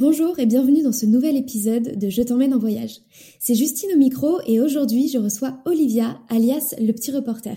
Bonjour 0.00 0.38
et 0.38 0.46
bienvenue 0.46 0.84
dans 0.84 0.92
ce 0.92 1.06
nouvel 1.06 1.36
épisode 1.36 1.98
de 1.98 2.08
Je 2.08 2.22
t'emmène 2.22 2.54
en 2.54 2.58
voyage. 2.60 3.00
C'est 3.40 3.56
Justine 3.56 3.90
au 3.92 3.98
micro 3.98 4.38
et 4.46 4.60
aujourd'hui 4.60 5.08
je 5.08 5.18
reçois 5.18 5.58
Olivia, 5.64 6.20
alias 6.28 6.76
le 6.78 6.92
petit 6.92 7.10
reporter. 7.10 7.56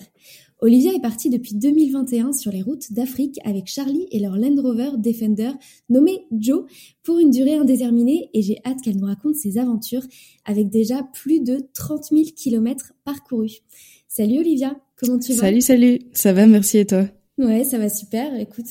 Olivia 0.59 0.91
est 0.91 1.03
partie 1.03 1.29
depuis 1.29 1.53
2021 1.53 2.33
sur 2.33 2.51
les 2.51 2.63
routes 2.63 2.93
d'Afrique 2.93 3.37
avec 3.45 3.67
Charlie 3.67 4.07
et 4.09 4.19
leur 4.19 4.37
Land 4.37 4.59
Rover 4.59 4.89
Defender 4.97 5.51
nommé 5.87 6.25
Joe 6.31 6.63
pour 7.03 7.19
une 7.19 7.29
durée 7.29 7.53
indéterminée 7.53 8.31
et 8.33 8.41
j'ai 8.41 8.57
hâte 8.65 8.81
qu'elle 8.83 8.97
nous 8.97 9.05
raconte 9.05 9.35
ses 9.35 9.59
aventures 9.59 10.07
avec 10.43 10.71
déjà 10.71 11.03
plus 11.13 11.41
de 11.41 11.59
30 11.75 12.05
000 12.05 12.23
kilomètres 12.35 12.93
parcourus. 13.03 13.61
Salut 14.07 14.39
Olivia, 14.39 14.75
comment 14.95 15.19
tu 15.19 15.33
vas? 15.33 15.41
Salut, 15.41 15.61
salut, 15.61 15.99
ça 16.13 16.33
va, 16.33 16.47
merci 16.47 16.79
et 16.79 16.87
toi? 16.87 17.05
Ouais, 17.37 17.63
ça 17.63 17.77
va 17.77 17.89
super. 17.89 18.37
Écoute, 18.39 18.67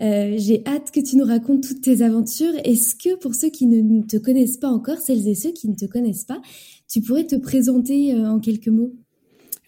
euh, 0.00 0.34
j'ai 0.36 0.62
hâte 0.66 0.90
que 0.90 1.00
tu 1.00 1.16
nous 1.16 1.24
racontes 1.24 1.66
toutes 1.66 1.80
tes 1.80 2.02
aventures. 2.02 2.52
Est-ce 2.64 2.94
que 2.94 3.16
pour 3.16 3.34
ceux 3.34 3.48
qui 3.48 3.66
ne 3.66 4.02
te 4.02 4.16
connaissent 4.16 4.58
pas 4.58 4.68
encore, 4.68 4.98
celles 4.98 5.26
et 5.26 5.34
ceux 5.34 5.52
qui 5.52 5.68
ne 5.68 5.74
te 5.74 5.86
connaissent 5.86 6.24
pas, 6.24 6.40
tu 6.88 7.00
pourrais 7.00 7.26
te 7.26 7.36
présenter 7.36 8.14
euh, 8.14 8.28
en 8.28 8.38
quelques 8.38 8.68
mots? 8.68 8.92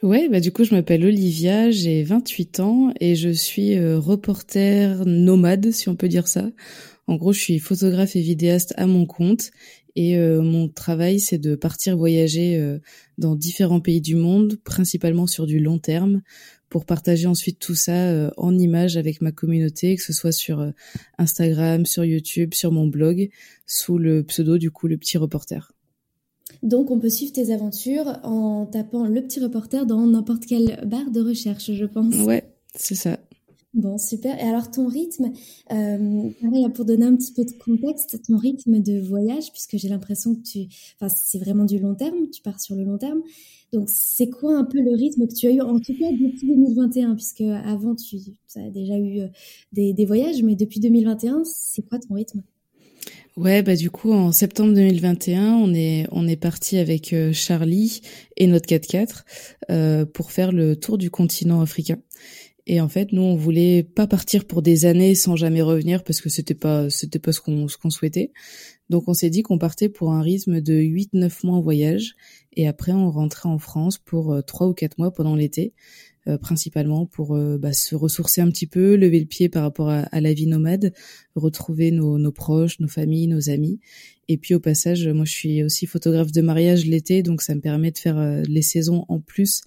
Ouais, 0.02 0.28
bah 0.28 0.40
du 0.40 0.52
coup, 0.52 0.64
je 0.64 0.74
m'appelle 0.74 1.04
Olivia, 1.06 1.70
j'ai 1.70 2.02
28 2.02 2.60
ans 2.60 2.92
et 3.00 3.14
je 3.14 3.30
suis 3.30 3.74
euh, 3.76 3.98
reporter 3.98 5.06
nomade, 5.06 5.70
si 5.70 5.88
on 5.88 5.96
peut 5.96 6.08
dire 6.08 6.28
ça. 6.28 6.50
En 7.06 7.16
gros, 7.16 7.32
je 7.32 7.40
suis 7.40 7.58
photographe 7.58 8.14
et 8.14 8.20
vidéaste 8.20 8.74
à 8.76 8.86
mon 8.86 9.06
compte 9.06 9.50
et 9.96 10.18
mon 10.18 10.68
travail, 10.68 11.20
c'est 11.20 11.38
de 11.38 11.54
partir 11.54 11.96
voyager 11.96 12.78
dans 13.16 13.36
différents 13.36 13.80
pays 13.80 14.00
du 14.00 14.16
monde, 14.16 14.56
principalement 14.64 15.28
sur 15.28 15.46
du 15.46 15.60
long 15.60 15.78
terme, 15.78 16.22
pour 16.74 16.86
partager 16.86 17.28
ensuite 17.28 17.60
tout 17.60 17.76
ça 17.76 17.92
euh, 17.92 18.32
en 18.36 18.58
images 18.58 18.96
avec 18.96 19.20
ma 19.20 19.30
communauté, 19.30 19.94
que 19.94 20.02
ce 20.02 20.12
soit 20.12 20.32
sur 20.32 20.58
euh, 20.58 20.72
Instagram, 21.18 21.86
sur 21.86 22.04
YouTube, 22.04 22.52
sur 22.52 22.72
mon 22.72 22.88
blog, 22.88 23.30
sous 23.64 23.96
le 23.96 24.24
pseudo 24.24 24.58
du 24.58 24.72
coup 24.72 24.88
le 24.88 24.98
petit 24.98 25.16
reporter. 25.16 25.70
Donc 26.64 26.90
on 26.90 26.98
peut 26.98 27.10
suivre 27.10 27.32
tes 27.32 27.52
aventures 27.52 28.18
en 28.24 28.66
tapant 28.66 29.06
le 29.06 29.22
petit 29.22 29.38
reporter 29.38 29.86
dans 29.86 30.04
n'importe 30.04 30.46
quelle 30.46 30.82
barre 30.84 31.12
de 31.12 31.20
recherche, 31.20 31.70
je 31.72 31.84
pense. 31.84 32.16
Ouais, 32.26 32.42
c'est 32.74 32.96
ça. 32.96 33.20
Bon, 33.74 33.98
super. 33.98 34.38
Et 34.38 34.48
alors 34.48 34.70
ton 34.70 34.86
rythme, 34.86 35.32
euh, 35.72 36.68
pour 36.74 36.84
donner 36.84 37.06
un 37.06 37.16
petit 37.16 37.32
peu 37.32 37.44
de 37.44 37.52
contexte, 37.52 38.22
ton 38.22 38.36
rythme 38.36 38.80
de 38.80 39.00
voyage, 39.00 39.50
puisque 39.50 39.76
j'ai 39.76 39.88
l'impression 39.88 40.36
que 40.36 40.42
tu, 40.42 40.66
enfin 41.00 41.12
c'est 41.14 41.38
vraiment 41.38 41.64
du 41.64 41.80
long 41.80 41.94
terme, 41.94 42.30
tu 42.30 42.40
pars 42.40 42.60
sur 42.60 42.76
le 42.76 42.84
long 42.84 42.98
terme. 42.98 43.22
Donc, 43.74 43.88
c'est 43.90 44.30
quoi 44.30 44.56
un 44.56 44.62
peu 44.62 44.80
le 44.80 44.94
rythme 44.94 45.26
que 45.26 45.34
tu 45.34 45.48
as 45.48 45.50
eu, 45.50 45.60
en 45.60 45.80
tout 45.80 45.94
cas 45.98 46.08
depuis 46.12 46.46
2021, 46.46 47.16
puisque 47.16 47.40
avant 47.40 47.96
tu, 47.96 48.18
as 48.54 48.70
déjà 48.70 48.96
eu 48.96 49.22
euh, 49.22 49.26
des, 49.72 50.04
voyages, 50.04 50.44
mais 50.44 50.54
depuis 50.54 50.78
2021, 50.78 51.42
c'est 51.44 51.82
quoi 51.82 51.98
ton 51.98 52.14
rythme? 52.14 52.42
Ouais, 53.36 53.64
bah 53.64 53.74
du 53.74 53.90
coup 53.90 54.12
en 54.12 54.30
septembre 54.30 54.74
2021, 54.74 55.54
on 55.54 55.74
est 55.74 56.06
on 56.12 56.28
est 56.28 56.36
parti 56.36 56.78
avec 56.78 57.12
euh, 57.12 57.32
Charlie 57.32 58.00
et 58.36 58.46
notre 58.46 58.68
4x4 58.68 59.24
euh, 59.72 60.06
pour 60.06 60.30
faire 60.30 60.52
le 60.52 60.76
tour 60.76 60.98
du 60.98 61.10
continent 61.10 61.60
africain. 61.60 61.98
Et 62.66 62.80
en 62.80 62.88
fait, 62.88 63.12
nous, 63.12 63.22
on 63.22 63.36
voulait 63.36 63.82
pas 63.82 64.06
partir 64.06 64.46
pour 64.46 64.62
des 64.62 64.86
années 64.86 65.14
sans 65.14 65.36
jamais 65.36 65.60
revenir 65.60 66.02
parce 66.02 66.22
que 66.22 66.30
c'était 66.30 66.54
pas, 66.54 66.88
c'était 66.88 67.18
pas 67.18 67.32
ce 67.32 67.40
qu'on, 67.40 67.68
ce 67.68 67.76
qu'on 67.76 67.90
souhaitait. 67.90 68.32
Donc, 68.88 69.04
on 69.06 69.14
s'est 69.14 69.30
dit 69.30 69.42
qu'on 69.42 69.58
partait 69.58 69.90
pour 69.90 70.12
un 70.12 70.22
rythme 70.22 70.60
de 70.60 70.74
8-9 70.74 71.46
mois 71.46 71.56
en 71.56 71.60
voyage. 71.60 72.14
Et 72.54 72.66
après, 72.66 72.92
on 72.92 73.10
rentrait 73.10 73.48
en 73.48 73.58
France 73.58 73.98
pour 73.98 74.42
3 74.46 74.66
euh, 74.66 74.70
ou 74.70 74.74
4 74.74 74.98
mois 74.98 75.12
pendant 75.12 75.36
l'été, 75.36 75.74
euh, 76.26 76.38
principalement 76.38 77.04
pour 77.04 77.34
euh, 77.34 77.58
bah, 77.58 77.74
se 77.74 77.94
ressourcer 77.94 78.40
un 78.40 78.48
petit 78.48 78.66
peu, 78.66 78.96
lever 78.96 79.20
le 79.20 79.26
pied 79.26 79.50
par 79.50 79.62
rapport 79.62 79.90
à, 79.90 80.20
la 80.20 80.32
vie 80.32 80.46
nomade, 80.46 80.94
retrouver 81.34 81.90
nos, 81.90 82.18
nos, 82.18 82.32
proches, 82.32 82.80
nos 82.80 82.88
familles, 82.88 83.26
nos 83.26 83.50
amis. 83.50 83.78
Et 84.28 84.38
puis, 84.38 84.54
au 84.54 84.60
passage, 84.60 85.06
moi, 85.06 85.26
je 85.26 85.32
suis 85.32 85.62
aussi 85.62 85.84
photographe 85.84 86.32
de 86.32 86.40
mariage 86.40 86.86
l'été, 86.86 87.22
donc 87.22 87.42
ça 87.42 87.54
me 87.54 87.60
permet 87.60 87.90
de 87.90 87.98
faire 87.98 88.42
les 88.48 88.62
saisons 88.62 89.04
en 89.08 89.20
plus 89.20 89.60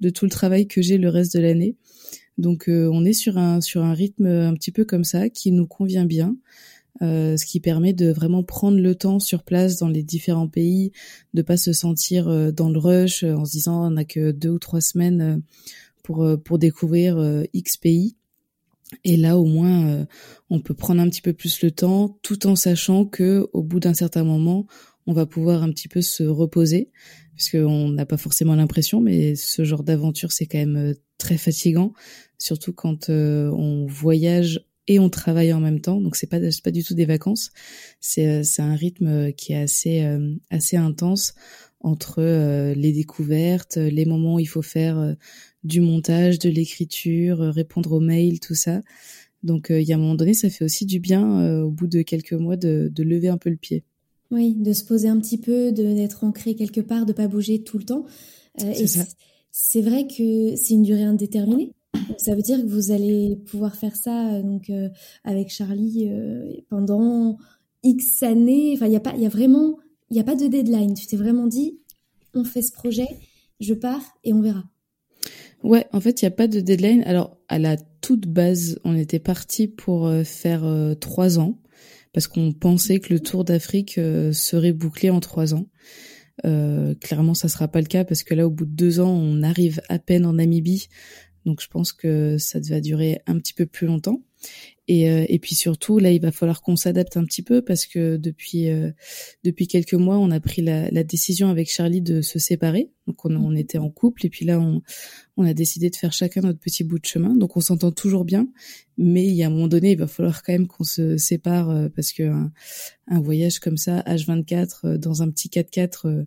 de 0.00 0.08
tout 0.08 0.24
le 0.24 0.30
travail 0.30 0.66
que 0.66 0.80
j'ai 0.80 0.96
le 0.96 1.10
reste 1.10 1.36
de 1.36 1.42
l'année. 1.42 1.76
Donc 2.38 2.68
euh, 2.68 2.88
on 2.92 3.04
est 3.04 3.12
sur 3.12 3.36
un 3.36 3.60
sur 3.60 3.82
un 3.82 3.92
rythme 3.92 4.26
un 4.26 4.54
petit 4.54 4.70
peu 4.70 4.84
comme 4.84 5.04
ça 5.04 5.28
qui 5.28 5.52
nous 5.52 5.66
convient 5.66 6.06
bien. 6.06 6.36
Euh, 7.02 7.36
ce 7.36 7.46
qui 7.46 7.60
permet 7.60 7.92
de 7.92 8.10
vraiment 8.10 8.42
prendre 8.42 8.78
le 8.78 8.94
temps 8.94 9.20
sur 9.20 9.44
place 9.44 9.76
dans 9.76 9.86
les 9.86 10.02
différents 10.02 10.48
pays, 10.48 10.90
de 11.32 11.42
pas 11.42 11.56
se 11.56 11.72
sentir 11.72 12.26
euh, 12.28 12.50
dans 12.50 12.70
le 12.70 12.78
rush 12.78 13.22
en 13.22 13.44
se 13.44 13.52
disant 13.52 13.86
on 13.86 13.90
n'a 13.90 14.04
que 14.04 14.32
deux 14.32 14.48
ou 14.48 14.58
trois 14.58 14.80
semaines 14.80 15.42
pour 16.02 16.26
pour 16.44 16.58
découvrir 16.58 17.44
X 17.52 17.76
pays. 17.76 18.16
Et 19.04 19.16
là 19.16 19.36
au 19.36 19.44
moins 19.44 20.06
on 20.48 20.60
peut 20.60 20.74
prendre 20.74 21.02
un 21.02 21.08
petit 21.10 21.20
peu 21.20 21.34
plus 21.34 21.62
le 21.62 21.70
temps, 21.70 22.18
tout 22.22 22.46
en 22.46 22.56
sachant 22.56 23.04
que 23.04 23.48
au 23.52 23.62
bout 23.62 23.80
d'un 23.80 23.94
certain 23.94 24.24
moment 24.24 24.66
on 25.06 25.12
va 25.12 25.26
pouvoir 25.26 25.62
un 25.62 25.70
petit 25.70 25.88
peu 25.88 26.00
se 26.00 26.22
reposer, 26.22 26.90
puisqu'on 27.34 27.90
n'a 27.90 28.06
pas 28.06 28.16
forcément 28.16 28.54
l'impression, 28.54 29.00
mais 29.00 29.34
ce 29.36 29.64
genre 29.64 29.82
d'aventure 29.82 30.32
c'est 30.32 30.46
quand 30.46 30.58
même 30.58 30.94
très 31.18 31.36
fatigant 31.36 31.92
surtout 32.38 32.72
quand 32.72 33.10
euh, 33.10 33.50
on 33.50 33.86
voyage 33.86 34.64
et 34.86 34.98
on 34.98 35.10
travaille 35.10 35.52
en 35.52 35.60
même 35.60 35.80
temps. 35.80 36.00
Donc 36.00 36.16
c'est 36.16 36.28
pas 36.28 36.38
pas 36.64 36.70
du 36.70 36.82
tout 36.82 36.94
des 36.94 37.04
vacances. 37.04 37.50
C'est 38.00 38.26
euh, 38.26 38.42
c'est 38.42 38.62
un 38.62 38.74
rythme 38.74 39.32
qui 39.32 39.52
est 39.52 39.62
assez 39.62 40.02
euh, 40.02 40.34
assez 40.50 40.76
intense 40.76 41.34
entre 41.80 42.20
les 42.74 42.92
découvertes, 42.92 43.76
les 43.76 44.04
moments 44.04 44.34
où 44.34 44.38
il 44.40 44.48
faut 44.48 44.62
faire 44.62 45.14
du 45.62 45.80
montage, 45.80 46.40
de 46.40 46.50
l'écriture, 46.50 47.38
répondre 47.38 47.92
aux 47.92 48.00
mails, 48.00 48.40
tout 48.40 48.56
ça. 48.56 48.82
Donc 49.44 49.68
il 49.70 49.84
y 49.84 49.92
a 49.92 49.94
un 49.94 50.00
moment 50.00 50.16
donné, 50.16 50.34
ça 50.34 50.50
fait 50.50 50.64
aussi 50.64 50.86
du 50.86 50.98
bien 50.98 51.62
au 51.62 51.70
bout 51.70 51.86
de 51.86 52.02
quelques 52.02 52.32
mois 52.32 52.56
de, 52.56 52.90
de 52.92 53.02
lever 53.04 53.28
un 53.28 53.38
peu 53.38 53.48
le 53.48 53.56
pied. 53.56 53.84
Oui, 54.32 54.56
de 54.56 54.72
se 54.72 54.82
poser 54.82 55.06
un 55.06 55.20
petit 55.20 55.38
peu, 55.38 55.70
de 55.70 55.84
d'être 55.94 56.24
ancré 56.24 56.56
quelque 56.56 56.80
part, 56.80 57.06
de 57.06 57.12
pas 57.12 57.28
bouger 57.28 57.62
tout 57.62 57.78
le 57.78 57.84
temps. 57.84 58.06
C'est 59.60 59.82
vrai 59.82 60.06
que 60.06 60.54
c'est 60.54 60.74
une 60.74 60.84
durée 60.84 61.02
indéterminée. 61.02 61.72
Ça 62.16 62.36
veut 62.36 62.42
dire 62.42 62.62
que 62.62 62.68
vous 62.68 62.92
allez 62.92 63.36
pouvoir 63.50 63.74
faire 63.74 63.96
ça 63.96 64.34
euh, 64.34 64.42
donc 64.42 64.70
euh, 64.70 64.88
avec 65.24 65.50
Charlie 65.50 66.08
euh, 66.08 66.52
pendant 66.70 67.38
X 67.82 68.22
années. 68.22 68.74
Enfin, 68.76 68.86
il 68.86 68.92
y 68.92 68.96
a 68.96 69.00
pas, 69.00 69.14
il 69.16 69.22
y 69.22 69.26
a 69.26 69.28
vraiment, 69.28 69.76
il 70.10 70.16
y 70.16 70.20
a 70.20 70.24
pas 70.24 70.36
de 70.36 70.46
deadline. 70.46 70.94
Tu 70.94 71.08
t'es 71.08 71.16
vraiment 71.16 71.48
dit, 71.48 71.80
on 72.34 72.44
fait 72.44 72.62
ce 72.62 72.70
projet, 72.70 73.08
je 73.58 73.74
pars 73.74 74.16
et 74.22 74.32
on 74.32 74.40
verra. 74.40 74.62
Ouais, 75.64 75.86
en 75.92 76.00
fait, 76.00 76.22
il 76.22 76.26
n'y 76.26 76.28
a 76.28 76.36
pas 76.36 76.46
de 76.46 76.60
deadline. 76.60 77.02
Alors, 77.02 77.36
à 77.48 77.58
la 77.58 77.76
toute 77.76 78.28
base, 78.28 78.78
on 78.84 78.96
était 78.96 79.18
parti 79.18 79.66
pour 79.66 80.08
faire 80.22 80.64
trois 81.00 81.40
ans 81.40 81.58
parce 82.12 82.28
qu'on 82.28 82.52
pensait 82.52 83.00
que 83.00 83.12
le 83.12 83.18
Tour 83.18 83.44
d'Afrique 83.44 83.94
serait 84.32 84.72
bouclé 84.72 85.10
en 85.10 85.18
trois 85.18 85.52
ans. 85.52 85.66
Clairement, 86.42 87.34
ça 87.34 87.48
sera 87.48 87.68
pas 87.68 87.80
le 87.80 87.86
cas 87.86 88.04
parce 88.04 88.22
que 88.22 88.34
là, 88.34 88.46
au 88.46 88.50
bout 88.50 88.66
de 88.66 88.74
deux 88.74 89.00
ans, 89.00 89.10
on 89.10 89.42
arrive 89.42 89.80
à 89.88 89.98
peine 89.98 90.24
en 90.26 90.34
Namibie. 90.34 90.88
Donc 91.44 91.60
je 91.62 91.68
pense 91.68 91.92
que 91.92 92.36
ça 92.38 92.58
va 92.60 92.80
durer 92.80 93.20
un 93.26 93.38
petit 93.38 93.54
peu 93.54 93.66
plus 93.66 93.86
longtemps. 93.86 94.20
Et, 94.88 95.10
euh, 95.10 95.26
et 95.28 95.38
puis 95.38 95.54
surtout, 95.54 95.98
là, 95.98 96.10
il 96.10 96.20
va 96.20 96.32
falloir 96.32 96.62
qu'on 96.62 96.74
s'adapte 96.74 97.18
un 97.18 97.24
petit 97.24 97.42
peu 97.42 97.60
parce 97.60 97.84
que 97.84 98.16
depuis 98.16 98.70
euh, 98.70 98.90
depuis 99.44 99.66
quelques 99.66 99.94
mois, 99.94 100.18
on 100.18 100.30
a 100.30 100.40
pris 100.40 100.62
la, 100.62 100.90
la, 100.90 101.04
décision 101.04 101.50
avec 101.50 101.70
Charlie 101.70 102.00
de 102.00 102.22
se 102.22 102.38
séparer. 102.38 102.90
Donc 103.06 103.22
on, 103.26 103.36
on, 103.36 103.54
était 103.54 103.76
en 103.76 103.90
couple 103.90 104.24
et 104.24 104.30
puis 104.30 104.46
là, 104.46 104.58
on, 104.58 104.80
on 105.36 105.44
a 105.44 105.52
décidé 105.52 105.90
de 105.90 105.96
faire 105.96 106.14
chacun 106.14 106.40
notre 106.40 106.58
petit 106.58 106.84
bout 106.84 106.98
de 106.98 107.04
chemin. 107.04 107.36
Donc 107.36 107.58
on 107.58 107.60
s'entend 107.60 107.92
toujours 107.92 108.24
bien, 108.24 108.48
mais 108.96 109.26
il 109.26 109.34
y 109.34 109.42
a 109.42 109.48
un 109.48 109.50
moment 109.50 109.68
donné, 109.68 109.92
il 109.92 109.98
va 109.98 110.06
falloir 110.06 110.42
quand 110.42 110.52
même 110.52 110.66
qu'on 110.66 110.84
se 110.84 111.18
sépare 111.18 111.68
euh, 111.68 111.88
parce 111.94 112.12
que 112.12 112.22
un, 112.22 112.50
un, 113.08 113.20
voyage 113.20 113.58
comme 113.58 113.76
ça, 113.76 114.00
H24, 114.00 114.96
dans 114.96 115.22
un 115.22 115.30
petit 115.30 115.48
4x4 115.48 116.24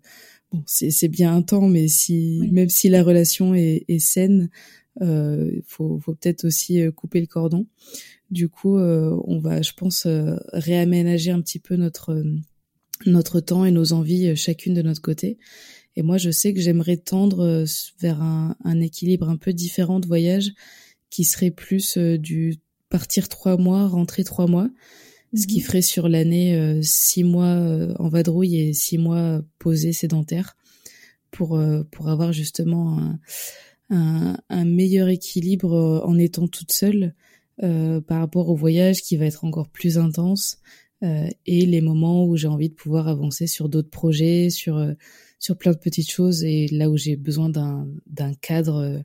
bon, 0.52 0.64
c'est 0.68 1.08
bien 1.08 1.36
un 1.36 1.42
temps, 1.42 1.68
mais 1.68 1.88
si 1.88 2.48
même 2.52 2.70
si 2.70 2.90
la 2.90 3.02
relation 3.02 3.56
est, 3.56 3.86
est 3.88 4.00
saine, 4.00 4.50
euh, 5.02 5.62
faut, 5.66 6.00
faut 6.00 6.14
peut-être 6.14 6.46
aussi 6.46 6.82
euh, 6.82 6.92
couper 6.92 7.22
le 7.22 7.28
cordon. 7.28 7.66
Du 8.32 8.50
coup, 8.50 8.78
euh, 8.78 9.16
on 9.26 9.40
va, 9.40 9.62
je 9.62 9.74
pense, 9.74 10.06
euh, 10.06 10.36
réaménager 10.54 11.32
un 11.32 11.42
petit 11.42 11.60
peu 11.60 11.76
notre 11.76 12.24
notre 13.08 13.40
temps 13.40 13.66
et 13.66 13.72
nos 13.72 13.94
envies 13.94 14.36
chacune 14.36 14.76
de 14.76 14.82
notre 14.82 15.02
côté. 15.02 15.40
Et 15.96 16.04
moi, 16.04 16.18
je 16.18 16.30
sais 16.30 16.54
que 16.54 16.62
j'aimerais 16.62 16.98
tendre 16.98 17.66
vers 18.00 18.22
un, 18.22 18.56
un, 18.64 18.80
équilibre 18.80 19.28
un 19.28 19.38
peu 19.38 19.54
différent 19.54 20.00
de 20.00 20.06
voyage, 20.06 20.54
qui 21.10 21.24
serait 21.24 21.50
plus 21.50 21.98
du 21.98 22.58
partir 22.90 23.28
trois 23.28 23.58
mois, 23.58 23.88
rentrer 23.88 24.24
trois 24.24 24.46
mois, 24.46 24.70
ce 25.36 25.48
qui 25.48 25.58
mhm. 25.58 25.64
ferait 25.64 25.82
sur 25.82 26.10
l'année 26.10 26.80
six 26.84 27.24
mois 27.24 27.58
en 27.98 28.08
vadrouille 28.08 28.58
et 28.58 28.74
six 28.74 29.00
mois 29.00 29.42
posés 29.58 29.94
sédentaires, 29.94 30.56
pour 31.32 31.60
pour 31.90 32.08
avoir 32.08 32.32
justement 32.34 33.18
un, 33.92 34.38
un, 34.50 34.66
meilleur 34.66 35.10
équilibre 35.10 35.74
euh, 35.74 36.00
en 36.06 36.18
étant 36.18 36.48
toute 36.48 36.72
seule 36.72 37.04
euh, 37.04 37.10
par 37.62 38.20
rapport 38.20 38.50
au 38.50 38.56
voyage 38.56 39.02
qui 39.02 39.18
va 39.18 39.26
être 39.26 39.46
encore 39.46 39.70
plus 39.70 39.98
intense 39.98 40.58
euh, 41.04 41.28
et 41.46 41.66
les 41.66 41.82
moments 41.82 42.26
où 42.26 42.36
j'ai 42.36 42.48
envie 42.48 42.70
de 42.70 42.74
pouvoir 42.74 43.08
avancer 43.08 43.48
sur 43.48 43.70
d'autres 43.70 43.90
projets, 43.90 44.50
sur 44.50 44.86
sur 45.40 45.58
plein 45.58 45.72
de 45.72 45.78
petites 45.78 46.10
choses 46.10 46.44
et 46.44 46.68
là 46.68 46.90
où 46.90 46.98
j'ai 46.98 47.16
besoin 47.16 47.50
d'un 47.50 47.88
d'un 48.08 48.34
cadre 48.34 49.04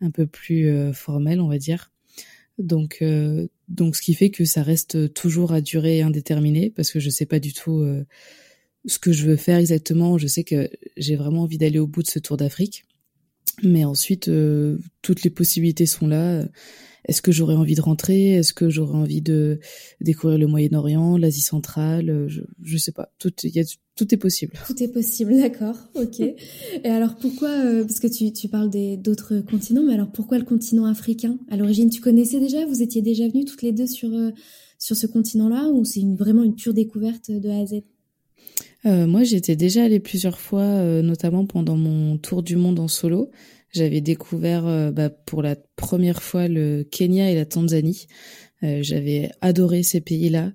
un 0.00 0.10
peu 0.10 0.26
plus 0.26 0.92
formel, 0.92 1.40
on 1.40 1.48
va 1.48 1.58
dire. 1.58 1.92
Donc 2.58 3.04
donc 3.68 3.96
ce 3.96 4.02
qui 4.02 4.14
fait 4.14 4.30
que 4.30 4.44
ça 4.44 4.62
reste 4.62 5.12
toujours 5.14 5.52
à 5.52 5.60
durée 5.60 6.02
indéterminée 6.02 6.70
parce 6.70 6.90
que 6.90 7.00
je 7.00 7.10
sais 7.10 7.26
pas 7.26 7.40
du 7.40 7.52
tout 7.52 7.84
ce 8.86 8.98
que 8.98 9.12
je 9.12 9.26
veux 9.26 9.36
faire 9.36 9.58
exactement. 9.58 10.18
Je 10.18 10.26
sais 10.26 10.44
que 10.44 10.70
j'ai 10.96 11.16
vraiment 11.16 11.42
envie 11.42 11.58
d'aller 11.58 11.78
au 11.78 11.86
bout 11.86 12.02
de 12.02 12.08
ce 12.08 12.18
tour 12.18 12.36
d'Afrique. 12.36 12.84
Mais 13.62 13.84
ensuite, 13.84 14.28
euh, 14.28 14.78
toutes 15.02 15.22
les 15.22 15.30
possibilités 15.30 15.86
sont 15.86 16.06
là. 16.06 16.44
Est-ce 17.06 17.22
que 17.22 17.30
j'aurais 17.30 17.54
envie 17.54 17.76
de 17.76 17.80
rentrer? 17.80 18.32
Est-ce 18.32 18.52
que 18.52 18.68
j'aurais 18.68 18.98
envie 18.98 19.22
de 19.22 19.60
découvrir 20.00 20.38
le 20.38 20.48
Moyen-Orient, 20.48 21.16
l'Asie 21.16 21.40
centrale? 21.40 22.26
Je, 22.26 22.42
je 22.62 22.76
sais 22.76 22.92
pas. 22.92 23.12
Tout, 23.18 23.32
est 23.38 24.16
possible. 24.16 24.54
Tout 24.66 24.82
est 24.82 24.88
possible, 24.88 25.36
d'accord. 25.40 25.76
Ok. 25.94 26.20
Et 26.20 26.36
alors 26.84 27.16
pourquoi 27.16 27.48
euh, 27.48 27.84
Parce 27.84 28.00
que 28.00 28.08
tu, 28.08 28.32
tu 28.32 28.48
parles 28.48 28.70
d'autres 28.98 29.40
continents, 29.40 29.84
mais 29.84 29.94
alors 29.94 30.10
pourquoi 30.10 30.38
le 30.38 30.44
continent 30.44 30.84
africain? 30.84 31.38
À 31.48 31.56
l'origine, 31.56 31.90
tu 31.90 32.00
connaissais 32.00 32.40
déjà? 32.40 32.66
Vous 32.66 32.82
étiez 32.82 33.02
déjà 33.02 33.28
venus 33.28 33.44
toutes 33.46 33.62
les 33.62 33.72
deux 33.72 33.86
sur 33.86 34.12
euh, 34.12 34.32
sur 34.78 34.96
ce 34.96 35.06
continent-là, 35.06 35.68
ou 35.68 35.84
c'est 35.84 36.00
une, 36.00 36.16
vraiment 36.16 36.42
une 36.42 36.54
pure 36.54 36.74
découverte 36.74 37.30
de 37.30 37.48
A 37.48 37.60
à 37.60 37.66
Z? 37.66 37.82
Euh, 38.86 39.06
moi, 39.06 39.24
j'étais 39.24 39.56
déjà 39.56 39.84
allée 39.84 40.00
plusieurs 40.00 40.38
fois, 40.38 40.62
euh, 40.62 41.02
notamment 41.02 41.44
pendant 41.44 41.76
mon 41.76 42.18
tour 42.18 42.42
du 42.42 42.56
monde 42.56 42.78
en 42.78 42.88
solo. 42.88 43.30
J'avais 43.72 44.00
découvert 44.00 44.66
euh, 44.66 44.92
bah, 44.92 45.10
pour 45.10 45.42
la 45.42 45.56
première 45.56 46.22
fois 46.22 46.46
le 46.46 46.84
Kenya 46.84 47.30
et 47.30 47.34
la 47.34 47.46
Tanzanie. 47.46 48.06
J'avais 48.62 49.30
adoré 49.42 49.82
ces 49.82 50.00
pays-là. 50.00 50.52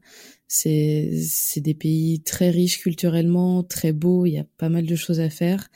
C'est 0.48 1.12
c'est 1.24 1.62
des 1.62 1.76
pays 1.76 2.22
très 2.24 2.50
riches 2.50 2.80
culturellement, 2.80 3.64
très 3.64 3.94
beaux. 3.94 4.26
Il 4.26 4.34
y 4.34 4.38
a 4.40 4.46
pas 4.58 4.70
mal 4.70 4.86
de 4.86 4.96
choses 4.96 5.22
à 5.22 5.30
faire. 5.30 5.70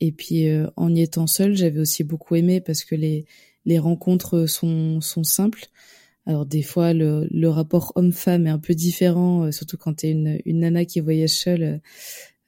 Et 0.00 0.12
puis 0.12 0.46
en 0.76 0.94
y 0.94 1.02
étant 1.02 1.26
seule, 1.26 1.56
j'avais 1.56 1.80
aussi 1.80 2.04
beaucoup 2.04 2.36
aimé 2.36 2.60
parce 2.60 2.84
que 2.84 2.94
les 2.94 3.26
les 3.66 3.78
rencontres 3.78 4.46
sont 4.46 5.00
sont 5.02 5.24
simples. 5.24 5.66
Alors 6.26 6.46
des 6.46 6.62
fois, 6.62 6.94
le, 6.94 7.28
le 7.30 7.48
rapport 7.48 7.92
homme-femme 7.96 8.46
est 8.46 8.50
un 8.50 8.58
peu 8.58 8.74
différent, 8.74 9.44
euh, 9.44 9.50
surtout 9.50 9.76
quand 9.76 9.94
tu 9.94 10.06
es 10.06 10.10
une, 10.10 10.38
une 10.44 10.60
nana 10.60 10.84
qui 10.84 11.00
voyage 11.00 11.30
seule. 11.30 11.80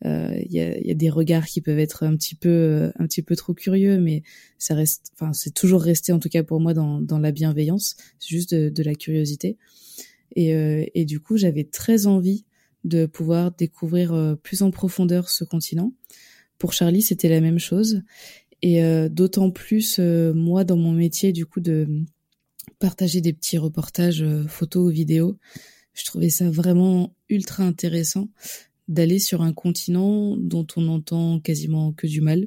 Il 0.04 0.08
euh, 0.08 0.38
y, 0.48 0.60
a, 0.60 0.78
y, 0.78 0.90
a, 0.90 0.94
des 0.94 1.08
regards 1.08 1.46
qui 1.46 1.62
peuvent 1.62 1.78
être 1.78 2.02
un 2.02 2.16
petit 2.16 2.34
peu 2.34 2.48
euh, 2.50 2.92
un 2.98 3.06
petit 3.06 3.22
peu 3.22 3.34
trop 3.34 3.54
curieux, 3.54 3.98
mais 3.98 4.22
ça 4.58 4.74
reste, 4.74 5.10
enfin 5.14 5.32
c'est 5.32 5.54
toujours 5.54 5.80
resté 5.80 6.12
en 6.12 6.18
tout 6.18 6.28
cas 6.28 6.42
pour 6.42 6.60
moi 6.60 6.74
dans, 6.74 7.00
dans 7.00 7.18
la 7.18 7.32
bienveillance, 7.32 7.96
c'est 8.18 8.28
juste 8.28 8.54
de, 8.54 8.68
de, 8.68 8.82
la 8.82 8.94
curiosité. 8.94 9.56
Et, 10.34 10.50
et 10.94 11.06
du 11.06 11.18
coup, 11.18 11.38
j'avais 11.38 11.64
très 11.64 12.06
envie 12.06 12.44
de 12.84 13.06
pouvoir 13.06 13.52
découvrir 13.52 14.36
plus 14.42 14.60
en 14.60 14.70
profondeur 14.70 15.30
ce 15.30 15.44
continent. 15.44 15.94
Pour 16.58 16.74
Charlie, 16.74 17.00
c'était 17.00 17.30
la 17.30 17.40
même 17.40 17.58
chose, 17.58 18.02
et 18.60 18.82
d'autant 19.08 19.50
plus 19.50 19.98
moi 19.98 20.64
dans 20.64 20.76
mon 20.76 20.92
métier 20.92 21.32
du 21.32 21.46
coup 21.46 21.60
de 21.60 22.04
partager 22.78 23.20
des 23.20 23.32
petits 23.32 23.58
reportages 23.58 24.22
euh, 24.22 24.46
photos 24.46 24.86
ou 24.86 24.90
vidéos. 24.90 25.38
Je 25.94 26.04
trouvais 26.04 26.30
ça 26.30 26.50
vraiment 26.50 27.14
ultra 27.28 27.64
intéressant 27.64 28.28
d'aller 28.88 29.18
sur 29.18 29.42
un 29.42 29.52
continent 29.52 30.36
dont 30.36 30.66
on 30.76 30.88
entend 30.88 31.40
quasiment 31.40 31.92
que 31.92 32.06
du 32.06 32.20
mal, 32.20 32.46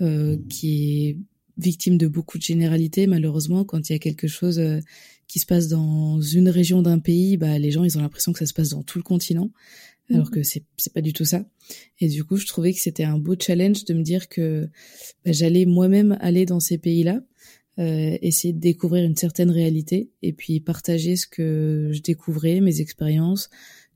euh, 0.00 0.36
qui 0.48 1.08
est 1.08 1.18
victime 1.56 1.98
de 1.98 2.06
beaucoup 2.06 2.38
de 2.38 2.42
généralités. 2.42 3.06
Malheureusement, 3.06 3.64
quand 3.64 3.88
il 3.88 3.92
y 3.92 3.96
a 3.96 3.98
quelque 3.98 4.28
chose 4.28 4.58
euh, 4.58 4.80
qui 5.26 5.40
se 5.40 5.46
passe 5.46 5.68
dans 5.68 6.20
une 6.20 6.48
région 6.48 6.82
d'un 6.82 6.98
pays, 6.98 7.36
bah, 7.36 7.58
les 7.58 7.70
gens 7.70 7.84
ils 7.84 7.98
ont 7.98 8.02
l'impression 8.02 8.32
que 8.32 8.38
ça 8.38 8.46
se 8.46 8.54
passe 8.54 8.70
dans 8.70 8.82
tout 8.82 8.98
le 8.98 9.02
continent, 9.02 9.50
alors 10.10 10.26
mhm. 10.26 10.30
que 10.30 10.42
c'est 10.42 10.62
c'est 10.76 10.92
pas 10.92 11.00
du 11.00 11.12
tout 11.12 11.24
ça. 11.24 11.44
Et 12.00 12.08
du 12.08 12.24
coup, 12.24 12.36
je 12.36 12.46
trouvais 12.46 12.72
que 12.72 12.80
c'était 12.80 13.04
un 13.04 13.18
beau 13.18 13.34
challenge 13.38 13.84
de 13.84 13.94
me 13.94 14.02
dire 14.02 14.28
que 14.28 14.68
bah, 15.24 15.32
j'allais 15.32 15.66
moi-même 15.66 16.16
aller 16.20 16.46
dans 16.46 16.60
ces 16.60 16.78
pays-là 16.78 17.20
essayer 17.78 18.52
de 18.52 18.58
découvrir 18.58 19.04
une 19.04 19.16
certaine 19.16 19.50
réalité 19.50 20.10
et 20.22 20.32
puis 20.32 20.58
partager 20.58 21.14
ce 21.14 21.28
que 21.28 21.90
je 21.92 22.02
découvrais, 22.02 22.60
mes 22.60 22.80
expériences, 22.80 23.50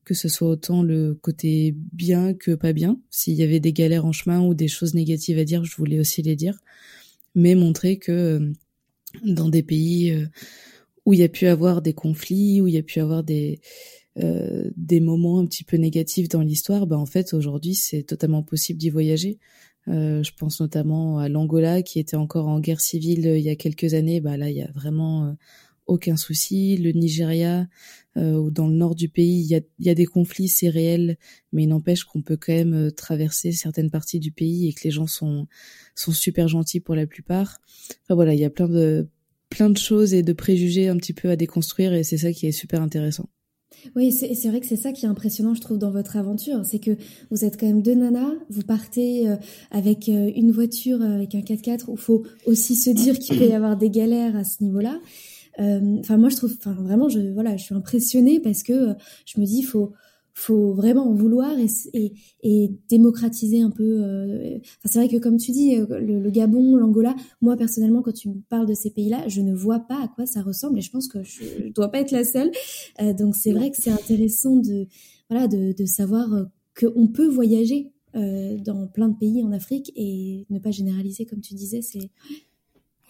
que 0.05 0.15
ce 0.15 0.29
soit 0.29 0.49
autant 0.49 0.83
le 0.83 1.15
côté 1.15 1.75
bien 1.93 2.35
que 2.35 2.55
pas 2.55 2.73
bien. 2.73 3.01
S'il 3.11 3.35
y 3.35 3.43
avait 3.43 3.61
des 3.61 3.73
galères 3.73 4.07
en 4.07 4.13
chemin 4.13 4.41
ou 4.41 4.55
des 4.55 4.69
choses 4.69 4.95
négatives 4.95 5.39
à 5.39 5.45
dire, 5.45 5.65
je 5.65 5.77
voulais 5.77 5.99
aussi 5.99 6.23
les 6.23 6.37
dire, 6.37 6.59
mais 7.35 7.55
montrer 7.55 7.99
que 7.99 8.13
euh, 8.13 8.53
dans 9.25 9.49
des 9.49 9.63
pays 9.63 10.11
euh, 10.11 10.27
où 11.07 11.13
il 11.13 11.21
y 11.21 11.25
a 11.25 11.29
pu 11.29 11.47
avoir 11.47 11.83
des 11.83 11.95
conflits, 11.95 12.61
où 12.61 12.67
il 12.67 12.75
y 12.75 12.79
a 12.79 12.83
pu 12.83 13.01
avoir 13.01 13.23
des 13.23 13.61
euh, 14.19 14.71
des 14.77 15.01
moments 15.01 15.39
un 15.39 15.47
petit 15.47 15.65
peu 15.65 15.79
négatifs 15.79 16.29
dans 16.29 16.43
l'histoire, 16.43 16.87
bah 16.87 16.99
en 16.99 17.07
fait 17.07 17.33
aujourd'hui 17.33 17.75
c'est 17.75 18.03
totalement 18.03 18.43
possible 18.43 18.79
d'y 18.79 18.91
voyager. 18.91 19.39
Euh, 19.89 20.23
je 20.23 20.31
pense 20.37 20.61
notamment 20.61 21.19
à 21.19 21.29
l'Angola 21.29 21.83
qui 21.83 21.99
était 21.99 22.17
encore 22.17 22.47
en 22.47 22.61
guerre 22.61 22.81
civile 22.81 23.27
euh, 23.27 23.39
il 23.39 23.45
y 23.45 23.51
a 23.51 23.57
quelques 23.57 23.95
années. 23.95 24.21
Bah 24.21 24.37
là, 24.37 24.49
il 24.49 24.57
y 24.57 24.63
a 24.63 24.71
vraiment 24.73 25.27
euh, 25.27 25.33
aucun 25.87 26.17
souci. 26.17 26.77
Le 26.77 26.93
Nigeria, 26.93 27.67
euh, 28.17 28.51
dans 28.51 28.69
le 28.69 28.75
nord 28.75 28.95
du 28.95 29.09
pays, 29.09 29.41
il 29.41 29.47
y 29.47 29.57
a, 29.57 29.61
y 29.81 29.91
a 29.91 29.95
des 29.95 30.07
conflits, 30.07 30.49
c'est 30.49 30.69
réel, 30.69 31.19
mais 31.53 31.65
il 31.65 31.69
n'empêche 31.69 32.05
qu'on 32.05 32.23
peut 32.23 32.37
quand 32.37 32.53
même 32.53 32.93
traverser 32.93 33.53
certaines 33.53 33.91
parties 33.91 34.21
du 34.21 34.31
pays 34.33 34.69
et 34.69 34.73
que 34.73 34.83
les 34.85 34.91
gens 34.91 35.07
sont 35.07 35.49
sont 35.95 36.13
super 36.13 36.49
gentils 36.49 36.81
pour 36.81 36.95
la 36.95 37.07
plupart. 37.07 37.59
Enfin 38.05 38.15
voilà, 38.15 38.35
il 38.35 38.41
y 38.41 38.45
a 38.45 38.51
plein 38.51 38.69
de 38.69 39.09
plein 39.51 39.69
de 39.69 39.77
choses 39.77 40.15
et 40.15 40.23
de 40.23 40.33
préjugés 40.33 40.89
un 40.89 40.97
petit 40.97 41.13
peu 41.13 41.29
à 41.29 41.37
déconstruire 41.37 41.93
et 41.93 42.05
c'est 42.05 42.17
ça 42.19 42.33
qui 42.33 42.47
est 42.47 42.53
super 42.53 42.81
intéressant. 42.81 43.29
Oui, 43.97 44.13
c'est 44.13 44.49
vrai 44.49 44.61
que 44.61 44.67
c'est 44.67 44.77
ça 44.77 44.93
qui 44.93 45.07
est 45.07 45.09
impressionnant, 45.09 45.55
je 45.55 45.61
trouve, 45.61 45.79
dans 45.79 45.91
votre 45.91 46.17
aventure. 46.17 46.65
C'est 46.65 46.79
que 46.79 46.97
vous 47.31 47.45
êtes 47.45 47.59
quand 47.59 47.67
même 47.67 47.83
deux 47.83 47.95
nanas, 47.95 48.33
vous 48.49 48.63
partez 48.63 49.29
euh, 49.29 49.37
avec 49.71 50.09
euh, 50.09 50.31
une 50.35 50.51
voiture, 50.51 51.01
euh, 51.03 51.15
avec 51.15 51.35
un 51.35 51.41
4x4, 51.41 51.85
où 51.89 51.95
il 51.95 51.99
faut 51.99 52.23
aussi 52.47 52.77
se 52.77 52.91
dire 52.91 53.19
qu'il 53.19 53.39
peut 53.39 53.47
y 53.47 53.53
avoir 53.53 53.77
des 53.77 53.91
galères 53.91 54.37
à 54.37 54.45
ce 54.45 54.63
niveau-là. 54.63 54.99
Enfin, 55.59 56.17
moi, 56.17 56.31
je 56.31 56.37
trouve, 56.37 56.55
enfin, 56.59 56.73
vraiment, 56.73 57.11
je, 57.11 57.21
voilà, 57.21 57.57
je 57.59 57.65
suis 57.65 57.75
impressionnée 57.75 58.41
parce 58.41 58.63
que 58.63 58.95
je 59.27 59.39
me 59.39 59.45
dis, 59.45 59.59
il 59.59 59.65
faut, 59.65 59.93
faut 60.35 60.73
vraiment 60.73 61.09
en 61.09 61.15
vouloir 61.15 61.59
et, 61.59 61.67
et, 61.93 62.13
et 62.43 62.71
démocratiser 62.89 63.61
un 63.61 63.71
peu. 63.71 64.03
Euh, 64.03 64.57
enfin, 64.57 64.87
c'est 64.87 64.99
vrai 64.99 65.09
que 65.09 65.19
comme 65.19 65.37
tu 65.37 65.51
dis, 65.51 65.77
euh, 65.77 66.01
le, 66.01 66.31
Gabon, 66.31 66.77
l'Angola, 66.77 67.15
moi 67.41 67.57
personnellement, 67.57 68.03
quand 68.03 68.13
tu 68.13 68.29
me 68.29 68.41
parles 68.49 68.67
de 68.67 68.75
ces 68.75 68.91
pays-là, 68.91 69.29
je 69.29 69.41
ne 69.41 69.55
vois 69.55 69.81
pas 69.81 70.03
à 70.03 70.09
quoi 70.09 70.27
ça 70.27 70.43
ressemble 70.43 70.79
et 70.79 70.83
je 70.83 70.91
pense 70.91 71.09
que 71.09 71.23
je, 71.23 71.65
ne 71.65 71.71
dois 71.71 71.89
pas 71.89 72.01
être 72.01 72.13
la 72.13 72.25
seule. 72.25 72.51
Euh, 73.01 73.13
donc 73.13 73.37
c'est 73.37 73.53
vrai 73.53 73.71
que 73.71 73.77
c'est 73.79 73.91
intéressant 73.91 74.57
de 74.57 74.87
voilà 75.29 75.49
de, 75.49 75.73
de 75.73 75.85
savoir 75.87 76.33
euh, 76.33 76.45
qu'on 76.79 77.09
peut 77.09 77.29
voyager 77.29 77.93
euh, 78.15 78.59
dans 78.59 78.87
plein 78.89 79.09
de 79.09 79.17
pays 79.17 79.43
en 79.43 79.53
Afrique 79.53 79.91
et 79.97 80.47
ne 80.51 80.59
pas 80.59 80.71
généraliser 80.71 81.25
comme 81.25 81.41
tu 81.41 81.55
disais. 81.55 81.81
C'est 81.81 82.11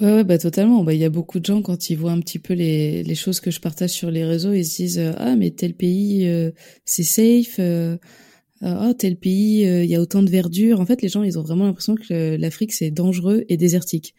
Ouais, 0.03 0.15
ouais, 0.15 0.25
bah 0.25 0.37
totalement. 0.37 0.83
Bah 0.83 0.95
il 0.95 1.01
y 1.01 1.05
a 1.05 1.11
beaucoup 1.11 1.39
de 1.39 1.45
gens 1.45 1.63
quand 1.63 1.89
ils 1.89 1.95
voient 1.95 2.11
un 2.11 2.19
petit 2.19 2.41
peu 2.41 2.55
les, 2.55 3.05
les 3.05 3.15
choses 3.15 3.39
que 3.39 3.53
je 3.53 3.61
partage 3.61 3.91
sur 3.91 4.11
les 4.11 4.25
réseaux, 4.25 4.53
ils 4.53 4.65
se 4.65 4.77
disent 4.77 4.99
euh, 4.99 5.13
ah 5.17 5.37
mais 5.37 5.53
tel 5.53 5.75
pays 5.75 6.27
euh, 6.27 6.51
c'est 6.85 7.05
safe, 7.05 7.61
euh, 7.61 7.97
ah 8.63 8.95
tel 8.99 9.15
pays 9.15 9.61
il 9.63 9.85
y 9.85 9.95
a 9.95 10.01
autant 10.01 10.25
de 10.25 10.29
verdure. 10.29 10.81
En 10.81 10.87
fait, 10.87 11.03
les 11.03 11.09
gens 11.09 11.23
ils 11.23 11.39
ont 11.39 11.43
vraiment 11.43 11.67
l'impression 11.67 11.95
que 11.95 12.35
l'Afrique 12.35 12.73
c'est 12.73 12.91
dangereux 12.91 13.45
et 13.49 13.57
désertique. 13.57 14.17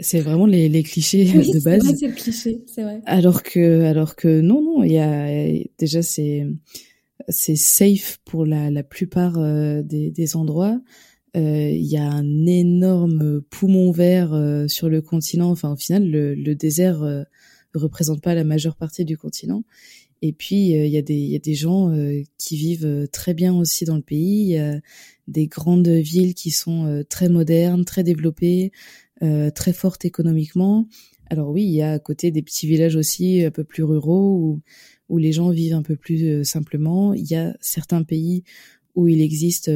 C'est 0.00 0.20
vraiment 0.20 0.46
les, 0.46 0.70
les 0.70 0.82
clichés 0.82 1.26
de 1.26 1.62
base. 1.62 1.94
C'est 2.00 2.06
le 2.06 2.14
cliché, 2.14 2.62
c'est 2.66 2.82
vrai. 2.82 3.02
Alors 3.04 3.42
que 3.42 3.82
alors 3.82 4.16
que 4.16 4.40
non 4.40 4.62
non, 4.62 4.82
il 4.82 4.92
y 4.92 4.98
a 4.98 5.62
déjà 5.78 6.00
c'est 6.00 6.46
c'est 7.28 7.56
safe 7.56 8.18
pour 8.24 8.46
la 8.46 8.70
la 8.70 8.82
plupart 8.82 9.38
des 9.84 10.10
des 10.10 10.36
endroits. 10.36 10.80
Euh, 11.36 11.70
il 11.70 11.86
y 11.86 11.96
a 11.96 12.10
un 12.10 12.46
énorme 12.46 13.42
poumon 13.42 13.90
vert 13.90 14.32
euh, 14.32 14.66
sur 14.68 14.88
le 14.88 15.02
continent. 15.02 15.50
Enfin, 15.50 15.72
au 15.72 15.76
final, 15.76 16.08
le, 16.08 16.34
le 16.34 16.54
désert 16.54 17.02
euh, 17.02 17.24
représente 17.74 18.22
pas 18.22 18.34
la 18.34 18.44
majeure 18.44 18.76
partie 18.76 19.04
du 19.04 19.16
continent. 19.16 19.64
Et 20.20 20.32
puis 20.32 20.70
il 20.70 20.88
y 20.88 20.98
a 20.98 21.02
des 21.02 21.14
y 21.14 21.36
a 21.36 21.38
des 21.38 21.54
gens 21.54 21.94
qui 22.38 22.56
vivent 22.56 23.06
très 23.12 23.34
bien 23.34 23.54
aussi 23.54 23.84
dans 23.84 23.94
le 23.94 24.02
pays. 24.02 24.60
Des 25.28 25.46
grandes 25.46 25.86
villes 25.86 26.34
qui 26.34 26.50
sont 26.50 27.04
très 27.08 27.28
modernes, 27.28 27.84
très 27.84 28.02
développées, 28.02 28.72
très 29.20 29.72
fortes 29.72 30.04
économiquement. 30.04 30.88
Alors 31.30 31.50
oui, 31.50 31.62
il 31.62 31.70
y 31.70 31.82
a 31.82 31.92
à 31.92 31.98
côté 32.00 32.32
des 32.32 32.42
petits 32.42 32.66
villages 32.66 32.96
aussi 32.96 33.44
un 33.44 33.52
peu 33.52 33.62
plus 33.62 33.84
ruraux 33.84 34.34
où 34.34 34.60
où 35.08 35.18
les 35.18 35.30
gens 35.30 35.50
vivent 35.50 35.74
un 35.74 35.82
peu 35.82 35.94
plus 35.94 36.44
simplement. 36.44 37.14
Il 37.14 37.30
y 37.30 37.36
a 37.36 37.56
certains 37.60 38.02
pays 38.02 38.42
où 38.96 39.06
il 39.06 39.20
existe 39.22 39.70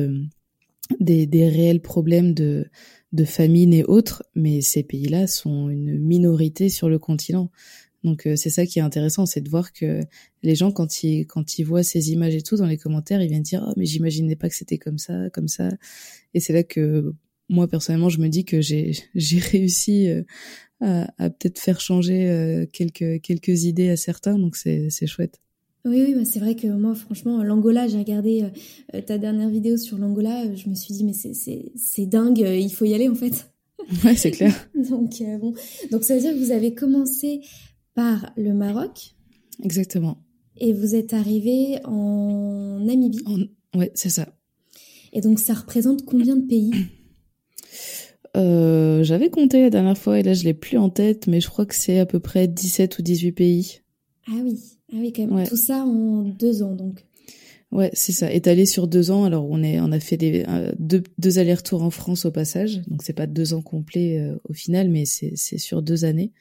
des, 1.01 1.27
des 1.27 1.49
réels 1.49 1.81
problèmes 1.81 2.35
de, 2.35 2.67
de 3.13 3.25
famine 3.25 3.75
et 3.75 3.85
autres, 3.85 4.25
mais 4.35 4.61
ces 4.61 4.83
pays-là 4.83 5.27
sont 5.27 5.69
une 5.69 5.99
minorité 5.99 6.69
sur 6.69 6.89
le 6.89 6.99
continent. 6.99 7.51
Donc 8.05 8.27
euh, 8.27 8.37
c'est 8.37 8.51
ça 8.51 8.67
qui 8.67 8.79
est 8.79 8.83
intéressant, 8.83 9.27
c'est 9.27 9.41
de 9.41 9.49
voir 9.49 9.73
que 9.73 10.01
les 10.43 10.55
gens 10.55 10.73
quand 10.73 11.05
ils 11.05 11.25
quand 11.27 11.59
ils 11.59 11.65
voient 11.65 11.85
ces 11.85 12.11
images 12.11 12.35
et 12.35 12.43
tout 12.43 12.57
dans 12.57 12.67
les 12.67 12.79
commentaires, 12.79 13.23
ils 13.23 13.29
viennent 13.29 13.43
dire 13.43 13.65
oh 13.69 13.73
mais 13.77 13.87
j'imaginais 13.87 14.37
pas 14.37 14.49
que 14.49 14.57
c'était 14.57 14.79
comme 14.79 14.99
ça, 14.99 15.31
comme 15.31 15.49
ça. 15.49 15.69
Et 16.35 16.41
c'est 16.41 16.53
là 16.53 16.65
que 16.65 17.15
moi 17.49 17.69
personnellement 17.69 18.09
je 18.09 18.19
me 18.19 18.29
dis 18.29 18.45
que 18.45 18.61
j'ai 18.61 18.93
j'ai 19.15 19.39
réussi 19.39 20.09
euh, 20.09 20.23
à, 20.81 21.13
à 21.19 21.31
peut-être 21.31 21.59
faire 21.61 21.81
changer 21.81 22.29
euh, 22.29 22.67
quelques 22.73 23.21
quelques 23.23 23.65
idées 23.65 23.91
à 23.91 23.97
certains, 23.97 24.39
donc 24.39 24.57
c'est 24.57 24.91
c'est 24.91 25.07
chouette. 25.07 25.41
Oui, 25.85 26.01
oui, 26.07 26.15
bah, 26.15 26.25
c'est 26.25 26.39
vrai 26.39 26.55
que 26.55 26.69
moi, 26.69 26.95
franchement, 26.95 27.43
l'Angola, 27.43 27.89
j'ai 27.89 27.99
regardé 27.99 28.45
euh, 28.95 29.01
ta 29.01 29.19
dernière 29.19 29.49
vidéo 29.49 29.77
sur 29.77 29.99
l'Angola, 29.99 30.45
euh, 30.45 30.55
je 30.55 30.69
me 30.69 30.75
suis 30.75 30.95
dit, 30.95 31.05
mais 31.05 31.12
c'est 31.12 32.07
dingue, 32.07 32.43
euh, 32.43 32.57
il 32.57 32.73
faut 32.73 32.85
y 32.85 32.95
aller 32.95 33.09
en 33.09 33.15
fait. 33.15 33.49
Ouais, 34.05 34.15
c'est 34.15 34.31
clair. 34.31 34.55
Donc, 34.91 35.21
bon. 35.41 35.55
Donc, 35.91 36.05
ça 36.05 36.15
veut 36.15 36.21
dire 36.21 36.33
que 36.33 36.39
vous 36.39 36.53
avez 36.53 36.73
commencé 36.73 37.41
par 37.97 38.33
le 38.37 38.55
Maroc. 38.55 39.17
Exactement. 39.61 40.19
Et 40.57 40.73
vous 40.73 40.95
êtes 40.95 41.12
arrivé 41.12 41.81
en 41.85 42.79
Namibie. 42.81 43.25
En... 43.27 43.79
Ouais, 43.79 43.91
c'est 43.95 44.09
ça. 44.09 44.29
Et 45.12 45.21
donc, 45.21 45.41
ça 45.41 45.55
représente 45.55 46.05
combien 46.05 46.37
de 46.37 46.47
pays? 46.47 46.73
Euh, 48.35 49.03
J'avais 49.03 49.29
compté 49.29 49.61
la 49.61 49.69
dernière 49.69 49.99
fois 49.99 50.19
et 50.19 50.23
là, 50.23 50.33
je 50.33 50.45
l'ai 50.45 50.55
plus 50.55 50.79
en 50.79 50.89
tête, 50.89 51.27
mais 51.27 51.43
je 51.43 51.49
crois 51.51 51.67
que 51.67 51.75
c'est 51.75 51.99
à 51.99 52.07
peu 52.07 52.19
près 52.19 52.49
17 52.49 52.99
ou 52.99 53.03
18 53.03 53.33
pays. 53.33 53.81
Ah 54.27 54.39
oui. 54.43 54.59
Ah 54.93 54.97
oui, 54.99 55.13
quand 55.13 55.27
même. 55.27 55.47
Tout 55.47 55.57
ça 55.57 55.85
en 55.85 56.23
deux 56.23 56.63
ans, 56.63 56.75
donc. 56.75 57.05
Ouais, 57.73 57.91
c'est 57.95 58.13
ça. 58.13 58.31
Étalé 58.31 58.67
sur 58.67 58.87
deux 58.87 59.11
ans. 59.11 59.25
Alors 59.25 59.49
on 59.51 59.63
est, 59.63 59.81
on 59.81 59.93
a 59.93 59.99
fait 59.99 60.19
des, 60.19 60.45
euh, 60.47 60.73
deux, 60.79 61.03
deux 61.17 61.39
allers-retours 61.39 61.83
en 61.83 61.91
France 61.91 62.27
au 62.27 62.31
passage. 62.31 62.83
Donc 62.87 63.03
c'est 63.03 63.15
pas 63.15 63.27
deux 63.27 63.55
ans 63.55 63.63
complets 63.63 64.21
euh, 64.21 64.37
au 64.49 64.53
final, 64.53 64.91
mais 64.91 65.07
c'est, 65.07 65.33
c'est 65.37 65.57
sur 65.57 65.81
deux 65.81 66.05
années. 66.05 66.33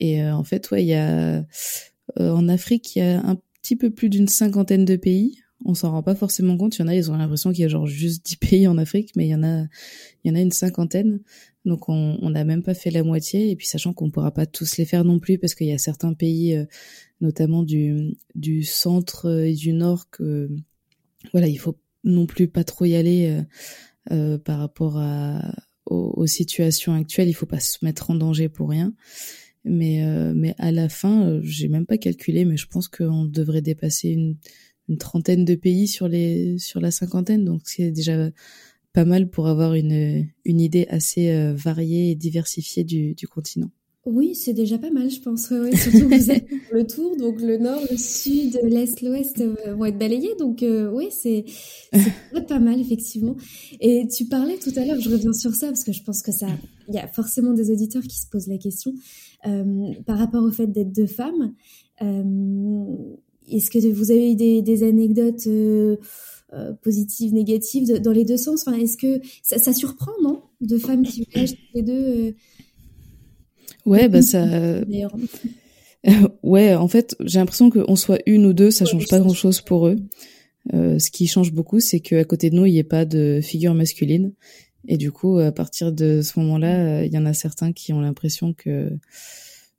Et 0.00 0.22
euh, 0.22 0.34
en 0.34 0.44
fait, 0.44 0.70
ouais, 0.70 0.84
il 0.84 0.88
y 0.88 0.94
a 0.94 1.44
en 2.18 2.48
Afrique, 2.48 2.96
il 2.96 2.98
y 2.98 3.02
a 3.02 3.20
un 3.24 3.38
petit 3.62 3.76
peu 3.76 3.90
plus 3.90 4.10
d'une 4.10 4.28
cinquantaine 4.28 4.84
de 4.84 4.96
pays. 4.96 5.38
On 5.64 5.74
s'en 5.74 5.92
rend 5.92 6.02
pas 6.02 6.14
forcément 6.14 6.56
compte. 6.56 6.76
Il 6.76 6.80
y 6.80 6.84
en 6.84 6.88
a, 6.88 6.94
ils 6.94 7.10
ont 7.10 7.16
l'impression 7.16 7.52
qu'il 7.52 7.62
y 7.62 7.64
a 7.64 7.68
genre 7.68 7.86
juste 7.86 8.26
dix 8.26 8.36
pays 8.36 8.66
en 8.66 8.76
Afrique, 8.76 9.12
mais 9.16 9.26
il 9.26 9.30
y 9.30 9.34
en 9.34 9.42
a, 9.42 9.64
il 10.24 10.28
y 10.28 10.30
en 10.30 10.34
a 10.34 10.40
une 10.40 10.52
cinquantaine. 10.52 11.20
Donc 11.64 11.88
on 11.88 12.30
n'a 12.30 12.44
même 12.44 12.62
pas 12.62 12.74
fait 12.74 12.90
la 12.90 13.02
moitié. 13.02 13.50
Et 13.50 13.56
puis 13.56 13.66
sachant 13.66 13.94
qu'on 13.94 14.10
pourra 14.10 14.30
pas 14.30 14.44
tous 14.44 14.76
les 14.76 14.84
faire 14.84 15.04
non 15.04 15.18
plus 15.18 15.38
parce 15.38 15.54
qu'il 15.54 15.68
y 15.68 15.72
a 15.72 15.78
certains 15.78 16.12
pays, 16.12 16.54
euh, 16.54 16.64
notamment 17.20 17.62
du, 17.62 18.16
du 18.34 18.62
centre 18.62 19.44
et 19.44 19.54
du 19.54 19.72
nord, 19.72 20.10
que 20.10 20.48
voilà, 21.32 21.48
il 21.48 21.58
faut 21.58 21.78
non 22.04 22.26
plus 22.26 22.48
pas 22.48 22.64
trop 22.64 22.84
y 22.86 22.94
aller 22.94 23.26
euh, 23.28 23.42
euh 24.12 24.38
par 24.38 24.58
rapport 24.58 24.96
à, 24.96 25.54
aux, 25.86 26.26
situations 26.26 26.94
actuelles. 26.94 27.28
Il 27.28 27.34
faut 27.34 27.46
pas 27.46 27.60
se 27.60 27.78
mettre 27.84 28.10
en 28.10 28.14
danger 28.14 28.48
pour 28.48 28.70
rien. 28.70 28.94
Mais 29.64 30.04
euh, 30.04 30.32
mais 30.34 30.54
à 30.58 30.72
la 30.72 30.88
fin, 30.88 31.40
j'ai 31.42 31.68
même 31.68 31.86
pas 31.86 31.98
calculé, 31.98 32.44
mais 32.44 32.56
je 32.56 32.66
pense 32.66 32.88
qu'on 32.88 33.24
devrait 33.26 33.62
dépasser 33.62 34.10
une, 34.10 34.36
trentaine 34.98 35.44
de 35.44 35.54
pays 35.54 35.86
sur 35.86 36.08
les 36.08 36.58
sur 36.58 36.80
la 36.80 36.90
cinquantaine. 36.90 37.44
Donc 37.44 37.62
c'est 37.64 37.90
déjà 37.92 38.30
pas 38.92 39.04
mal 39.04 39.30
pour 39.30 39.46
avoir 39.46 39.74
une, 39.74 40.28
une 40.44 40.60
idée 40.60 40.86
assez 40.88 41.30
euh, 41.30 41.54
variée 41.54 42.10
et 42.10 42.14
diversifiée 42.16 42.84
du 42.84 43.28
continent. 43.28 43.70
Oui, 44.06 44.34
c'est 44.34 44.54
déjà 44.54 44.78
pas 44.78 44.90
mal, 44.90 45.10
je 45.10 45.20
pense. 45.20 45.50
Ouais, 45.50 45.76
Surtout 45.76 46.08
que 46.08 46.16
vous 46.16 46.30
êtes 46.30 46.46
le 46.72 46.86
tour, 46.86 47.16
donc 47.16 47.40
le 47.42 47.58
nord, 47.58 47.80
le 47.90 47.98
sud, 47.98 48.58
l'est, 48.62 49.02
l'ouest 49.02 49.40
euh, 49.40 49.74
vont 49.74 49.84
être 49.84 49.98
balayés. 49.98 50.34
Donc 50.38 50.62
euh, 50.62 50.90
oui, 50.90 51.08
c'est 51.10 51.44
pas 52.48 52.58
mal, 52.58 52.80
effectivement. 52.80 53.36
Et 53.78 54.08
tu 54.08 54.24
parlais 54.24 54.56
tout 54.56 54.72
à 54.76 54.86
l'heure, 54.86 54.98
je 55.00 55.10
reviens 55.10 55.34
sur 55.34 55.54
ça, 55.54 55.66
parce 55.66 55.84
que 55.84 55.92
je 55.92 56.02
pense 56.02 56.22
que 56.22 56.32
ça, 56.32 56.46
il 56.88 56.94
y 56.94 56.98
a 56.98 57.06
forcément 57.08 57.52
des 57.52 57.70
auditeurs 57.70 58.02
qui 58.02 58.18
se 58.18 58.26
posent 58.26 58.48
la 58.48 58.56
question 58.56 58.94
euh, 59.46 59.92
par 60.06 60.18
rapport 60.18 60.44
au 60.44 60.50
fait 60.50 60.66
d'être 60.66 60.92
deux 60.92 61.06
femmes. 61.06 61.52
Euh, 62.00 62.86
Est-ce 63.48 63.70
que 63.70 63.78
vous 63.92 64.10
avez 64.10 64.32
eu 64.32 64.34
des, 64.34 64.62
des 64.62 64.82
anecdotes 64.82 65.46
euh, 66.52 66.72
positive, 66.82 67.32
négative, 67.32 68.00
dans 68.00 68.12
les 68.12 68.24
deux 68.24 68.36
sens? 68.36 68.66
Enfin, 68.66 68.76
est-ce 68.76 68.96
que 68.96 69.20
ça, 69.42 69.58
ça, 69.58 69.72
surprend, 69.72 70.12
non, 70.22 70.42
de 70.60 70.78
femmes 70.78 71.02
qui 71.02 71.24
voyagent 71.30 71.54
les 71.74 71.82
deux 71.82 71.92
euh, 71.92 72.32
Ouais, 73.90 74.08
bah 74.08 74.22
ça. 74.22 74.46
ouais, 76.42 76.74
en 76.74 76.88
fait, 76.88 77.16
j'ai 77.20 77.38
l'impression 77.38 77.70
qu'on 77.70 77.96
soit 77.96 78.20
une 78.26 78.46
ou 78.46 78.52
deux, 78.52 78.70
ça 78.70 78.84
change 78.84 79.08
pas 79.08 79.20
grand-chose 79.20 79.60
pour 79.60 79.88
eux. 79.88 79.96
Euh, 80.74 80.98
ce 80.98 81.10
qui 81.10 81.26
change 81.26 81.52
beaucoup, 81.52 81.80
c'est 81.80 82.00
qu'à 82.00 82.24
côté 82.24 82.50
de 82.50 82.56
nous, 82.56 82.66
il 82.66 82.72
n'y 82.72 82.78
ait 82.78 82.84
pas 82.84 83.04
de 83.04 83.40
figure 83.42 83.74
masculine. 83.74 84.32
Et 84.88 84.96
du 84.96 85.12
coup, 85.12 85.38
à 85.38 85.52
partir 85.52 85.92
de 85.92 86.22
ce 86.22 86.38
moment-là, 86.38 87.04
il 87.04 87.12
y 87.12 87.18
en 87.18 87.26
a 87.26 87.34
certains 87.34 87.72
qui 87.72 87.92
ont 87.92 88.00
l'impression 88.00 88.54
que 88.54 88.90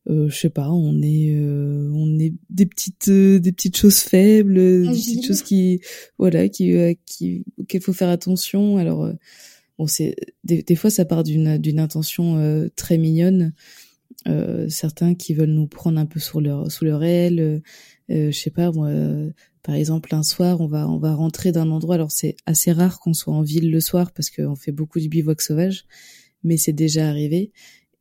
euh, 0.10 0.30
je 0.30 0.36
sais 0.36 0.50
pas, 0.50 0.70
on 0.72 1.00
est 1.02 1.32
euh, 1.32 1.92
on 1.94 2.18
est 2.18 2.34
des 2.50 2.66
petites 2.66 3.10
euh, 3.10 3.40
des 3.40 3.52
petites 3.52 3.78
choses 3.78 4.00
faibles, 4.00 4.56
des 4.56 4.90
petites 4.90 5.26
choses 5.26 5.44
qui 5.44 5.82
voilà 6.18 6.50
qui 6.50 6.74
qui 7.06 7.46
qu'il 7.68 7.82
faut 7.82 7.94
faire 7.94 8.10
attention. 8.10 8.78
Alors 8.78 9.12
bon 9.78 9.86
c'est 9.86 10.16
des, 10.44 10.64
des 10.64 10.76
fois 10.76 10.90
ça 10.90 11.06
part 11.06 11.24
d'une 11.24 11.58
d'une 11.60 11.80
intention 11.80 12.70
très 12.76 12.98
mignonne. 12.98 13.54
Certains 14.70 15.16
qui 15.16 15.34
veulent 15.34 15.50
nous 15.50 15.68
prendre 15.68 16.00
un 16.00 16.06
peu 16.06 16.20
sur 16.20 16.42
leur 16.42 16.72
sous 16.72 16.86
leur 16.86 17.04
aile. 17.04 17.62
je 18.10 18.32
sais 18.32 18.52
pas 18.52 18.72
moi. 18.72 18.92
par 19.64 19.76
exemple, 19.76 20.14
un 20.14 20.24
soir, 20.24 20.62
on 20.62 20.68
va 20.68 20.88
on 20.90 20.98
va 20.98 21.14
rentrer 21.16 21.52
d'un 21.52 21.72
endroit. 21.72 21.96
Alors 21.96 22.12
c'est 22.12 22.36
assez 22.46 22.72
rare 22.72 23.00
qu'on 23.00 23.14
soit 23.14 23.34
en 23.34 23.42
ville 23.42 23.72
le 23.72 23.80
soir 23.80 24.12
parce 24.12 24.30
qu'on 24.30 24.56
fait 24.56 24.72
beaucoup 24.72 25.00
du 25.00 25.10
bivouac 25.10 25.42
sauvage, 25.42 25.86
mais 26.44 26.58
c'est 26.58 26.74
déjà 26.74 27.10
arrivé. 27.10 27.52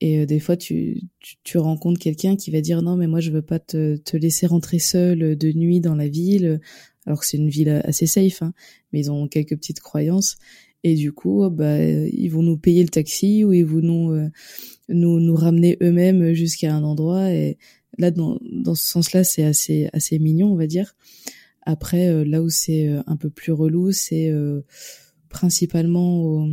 Et 0.00 0.20
euh, 0.20 0.26
des 0.26 0.40
fois, 0.40 0.56
tu, 0.56 1.02
tu, 1.20 1.36
tu 1.44 1.58
rencontres 1.58 2.00
quelqu'un 2.00 2.36
qui 2.36 2.50
va 2.50 2.60
dire 2.60 2.82
non, 2.82 2.96
mais 2.96 3.06
moi, 3.06 3.20
je 3.20 3.30
veux 3.30 3.42
pas 3.42 3.58
te, 3.58 3.96
te 3.96 4.16
laisser 4.16 4.46
rentrer 4.46 4.78
seul 4.78 5.36
de 5.36 5.52
nuit 5.52 5.80
dans 5.80 5.94
la 5.94 6.08
ville, 6.08 6.60
alors 7.06 7.20
que 7.20 7.26
c'est 7.26 7.36
une 7.36 7.50
ville 7.50 7.82
assez 7.84 8.06
safe, 8.06 8.42
hein, 8.42 8.52
mais 8.92 9.00
ils 9.00 9.10
ont 9.10 9.28
quelques 9.28 9.56
petites 9.56 9.80
croyances. 9.80 10.36
Et 10.82 10.94
du 10.94 11.12
coup, 11.12 11.48
bah, 11.50 11.82
ils 11.82 12.28
vont 12.28 12.42
nous 12.42 12.56
payer 12.56 12.82
le 12.82 12.88
taxi 12.88 13.44
ou 13.44 13.52
ils 13.52 13.64
vont 13.64 13.80
nous 13.80 14.12
euh, 14.12 14.28
nous, 14.88 15.20
nous 15.20 15.34
ramener 15.34 15.76
eux-mêmes 15.82 16.32
jusqu'à 16.32 16.74
un 16.74 16.82
endroit. 16.82 17.30
Et 17.30 17.58
là, 17.98 18.10
dans, 18.10 18.38
dans 18.42 18.74
ce 18.74 18.88
sens-là, 18.88 19.24
c'est 19.24 19.44
assez 19.44 19.88
assez 19.92 20.18
mignon, 20.18 20.52
on 20.52 20.56
va 20.56 20.66
dire. 20.66 20.94
Après, 21.62 22.08
euh, 22.08 22.24
là 22.24 22.42
où 22.42 22.48
c'est 22.48 22.88
un 23.06 23.16
peu 23.16 23.30
plus 23.30 23.52
relou, 23.52 23.92
c'est 23.92 24.32
principalement 25.28 26.48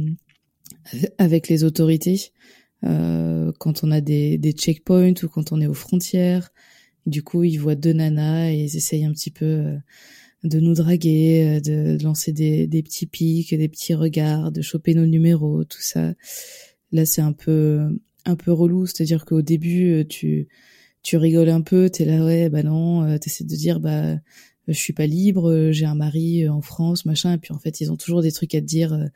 avec 1.18 1.48
les 1.48 1.64
autorités. 1.64 2.32
Euh, 2.84 3.52
quand 3.60 3.84
on 3.84 3.92
a 3.92 4.02
des, 4.02 4.38
des 4.38 4.52
checkpoints 4.52 5.24
ou 5.24 5.28
quand 5.28 5.52
on 5.52 5.62
est 5.62 5.68
aux 5.68 5.74
frontières. 5.74 6.52
Du 7.06 7.24
coup, 7.24 7.44
ils 7.44 7.58
voient 7.58 7.76
deux 7.76 7.94
nanas 7.94 8.52
et 8.52 8.58
ils 8.66 8.76
essayent 8.76 9.06
un 9.06 9.14
petit 9.14 9.32
peu 9.32 9.46
euh, 9.46 9.78
de 10.44 10.60
nous 10.60 10.74
draguer, 10.74 11.58
euh, 11.58 11.60
de 11.60 12.04
lancer 12.04 12.32
des, 12.32 12.68
des 12.68 12.84
petits 12.84 13.08
pics, 13.08 13.54
des 13.54 13.68
petits 13.68 13.94
regards, 13.94 14.52
de 14.52 14.62
choper 14.62 14.94
nos 14.94 15.06
numéros, 15.06 15.64
tout 15.64 15.82
ça. 15.82 16.14
Là, 16.92 17.06
c'est 17.06 17.22
un 17.22 17.34
peu 17.34 18.00
un 18.26 18.36
peu 18.36 18.52
relou, 18.52 18.86
c'est-à-dire 18.86 19.26
qu'au 19.26 19.42
début, 19.42 20.06
tu 20.10 20.48
tu 21.04 21.18
rigoles 21.18 21.50
un 21.50 21.62
peu, 21.62 21.90
t'es 21.90 22.04
là 22.06 22.26
ouais, 22.26 22.50
bah 22.50 22.64
non, 22.64 23.18
t'essaies 23.20 23.46
de 23.46 23.56
dire 23.56 23.80
bah 23.80 24.18
je 24.68 24.74
suis 24.74 24.94
pas 24.94 25.06
libre, 25.06 25.72
j'ai 25.72 25.86
un 25.86 25.96
mari 25.96 26.50
en 26.50 26.62
France, 26.62 27.06
machin, 27.06 27.34
et 27.34 27.38
puis 27.38 27.54
en 27.54 27.60
fait 27.60 27.80
ils 27.80 27.90
ont 27.92 27.96
toujours 27.96 28.22
des 28.22 28.34
trucs 28.34 28.54
à 28.56 28.60
te 28.60 28.66
dire 28.66 29.10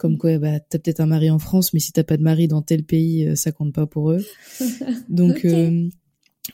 comme 0.00 0.16
quoi 0.16 0.38
bah 0.38 0.58
t'as 0.60 0.78
peut-être 0.78 1.00
un 1.00 1.06
mari 1.06 1.30
en 1.30 1.38
France 1.38 1.74
mais 1.74 1.78
si 1.78 1.92
t'as 1.92 2.04
pas 2.04 2.16
de 2.16 2.22
mari 2.22 2.48
dans 2.48 2.62
tel 2.62 2.84
pays 2.84 3.28
euh, 3.28 3.34
ça 3.34 3.52
compte 3.52 3.74
pas 3.74 3.86
pour 3.86 4.12
eux. 4.12 4.24
Donc 5.10 5.44
euh, 5.44 5.88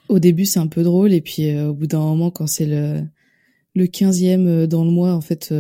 au 0.09 0.19
début 0.19 0.45
c'est 0.45 0.59
un 0.59 0.67
peu 0.67 0.83
drôle. 0.83 1.13
Et 1.13 1.21
puis 1.21 1.51
euh, 1.51 1.69
au 1.69 1.75
bout 1.75 1.87
d'un 1.87 2.01
moment 2.01 2.33
quand 2.33 2.49
c'est 2.49 2.67
le 2.67 3.03
le 3.77 3.87
quinzième 3.87 4.67
dans 4.67 4.85
le 4.85 4.91
mois 4.91 5.13
en 5.13 5.21
fait 5.21 5.55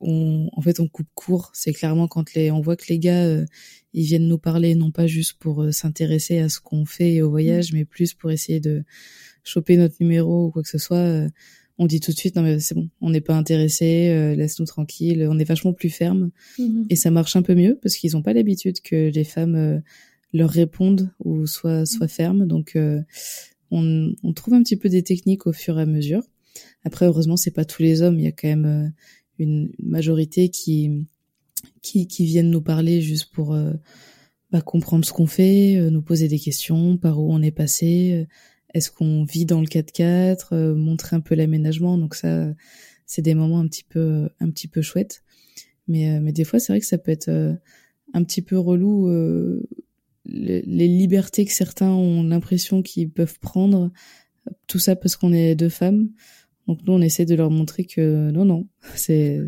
on 0.00 0.48
en 0.52 0.60
fait 0.60 0.78
on 0.78 0.86
coupe 0.86 1.08
court 1.14 1.50
c'est 1.52 1.72
clairement 1.72 2.06
quand 2.06 2.34
les 2.34 2.50
on 2.50 2.60
voit 2.60 2.76
que 2.76 2.84
les 2.88 2.98
gars 2.98 3.44
ils 3.92 4.04
viennent 4.04 4.28
nous 4.28 4.38
parler 4.38 4.76
non 4.76 4.90
pas 4.90 5.08
juste 5.08 5.34
pour 5.40 5.66
s'intéresser 5.72 6.38
à 6.38 6.48
ce 6.48 6.60
qu'on 6.60 6.84
fait 6.84 7.22
au 7.22 7.30
voyage 7.30 7.72
mm. 7.72 7.76
mais 7.76 7.84
plus 7.84 8.14
pour 8.14 8.30
essayer 8.30 8.60
de 8.60 8.84
choper 9.42 9.76
notre 9.76 9.96
numéro 10.00 10.46
ou 10.46 10.50
quoi 10.50 10.62
que 10.62 10.68
ce 10.68 10.78
soit 10.78 11.26
on 11.78 11.86
dit 11.86 12.00
tout 12.00 12.12
de 12.12 12.16
suite 12.16 12.36
non 12.36 12.42
mais 12.42 12.60
c'est 12.60 12.74
bon, 12.74 12.88
on 13.00 13.10
n'est 13.10 13.20
pas 13.20 13.34
intéressé, 13.34 14.08
euh, 14.10 14.34
laisse-nous 14.34 14.66
tranquille, 14.66 15.26
on 15.28 15.38
est 15.38 15.44
vachement 15.44 15.72
plus 15.72 15.90
ferme 15.90 16.30
mhm. 16.58 16.86
et 16.90 16.96
ça 16.96 17.10
marche 17.10 17.36
un 17.36 17.42
peu 17.42 17.54
mieux 17.54 17.78
parce 17.80 17.96
qu'ils 17.96 18.12
n'ont 18.12 18.22
pas 18.22 18.32
l'habitude 18.32 18.80
que 18.80 19.10
les 19.10 19.24
femmes 19.24 19.56
euh, 19.56 19.78
leur 20.32 20.50
répondent 20.50 21.10
ou 21.24 21.46
soient 21.46 21.86
soient 21.86 22.08
fermes 22.08 22.46
donc 22.46 22.76
euh, 22.76 23.00
on, 23.70 24.12
on, 24.22 24.32
trouve 24.32 24.54
un 24.54 24.62
petit 24.62 24.76
peu 24.76 24.88
des 24.88 25.02
techniques 25.02 25.46
au 25.46 25.52
fur 25.52 25.78
et 25.78 25.82
à 25.82 25.86
mesure. 25.86 26.22
Après, 26.84 27.06
heureusement, 27.06 27.36
c'est 27.36 27.50
pas 27.50 27.64
tous 27.64 27.82
les 27.82 28.02
hommes. 28.02 28.18
Il 28.18 28.24
y 28.24 28.28
a 28.28 28.32
quand 28.32 28.48
même 28.48 28.92
une 29.38 29.72
majorité 29.82 30.48
qui 30.48 31.06
qui, 31.80 32.06
qui 32.06 32.24
viennent 32.24 32.50
nous 32.50 32.62
parler 32.62 33.00
juste 33.00 33.32
pour 33.32 33.56
bah, 34.50 34.60
comprendre 34.60 35.04
ce 35.04 35.12
qu'on 35.12 35.26
fait, 35.26 35.78
nous 35.90 36.02
poser 36.02 36.28
des 36.28 36.38
questions, 36.38 36.96
par 36.96 37.20
où 37.20 37.32
on 37.32 37.42
est 37.42 37.52
passé, 37.52 38.26
est-ce 38.74 38.90
qu'on 38.90 39.24
vit 39.24 39.44
dans 39.44 39.60
le 39.60 39.66
4x4, 39.66 40.74
montrer 40.74 41.16
un 41.16 41.20
peu 41.20 41.34
l'aménagement. 41.34 41.98
Donc 41.98 42.14
ça, 42.14 42.52
c'est 43.06 43.22
des 43.22 43.34
moments 43.34 43.60
un 43.60 43.68
petit 43.68 43.84
peu 43.84 44.28
un 44.40 44.50
petit 44.50 44.68
peu 44.68 44.82
chouettes. 44.82 45.22
Mais 45.88 46.20
mais 46.20 46.32
des 46.32 46.44
fois, 46.44 46.58
c'est 46.58 46.72
vrai 46.72 46.80
que 46.80 46.86
ça 46.86 46.98
peut 46.98 47.12
être 47.12 47.30
un 48.12 48.24
petit 48.24 48.42
peu 48.42 48.58
relou 48.58 49.08
les, 50.24 50.88
libertés 50.88 51.44
que 51.44 51.52
certains 51.52 51.90
ont 51.90 52.22
l'impression 52.22 52.82
qu'ils 52.82 53.10
peuvent 53.10 53.38
prendre, 53.38 53.90
tout 54.66 54.78
ça 54.78 54.96
parce 54.96 55.16
qu'on 55.16 55.32
est 55.32 55.54
deux 55.54 55.68
femmes. 55.68 56.10
Donc 56.68 56.80
nous, 56.86 56.92
on 56.92 57.00
essaie 57.00 57.24
de 57.24 57.34
leur 57.34 57.50
montrer 57.50 57.84
que 57.84 58.30
non, 58.30 58.44
non, 58.44 58.66
c'est 58.94 59.40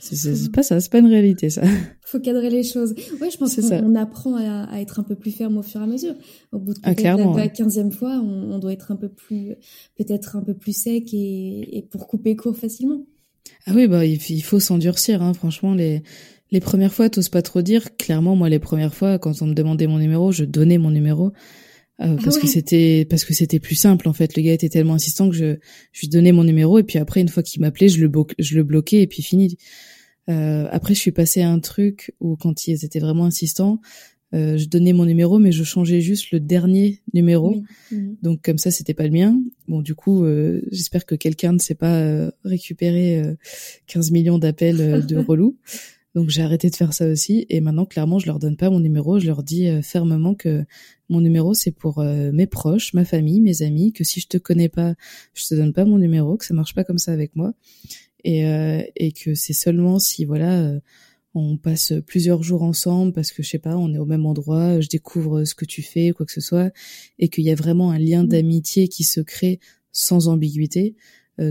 c'est 0.00 0.50
pas 0.50 0.64
ça, 0.64 0.80
c'est 0.80 0.90
pas 0.90 0.98
une 0.98 1.06
réalité 1.06 1.48
ça. 1.48 1.62
Faut 2.04 2.18
cadrer 2.18 2.50
les 2.50 2.64
choses. 2.64 2.92
Ouais, 3.20 3.30
je 3.30 3.38
pense 3.38 3.54
qu'on 3.54 3.94
apprend 3.94 4.34
à, 4.34 4.64
à, 4.64 4.80
être 4.80 4.98
un 4.98 5.04
peu 5.04 5.14
plus 5.14 5.30
ferme 5.30 5.58
au 5.58 5.62
fur 5.62 5.80
et 5.80 5.84
à 5.84 5.86
mesure. 5.86 6.14
Au 6.50 6.58
bout 6.58 6.74
de 6.74 6.80
ah, 6.82 6.92
la 7.36 7.48
quinzième 7.48 7.92
fois, 7.92 8.20
on, 8.20 8.52
on, 8.52 8.58
doit 8.58 8.72
être 8.72 8.90
un 8.90 8.96
peu 8.96 9.08
plus, 9.08 9.54
peut-être 9.96 10.34
un 10.36 10.42
peu 10.42 10.54
plus 10.54 10.76
sec 10.76 11.14
et, 11.14 11.78
et 11.78 11.82
pour 11.82 12.08
couper 12.08 12.34
court 12.34 12.56
facilement. 12.56 13.06
Ah 13.66 13.72
oui, 13.74 13.86
bah 13.86 14.04
il, 14.04 14.42
faut 14.42 14.58
s'endurcir. 14.58 15.22
Hein. 15.22 15.34
Franchement, 15.34 15.72
les 15.72 16.02
les 16.50 16.60
premières 16.60 16.92
fois, 16.92 17.08
t'oses 17.08 17.30
pas 17.30 17.40
trop 17.40 17.62
dire. 17.62 17.96
Clairement, 17.96 18.36
moi, 18.36 18.48
les 18.48 18.58
premières 18.58 18.92
fois, 18.92 19.18
quand 19.18 19.40
on 19.40 19.46
me 19.46 19.54
demandait 19.54 19.86
mon 19.86 19.98
numéro, 19.98 20.32
je 20.32 20.44
donnais 20.44 20.78
mon 20.78 20.90
numéro. 20.90 21.32
Euh, 22.02 22.16
parce 22.22 22.38
que 22.38 22.46
c'était 22.46 23.06
parce 23.08 23.24
que 23.24 23.34
c'était 23.34 23.60
plus 23.60 23.74
simple 23.74 24.08
en 24.08 24.12
fait. 24.12 24.36
Le 24.36 24.42
gars 24.42 24.52
était 24.52 24.68
tellement 24.68 24.94
insistant 24.94 25.30
que 25.30 25.36
je 25.36 25.56
je 25.92 26.00
lui 26.00 26.08
donnais 26.08 26.32
mon 26.32 26.44
numéro 26.44 26.78
et 26.78 26.82
puis 26.82 26.98
après 26.98 27.20
une 27.20 27.28
fois 27.28 27.42
qu'il 27.42 27.60
m'appelait 27.60 27.88
je 27.88 28.04
le 28.04 28.10
je 28.38 28.56
le 28.56 28.64
bloquais 28.64 29.02
et 29.02 29.06
puis 29.06 29.22
fini. 29.22 29.56
Euh, 30.28 30.68
après 30.70 30.94
je 30.94 31.00
suis 31.00 31.12
passé 31.12 31.42
à 31.42 31.50
un 31.50 31.58
truc 31.58 32.14
où 32.20 32.36
quand 32.36 32.66
ils 32.66 32.84
étaient 32.84 33.00
vraiment 33.00 33.24
insistants 33.24 33.80
euh, 34.34 34.56
je 34.56 34.66
donnais 34.66 34.92
mon 34.92 35.04
numéro 35.04 35.38
mais 35.38 35.52
je 35.52 35.62
changeais 35.62 36.00
juste 36.00 36.30
le 36.30 36.40
dernier 36.40 37.02
numéro. 37.12 37.62
Mhm. 37.90 38.16
donc 38.22 38.40
comme 38.42 38.58
ça 38.58 38.70
c'était 38.70 38.94
pas 38.94 39.04
le 39.04 39.10
mien. 39.10 39.38
Bon 39.68 39.80
du 39.80 39.94
coup 39.94 40.24
euh, 40.24 40.62
j'espère 40.70 41.06
que 41.06 41.14
quelqu'un 41.14 41.52
ne 41.52 41.58
s'est 41.58 41.74
pas 41.74 42.00
euh, 42.00 42.30
récupéré 42.44 43.22
15 43.86 44.10
millions 44.10 44.38
d'appels 44.38 45.06
de 45.06 45.16
relous 45.28 45.56
donc 46.14 46.28
j'ai 46.28 46.42
arrêté 46.42 46.68
de 46.68 46.76
faire 46.76 46.92
ça 46.92 47.06
aussi. 47.06 47.46
Et 47.48 47.60
maintenant 47.60 47.86
clairement 47.86 48.18
je 48.18 48.26
leur 48.26 48.38
donne 48.38 48.56
pas 48.56 48.70
mon 48.70 48.80
numéro, 48.80 49.18
je 49.18 49.26
leur 49.26 49.42
dis 49.42 49.68
euh, 49.68 49.82
fermement 49.82 50.34
que 50.34 50.64
mon 51.08 51.20
numéro 51.20 51.54
c'est 51.54 51.70
pour 51.70 51.98
euh, 51.98 52.30
mes 52.32 52.46
proches, 52.46 52.94
ma 52.94 53.04
famille, 53.04 53.40
mes 53.40 53.62
amis, 53.62 53.92
que 53.92 54.04
si 54.04 54.20
je 54.20 54.28
te 54.28 54.38
connais 54.38 54.68
pas, 54.68 54.94
je 55.34 55.46
te 55.46 55.54
donne 55.54 55.72
pas 55.72 55.84
mon 55.84 55.98
numéro, 55.98 56.36
que 56.36 56.44
ça 56.44 56.54
marche 56.54 56.74
pas 56.74 56.84
comme 56.84 56.98
ça 56.98 57.12
avec 57.12 57.34
moi. 57.36 57.54
Et 58.24 58.46
euh, 58.46 58.82
et 58.96 59.12
que 59.12 59.34
c'est 59.34 59.52
seulement 59.52 59.98
si 59.98 60.24
voilà 60.24 60.80
on 61.34 61.56
passe 61.56 61.94
plusieurs 62.06 62.42
jours 62.42 62.62
ensemble 62.62 63.12
parce 63.12 63.32
que 63.32 63.42
je 63.42 63.48
sais 63.48 63.58
pas, 63.58 63.76
on 63.76 63.94
est 63.94 63.98
au 63.98 64.04
même 64.04 64.26
endroit, 64.26 64.80
je 64.80 64.88
découvre 64.88 65.44
ce 65.44 65.54
que 65.54 65.64
tu 65.64 65.82
fais, 65.82 66.12
quoi 66.12 66.26
que 66.26 66.32
ce 66.32 66.42
soit, 66.42 66.72
et 67.18 67.28
qu'il 67.28 67.44
y 67.44 67.50
a 67.50 67.54
vraiment 67.54 67.90
un 67.90 67.98
lien 67.98 68.22
mmh. 68.22 68.28
d'amitié 68.28 68.88
qui 68.88 69.02
se 69.02 69.20
crée 69.20 69.58
sans 69.92 70.28
ambiguïté, 70.28 70.94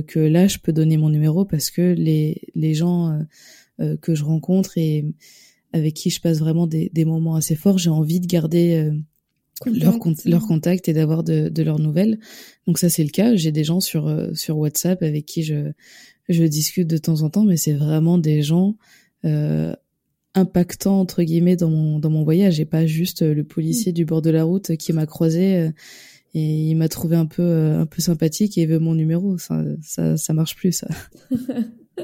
que 0.07 0.19
là 0.19 0.47
je 0.47 0.59
peux 0.59 0.71
donner 0.71 0.97
mon 0.97 1.09
numéro 1.09 1.43
parce 1.43 1.71
que 1.71 1.81
les 1.81 2.41
les 2.53 2.73
gens 2.73 3.09
euh, 3.09 3.23
que 4.01 4.15
je 4.15 4.23
rencontre 4.23 4.77
et 4.77 5.05
avec 5.73 5.93
qui 5.93 6.09
je 6.09 6.21
passe 6.21 6.39
vraiment 6.39 6.67
des, 6.67 6.89
des 6.93 7.05
moments 7.05 7.35
assez 7.35 7.55
forts, 7.55 7.77
j'ai 7.77 7.89
envie 7.89 8.19
de 8.19 8.27
garder 8.27 8.75
euh, 8.75 8.91
leur, 9.65 9.97
leur 10.25 10.47
contact 10.47 10.89
et 10.89 10.93
d'avoir 10.93 11.23
de, 11.23 11.49
de, 11.49 11.63
leurs 11.63 11.79
nouvelles. 11.79 12.19
Donc 12.67 12.77
ça 12.77 12.89
c'est 12.89 13.03
le 13.03 13.09
cas. 13.09 13.35
J'ai 13.35 13.51
des 13.51 13.63
gens 13.63 13.79
sur 13.79 14.07
euh, 14.07 14.33
sur 14.33 14.57
WhatsApp 14.57 15.01
avec 15.03 15.25
qui 15.25 15.43
je 15.43 15.71
je 16.29 16.43
discute 16.43 16.87
de 16.87 16.97
temps 16.97 17.21
en 17.21 17.29
temps, 17.29 17.43
mais 17.43 17.57
c'est 17.57 17.73
vraiment 17.73 18.17
des 18.17 18.41
gens 18.41 18.75
euh, 19.25 19.73
impactants 20.35 20.99
entre 20.99 21.23
guillemets 21.23 21.55
dans 21.55 21.69
mon 21.69 21.99
dans 21.99 22.09
mon 22.09 22.23
voyage 22.23 22.59
et 22.59 22.65
pas 22.65 22.85
juste 22.85 23.21
le 23.21 23.43
policier 23.43 23.91
du 23.91 24.05
bord 24.05 24.21
de 24.21 24.29
la 24.29 24.43
route 24.43 24.75
qui 24.77 24.93
m'a 24.93 25.05
croisé 25.05 25.71
et 26.33 26.69
il 26.69 26.75
m'a 26.75 26.87
trouvé 26.87 27.17
un 27.17 27.25
peu 27.25 27.43
un 27.43 27.85
peu 27.85 28.01
sympathique 28.01 28.57
et 28.57 28.65
veut 28.65 28.79
mon 28.79 28.95
numéro. 28.95 29.37
Ça 29.37 29.63
ça 29.81 30.17
ça 30.17 30.33
marche 30.33 30.55
plus 30.55 30.71
ça. 30.73 30.87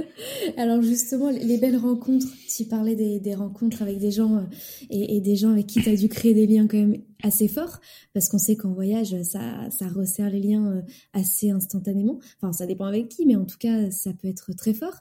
Alors 0.58 0.82
justement, 0.82 1.30
les 1.30 1.58
belles 1.58 1.78
rencontres, 1.78 2.28
tu 2.56 2.66
parlais 2.66 2.96
des, 2.96 3.36
rencontres 3.36 3.82
avec 3.82 3.98
des 3.98 4.12
gens 4.12 4.38
euh, 4.38 4.42
et, 4.90 5.22
des 5.22 5.36
gens 5.36 5.52
avec 5.52 5.68
qui 5.68 5.82
tu 5.82 5.90
as 5.90 5.96
dû 5.96 6.10
créer 6.10 6.34
des 6.34 6.48
liens 6.48 6.68
quand 6.68 6.78
même 6.78 7.02
assez 7.24 7.48
forts, 7.48 7.80
parce 8.14 8.30
qu'on 8.30 8.38
sait 8.38 8.56
qu'en 8.56 8.74
voyage, 8.74 9.16
ça, 9.24 9.70
ça 9.70 9.88
resserre 9.88 10.30
les 10.30 10.40
liens 10.40 10.72
euh, 10.72 10.82
assez 11.14 11.50
instantanément. 11.50 12.20
Enfin, 12.42 12.54
ça 12.54 12.66
dépend 12.66 12.86
avec 12.86 13.10
qui, 13.10 13.26
mais 13.26 13.36
en 13.36 13.46
tout 13.46 13.58
cas, 13.58 13.92
ça 13.92 14.14
peut 14.14 14.28
être 14.28 14.54
très 14.54 14.74
fort. 14.74 14.96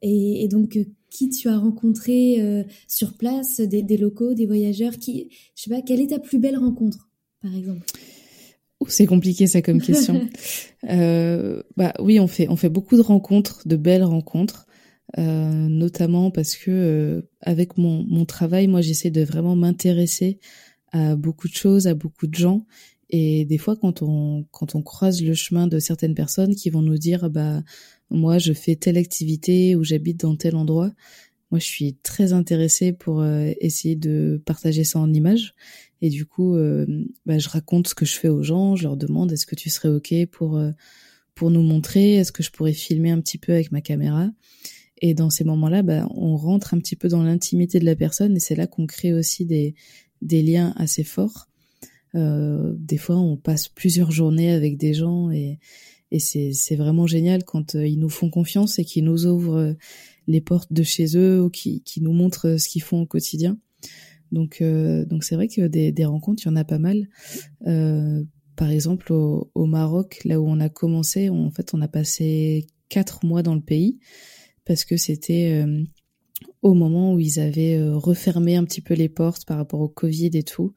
Et, 0.00 0.46
donc, 0.48 0.76
euh, 0.76 0.84
qui 1.10 1.28
tu 1.28 1.48
as 1.48 1.58
rencontré 1.58 2.64
sur 2.86 3.16
place, 3.16 3.60
des, 3.60 3.82
des, 3.82 3.96
locaux, 3.96 4.34
des 4.34 4.46
voyageurs, 4.46 4.96
qui, 4.98 5.30
je 5.56 5.62
sais 5.62 5.70
pas, 5.70 5.82
quelle 5.82 6.00
est 6.00 6.08
ta 6.08 6.18
plus 6.18 6.38
belle 6.38 6.58
rencontre, 6.58 7.08
par 7.42 7.54
exemple? 7.56 7.86
C'est 8.86 9.06
compliqué 9.06 9.46
ça 9.46 9.62
comme 9.62 9.80
question. 9.80 10.28
euh, 10.88 11.62
bah 11.76 11.94
oui, 12.00 12.20
on 12.20 12.28
fait 12.28 12.48
on 12.48 12.56
fait 12.56 12.68
beaucoup 12.68 12.96
de 12.96 13.02
rencontres, 13.02 13.66
de 13.66 13.76
belles 13.76 14.04
rencontres, 14.04 14.66
euh, 15.18 15.68
notamment 15.68 16.30
parce 16.30 16.54
que 16.56 16.70
euh, 16.70 17.22
avec 17.40 17.76
mon 17.76 18.04
mon 18.08 18.24
travail, 18.24 18.68
moi 18.68 18.80
j'essaie 18.80 19.10
de 19.10 19.22
vraiment 19.22 19.56
m'intéresser 19.56 20.38
à 20.92 21.16
beaucoup 21.16 21.48
de 21.48 21.54
choses, 21.54 21.86
à 21.86 21.94
beaucoup 21.94 22.26
de 22.26 22.34
gens. 22.34 22.66
Et 23.10 23.44
des 23.46 23.58
fois, 23.58 23.74
quand 23.76 24.02
on 24.02 24.44
quand 24.52 24.74
on 24.74 24.82
croise 24.82 25.22
le 25.22 25.34
chemin 25.34 25.66
de 25.66 25.78
certaines 25.78 26.14
personnes 26.14 26.54
qui 26.54 26.70
vont 26.70 26.82
nous 26.82 26.98
dire 26.98 27.30
bah 27.30 27.62
moi 28.10 28.38
je 28.38 28.52
fais 28.52 28.76
telle 28.76 28.96
activité 28.96 29.74
ou 29.76 29.82
j'habite 29.82 30.20
dans 30.20 30.36
tel 30.36 30.54
endroit, 30.56 30.92
moi 31.50 31.58
je 31.58 31.64
suis 31.64 31.94
très 31.96 32.32
intéressée 32.32 32.92
pour 32.92 33.20
euh, 33.20 33.50
essayer 33.60 33.96
de 33.96 34.42
partager 34.44 34.84
ça 34.84 34.98
en 34.98 35.12
images 35.12 35.54
et 36.00 36.10
du 36.10 36.26
coup, 36.26 36.54
euh, 36.54 36.86
bah, 37.26 37.38
je 37.38 37.48
raconte 37.48 37.88
ce 37.88 37.94
que 37.94 38.04
je 38.04 38.14
fais 38.14 38.28
aux 38.28 38.42
gens, 38.42 38.76
je 38.76 38.84
leur 38.84 38.96
demande 38.96 39.32
est-ce 39.32 39.46
que 39.46 39.56
tu 39.56 39.68
serais 39.68 39.88
ok 39.88 40.14
pour 40.30 40.56
euh, 40.56 40.70
pour 41.34 41.50
nous 41.50 41.62
montrer, 41.62 42.14
est-ce 42.14 42.32
que 42.32 42.42
je 42.42 42.50
pourrais 42.50 42.72
filmer 42.72 43.10
un 43.10 43.20
petit 43.20 43.38
peu 43.38 43.52
avec 43.52 43.70
ma 43.70 43.80
caméra? 43.80 44.28
Et 45.00 45.14
dans 45.14 45.30
ces 45.30 45.44
moments-là, 45.44 45.82
bah, 45.82 46.08
on 46.10 46.36
rentre 46.36 46.74
un 46.74 46.78
petit 46.78 46.96
peu 46.96 47.08
dans 47.08 47.22
l'intimité 47.22 47.78
de 47.78 47.84
la 47.84 47.94
personne 47.94 48.36
et 48.36 48.40
c'est 48.40 48.56
là 48.56 48.66
qu'on 48.66 48.86
crée 48.86 49.12
aussi 49.12 49.44
des 49.44 49.74
des 50.22 50.42
liens 50.42 50.72
assez 50.76 51.04
forts. 51.04 51.48
Euh, 52.14 52.74
des 52.76 52.96
fois, 52.96 53.16
on 53.16 53.36
passe 53.36 53.68
plusieurs 53.68 54.10
journées 54.10 54.52
avec 54.52 54.76
des 54.76 54.94
gens 54.94 55.30
et 55.30 55.58
et 56.10 56.20
c'est 56.20 56.76
vraiment 56.76 57.06
génial 57.06 57.44
quand 57.44 57.74
euh, 57.74 57.86
ils 57.86 57.98
nous 57.98 58.08
font 58.08 58.30
confiance 58.30 58.78
et 58.78 58.84
qu'ils 58.84 59.04
nous 59.04 59.26
ouvrent 59.26 59.76
les 60.26 60.40
portes 60.40 60.72
de 60.72 60.82
chez 60.82 61.16
eux 61.16 61.42
ou 61.42 61.50
qui 61.50 61.82
qui 61.82 62.00
nous 62.00 62.12
montrent 62.12 62.56
ce 62.58 62.68
qu'ils 62.68 62.82
font 62.82 63.02
au 63.02 63.06
quotidien. 63.06 63.58
Donc, 64.32 64.58
euh, 64.60 65.04
donc 65.04 65.24
c'est 65.24 65.34
vrai 65.34 65.48
que 65.48 65.66
des, 65.66 65.92
des, 65.92 66.04
rencontres, 66.04 66.42
il 66.44 66.48
y 66.48 66.52
en 66.52 66.56
a 66.56 66.64
pas 66.64 66.78
mal. 66.78 67.08
Euh, 67.66 68.22
par 68.56 68.70
exemple, 68.70 69.12
au, 69.12 69.50
au, 69.54 69.66
Maroc, 69.66 70.20
là 70.24 70.40
où 70.40 70.48
on 70.48 70.60
a 70.60 70.68
commencé, 70.68 71.28
en 71.28 71.50
fait, 71.50 71.74
on 71.74 71.80
a 71.80 71.88
passé 71.88 72.66
quatre 72.88 73.24
mois 73.24 73.42
dans 73.42 73.54
le 73.54 73.60
pays 73.60 73.98
parce 74.64 74.84
que 74.84 74.96
c'était 74.96 75.62
euh, 75.64 75.82
au 76.62 76.74
moment 76.74 77.14
où 77.14 77.18
ils 77.18 77.40
avaient 77.40 77.76
euh, 77.78 77.96
refermé 77.96 78.56
un 78.56 78.64
petit 78.64 78.80
peu 78.80 78.94
les 78.94 79.08
portes 79.08 79.46
par 79.46 79.56
rapport 79.56 79.80
au 79.80 79.88
Covid 79.88 80.30
et 80.34 80.42
tout 80.42 80.74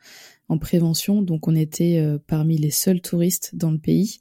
en 0.47 0.57
prévention. 0.57 1.21
Donc, 1.21 1.47
on 1.47 1.55
était 1.55 1.97
euh, 1.97 2.17
parmi 2.25 2.57
les 2.57 2.71
seuls 2.71 3.01
touristes 3.01 3.55
dans 3.55 3.71
le 3.71 3.79
pays. 3.79 4.19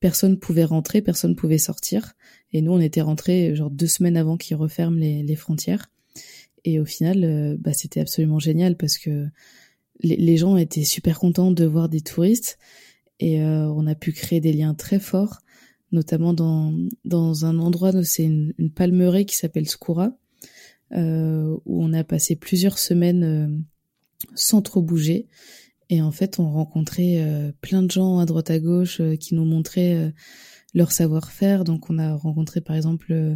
Personne 0.00 0.38
pouvait 0.38 0.64
rentrer, 0.64 1.00
personne 1.00 1.34
pouvait 1.34 1.58
sortir. 1.58 2.12
Et 2.52 2.60
nous, 2.60 2.72
on 2.72 2.80
était 2.80 3.00
rentrés 3.00 3.54
genre 3.54 3.70
deux 3.70 3.86
semaines 3.86 4.16
avant 4.16 4.36
qu'ils 4.36 4.56
referment 4.56 4.98
les, 4.98 5.22
les 5.22 5.36
frontières. 5.36 5.90
Et 6.66 6.80
au 6.80 6.84
final, 6.84 7.24
euh, 7.24 7.56
bah, 7.58 7.72
c'était 7.72 8.00
absolument 8.00 8.40
génial 8.40 8.76
parce 8.76 8.98
que 8.98 9.28
les, 10.00 10.36
gens 10.36 10.56
étaient 10.56 10.84
super 10.84 11.18
contents 11.20 11.52
de 11.52 11.64
voir 11.64 11.88
des 11.88 12.02
touristes 12.02 12.58
et 13.20 13.40
euh, 13.40 13.68
on 13.68 13.86
a 13.86 13.94
pu 13.94 14.12
créer 14.12 14.40
des 14.40 14.52
liens 14.52 14.74
très 14.74 14.98
forts, 14.98 15.38
notamment 15.92 16.34
dans, 16.34 16.74
dans 17.04 17.46
un 17.46 17.58
endroit, 17.60 17.92
c'est 18.02 18.24
une, 18.24 18.52
palmeraie 18.74 19.24
qui 19.24 19.36
s'appelle 19.36 19.68
Skoura, 19.68 20.18
euh, 20.92 21.56
où 21.64 21.82
on 21.82 21.94
a 21.94 22.04
passé 22.04 22.36
plusieurs 22.36 22.78
semaines 22.78 23.64
sans 24.34 24.60
trop 24.60 24.82
bouger. 24.82 25.28
Et 25.88 26.02
en 26.02 26.10
fait, 26.10 26.40
on 26.40 26.50
rencontrait 26.50 27.54
plein 27.62 27.82
de 27.82 27.90
gens 27.90 28.18
à 28.18 28.26
droite 28.26 28.50
à 28.50 28.58
gauche 28.58 29.00
qui 29.20 29.34
nous 29.34 29.44
montraient 29.44 30.12
leur 30.76 30.92
savoir-faire. 30.92 31.64
Donc 31.64 31.90
on 31.90 31.98
a 31.98 32.14
rencontré 32.14 32.60
par 32.60 32.76
exemple 32.76 33.10
euh, 33.10 33.34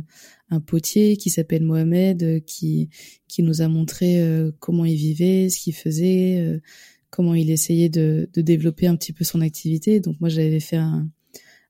un 0.50 0.60
potier 0.60 1.16
qui 1.16 1.30
s'appelle 1.30 1.64
Mohamed 1.64 2.22
euh, 2.22 2.40
qui 2.40 2.90
qui 3.28 3.42
nous 3.42 3.62
a 3.62 3.68
montré 3.68 4.20
euh, 4.20 4.52
comment 4.60 4.84
il 4.84 4.96
vivait, 4.96 5.48
ce 5.48 5.58
qu'il 5.58 5.74
faisait, 5.74 6.60
comment 7.08 7.34
il 7.34 7.50
essayait 7.50 7.88
de, 7.88 8.28
de 8.32 8.42
développer 8.42 8.86
un 8.86 8.96
petit 8.96 9.12
peu 9.12 9.24
son 9.24 9.40
activité. 9.40 10.00
Donc 10.00 10.20
moi 10.20 10.28
j'avais 10.28 10.60
fait 10.60 10.76
un, 10.76 11.08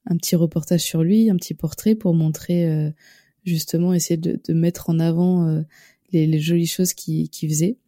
un 0.06 0.16
petit 0.16 0.34
reportage 0.34 0.82
sur 0.82 1.04
lui, 1.04 1.30
un 1.30 1.36
petit 1.36 1.54
portrait 1.54 1.94
pour 1.94 2.14
montrer 2.14 2.92
justement 3.44 3.94
essayer 3.94 4.16
de, 4.16 4.40
de 4.42 4.52
mettre 4.52 4.90
en 4.90 4.98
avant 4.98 5.62
les, 6.12 6.26
les, 6.26 6.40
jolies 6.40 6.66
choses 6.66 6.94
qu'il 6.94 7.30
faisait. 7.30 7.78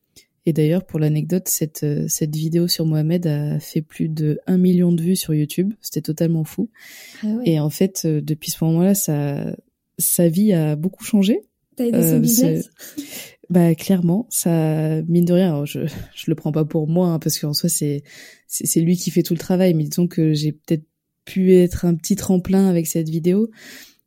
Et 0.44 0.52
d'ailleurs, 0.52 0.85
pour 0.85 0.98
l'anecdote, 0.98 1.44
cette, 1.46 1.87
cette 2.09 2.35
vidéo 2.35 2.66
sur 2.66 2.85
Mohamed 2.85 3.26
a 3.26 3.61
fait 3.61 3.83
plus 3.83 4.09
de 4.09 4.40
1 4.46 4.59
million 4.59 4.90
de 4.92 5.00
vues 5.00 5.16
sur 5.16 5.35
YouTube. 5.35 5.72
C'était 5.81 6.02
totalement 6.02 6.44
fou. 6.44 6.70
Ah 7.22 7.26
ouais. 7.28 7.42
Et 7.46 7.61
en 7.61 7.70
fait, 7.70 8.07
depuis 8.07 8.50
ce 8.50 8.64
moment-là, 8.64 8.94
ça, 8.94 9.57
sa 9.98 10.28
vie 10.28 10.52
a 10.52 10.76
beaucoup 10.76 11.05
changé. 11.05 11.40
T'as 11.76 11.87
aidé 11.87 12.02
son 12.02 12.18
business? 12.18 12.70
Bah 13.50 13.74
clairement, 13.74 14.26
ça 14.31 15.02
mine 15.02 15.26
de 15.26 15.35
rien. 15.35 15.66
je 15.66 15.81
je 16.14 16.24
le 16.28 16.35
prends 16.35 16.52
pas 16.52 16.64
pour 16.64 16.88
moi 16.88 17.09
hein, 17.09 17.18
parce 17.18 17.38
qu'en 17.38 17.52
soi 17.52 17.68
c'est 17.68 18.02
c'est 18.46 18.81
lui 18.81 18.96
qui 18.96 19.11
fait 19.11 19.22
tout 19.22 19.35
le 19.35 19.38
travail. 19.38 19.74
Mais 19.74 19.85
disons 19.85 20.07
que 20.07 20.33
j'ai 20.33 20.52
peut-être 20.52 20.87
pu 21.26 21.55
être 21.55 21.85
un 21.85 21.94
petit 21.94 22.16
tremplin 22.16 22.68
avec 22.68 22.87
cette 22.87 23.11
vidéo, 23.11 23.50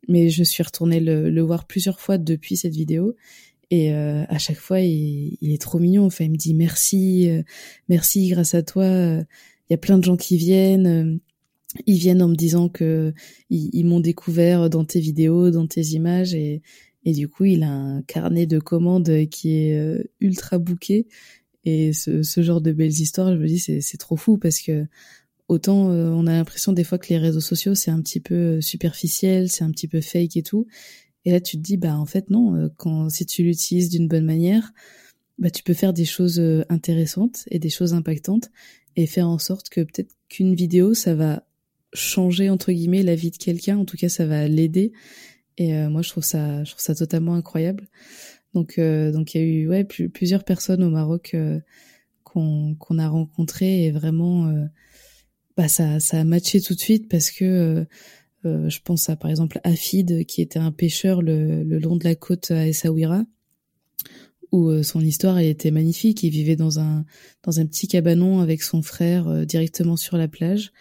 mais 0.08 0.30
je 0.30 0.44
suis 0.44 0.64
retournée 0.64 1.00
le, 1.00 1.30
le 1.30 1.42
voir 1.42 1.68
plusieurs 1.68 2.00
fois 2.00 2.18
depuis 2.18 2.58
cette 2.58 2.74
vidéo. 2.74 3.16
Et 3.72 3.94
euh, 3.94 4.24
à 4.30 4.38
chaque 4.38 4.58
fois, 4.58 4.80
il, 4.80 5.38
est 5.42 5.62
trop 5.62 5.80
mignon. 5.80 6.06
Enfin, 6.06 6.26
il 6.26 6.32
me 6.32 6.38
dit 6.38 6.54
merci, 6.54 7.30
euh, 7.30 7.42
merci, 7.90 8.30
grâce 8.30 8.54
à 8.54 8.64
toi. 8.64 8.86
Il 8.86 9.26
y 9.72 9.74
a 9.74 9.78
plein 9.78 9.98
de 9.98 10.04
gens 10.04 10.18
qui 10.18 10.38
viennent. 10.38 10.88
Euh, 10.88 11.18
ils 11.86 11.98
viennent 11.98 12.22
en 12.22 12.30
me 12.30 12.36
disant 12.36 12.70
que 12.70 13.14
ils, 13.50 13.86
m'ont 13.86 14.00
découvert 14.00 14.70
dans 14.70 14.86
tes 14.86 15.00
vidéos, 15.00 15.52
dans 15.52 15.68
tes 15.68 15.82
images, 15.88 16.34
et, 16.34 16.62
du 17.06 17.28
coup, 17.28 17.46
il 17.46 17.64
a 17.64 17.70
un 17.70 18.02
carnet 18.04 18.46
de 18.46 18.60
commandes 18.60 19.28
qui 19.30 19.58
est 19.58 19.78
euh, 19.78 20.04
ultra 20.22 20.58
bouqué. 20.58 21.08
Et 21.66 21.94
ce, 21.94 22.24
ce, 22.24 22.42
genre 22.44 22.62
de 22.62 22.72
belles 22.72 22.92
histoires, 22.92 23.34
je 23.34 23.40
me 23.40 23.48
dis, 23.48 23.60
c'est 23.60 23.98
trop 23.98 24.16
fou 24.16 24.38
parce 24.38 24.62
que 24.62 24.86
autant 25.48 25.92
euh, 25.92 26.10
on 26.10 26.28
a 26.28 26.34
l'impression 26.34 26.74
des 26.74 26.84
fois 26.84 26.98
que 26.98 27.08
les 27.10 27.18
réseaux 27.18 27.40
sociaux, 27.40 27.76
c'est 27.76 27.92
un 27.92 28.02
petit 28.02 28.20
peu 28.20 28.36
euh, 28.36 28.62
superficiel, 28.62 29.50
c'est 29.50 29.64
un 29.64 29.72
petit 29.72 29.88
peu 29.88 30.02
fake 30.02 30.38
et 30.38 30.44
tout. 30.44 30.68
Et 31.26 31.32
là, 31.32 31.42
tu 31.42 31.58
te 31.58 31.62
dis, 31.62 31.78
bah 31.78 31.98
en 31.98 32.06
fait 32.06 32.30
non, 32.30 32.70
quand 32.78 33.10
si 33.10 33.26
tu 33.26 33.44
l'utilises 33.44 33.90
d'une 33.90 34.08
bonne 34.08 34.26
manière, 34.26 34.74
bah 35.40 35.50
tu 35.50 35.64
peux 35.64 35.74
faire 35.74 35.94
des 35.94 36.06
choses 36.06 36.42
intéressantes 36.70 37.44
et 37.50 37.60
des 37.60 37.70
choses 37.70 37.94
impactantes 37.94 38.52
et 38.96 39.08
faire 39.08 39.28
en 39.28 39.40
sorte 39.40 39.70
que 39.70 39.82
peut-être 39.82 40.16
qu'une 40.30 40.56
vidéo, 40.56 40.94
ça 40.94 41.16
va 41.16 41.44
changer 41.94 42.50
entre 42.50 42.72
guillemets 42.72 43.04
la 43.04 43.16
vie 43.16 43.32
de 43.32 43.38
quelqu'un. 43.38 43.78
En 43.78 43.86
tout 43.86 43.98
cas, 43.98 44.10
ça 44.10 44.26
va 44.26 44.48
l'aider 44.48 44.94
et 45.58 45.76
euh, 45.76 45.90
moi, 45.90 46.02
je 46.02 46.10
trouve 46.10 46.24
ça, 46.24 46.64
je 46.64 46.72
trouve 46.72 46.82
ça 46.82 46.96
totalement 46.96 47.36
incroyable. 47.36 47.88
Donc, 48.54 48.78
euh, 48.78 49.12
donc 49.12 49.34
il 49.34 49.42
y 49.42 49.44
a 49.44 49.48
eu 49.48 49.70
ouais 49.70 49.84
plusieurs 49.84 50.44
personnes 50.44 50.84
au 50.84 50.90
Maroc 50.90 51.32
euh, 51.34 51.60
qu'on 52.24 52.76
qu'on 52.76 53.00
a 53.00 53.08
rencontrées 53.08 53.86
et 53.86 53.92
vraiment, 53.92 54.54
bah 55.58 55.68
ça, 55.68 56.00
ça 56.00 56.22
a 56.22 56.24
matché 56.24 56.62
tout 56.62 56.74
de 56.74 56.80
suite 56.80 57.10
parce 57.10 57.32
que 57.32 57.86
je 58.46 58.80
pense 58.84 59.10
à 59.10 59.16
par 59.16 59.30
exemple 59.30 59.60
Afid 59.64 60.26
qui 60.26 60.42
était 60.42 60.60
un 60.60 60.72
pêcheur 60.72 61.22
le, 61.22 61.64
long 61.64 61.96
de 61.96 62.04
la 62.04 62.16
côte 62.16 62.52
à 62.52 62.68
Essaouira 62.68 63.26
où 64.52 64.84
son 64.84 65.02
histoire 65.02 65.40
était 65.40 65.72
magnifique. 65.72 66.24
Il 66.24 66.30
vivait 66.30 66.56
dans 66.56 66.80
un 66.80 67.06
dans 67.44 67.60
un 67.60 67.66
petit 67.66 67.88
cabanon 67.88 68.40
avec 68.40 68.62
son 68.62 68.82
frère 68.82 69.46
directement 69.46 69.98
sur 69.98 70.18
la 70.18 70.28
plage 70.28 70.72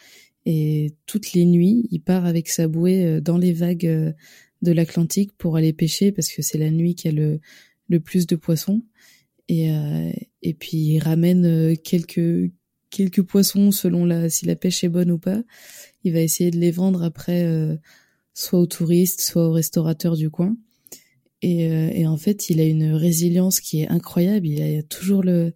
et 0.46 0.94
toutes 1.06 1.32
les 1.32 1.44
nuits 1.44 1.88
il 1.90 2.00
part 2.00 2.26
avec 2.26 2.48
sa 2.48 2.68
bouée 2.68 3.20
dans 3.20 3.38
les 3.38 3.52
vagues 3.52 4.14
de 4.62 4.72
l'Atlantique 4.72 5.32
pour 5.36 5.56
aller 5.56 5.72
pêcher 5.72 6.12
parce 6.12 6.28
que 6.28 6.42
c'est 6.42 6.58
la 6.58 6.70
nuit 6.70 6.94
qu'il 6.94 7.12
y 7.12 7.14
a 7.14 7.20
le, 7.20 7.40
le 7.88 8.00
plus 8.00 8.26
de 8.26 8.36
poissons. 8.36 8.82
Et, 9.48 9.70
euh, 9.70 10.10
et 10.42 10.54
puis 10.54 10.76
il 10.76 10.98
ramène 10.98 11.44
euh, 11.44 11.74
quelques, 11.76 12.50
quelques 12.96 13.22
poissons 13.22 13.70
selon 13.70 14.04
la, 14.04 14.30
si 14.30 14.46
la 14.46 14.56
pêche 14.56 14.84
est 14.84 14.88
bonne 14.88 15.10
ou 15.10 15.18
pas. 15.18 15.42
Il 16.04 16.12
va 16.12 16.20
essayer 16.20 16.50
de 16.50 16.58
les 16.58 16.70
vendre 16.70 17.02
après, 17.02 17.44
euh, 17.44 17.76
soit 18.34 18.60
aux 18.60 18.66
touristes, 18.66 19.20
soit 19.20 19.48
aux 19.48 19.52
restaurateurs 19.52 20.16
du 20.16 20.30
coin. 20.30 20.56
Et, 21.42 21.64
et, 21.66 22.06
en 22.06 22.16
fait, 22.16 22.48
il 22.48 22.58
a 22.58 22.64
une 22.64 22.92
résilience 22.92 23.60
qui 23.60 23.82
est 23.82 23.88
incroyable. 23.88 24.46
Il 24.46 24.62
a 24.62 24.82
toujours 24.82 25.22
le, 25.22 25.52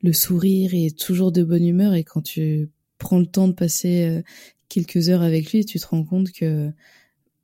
le 0.00 0.12
sourire 0.12 0.74
et 0.74 0.92
toujours 0.92 1.32
de 1.32 1.42
bonne 1.42 1.66
humeur. 1.66 1.94
Et 1.94 2.04
quand 2.04 2.22
tu 2.22 2.70
prends 2.98 3.18
le 3.18 3.26
temps 3.26 3.48
de 3.48 3.52
passer 3.52 4.22
quelques 4.68 5.08
heures 5.08 5.22
avec 5.22 5.50
lui, 5.50 5.64
tu 5.64 5.80
te 5.80 5.86
rends 5.88 6.04
compte 6.04 6.30
que 6.30 6.70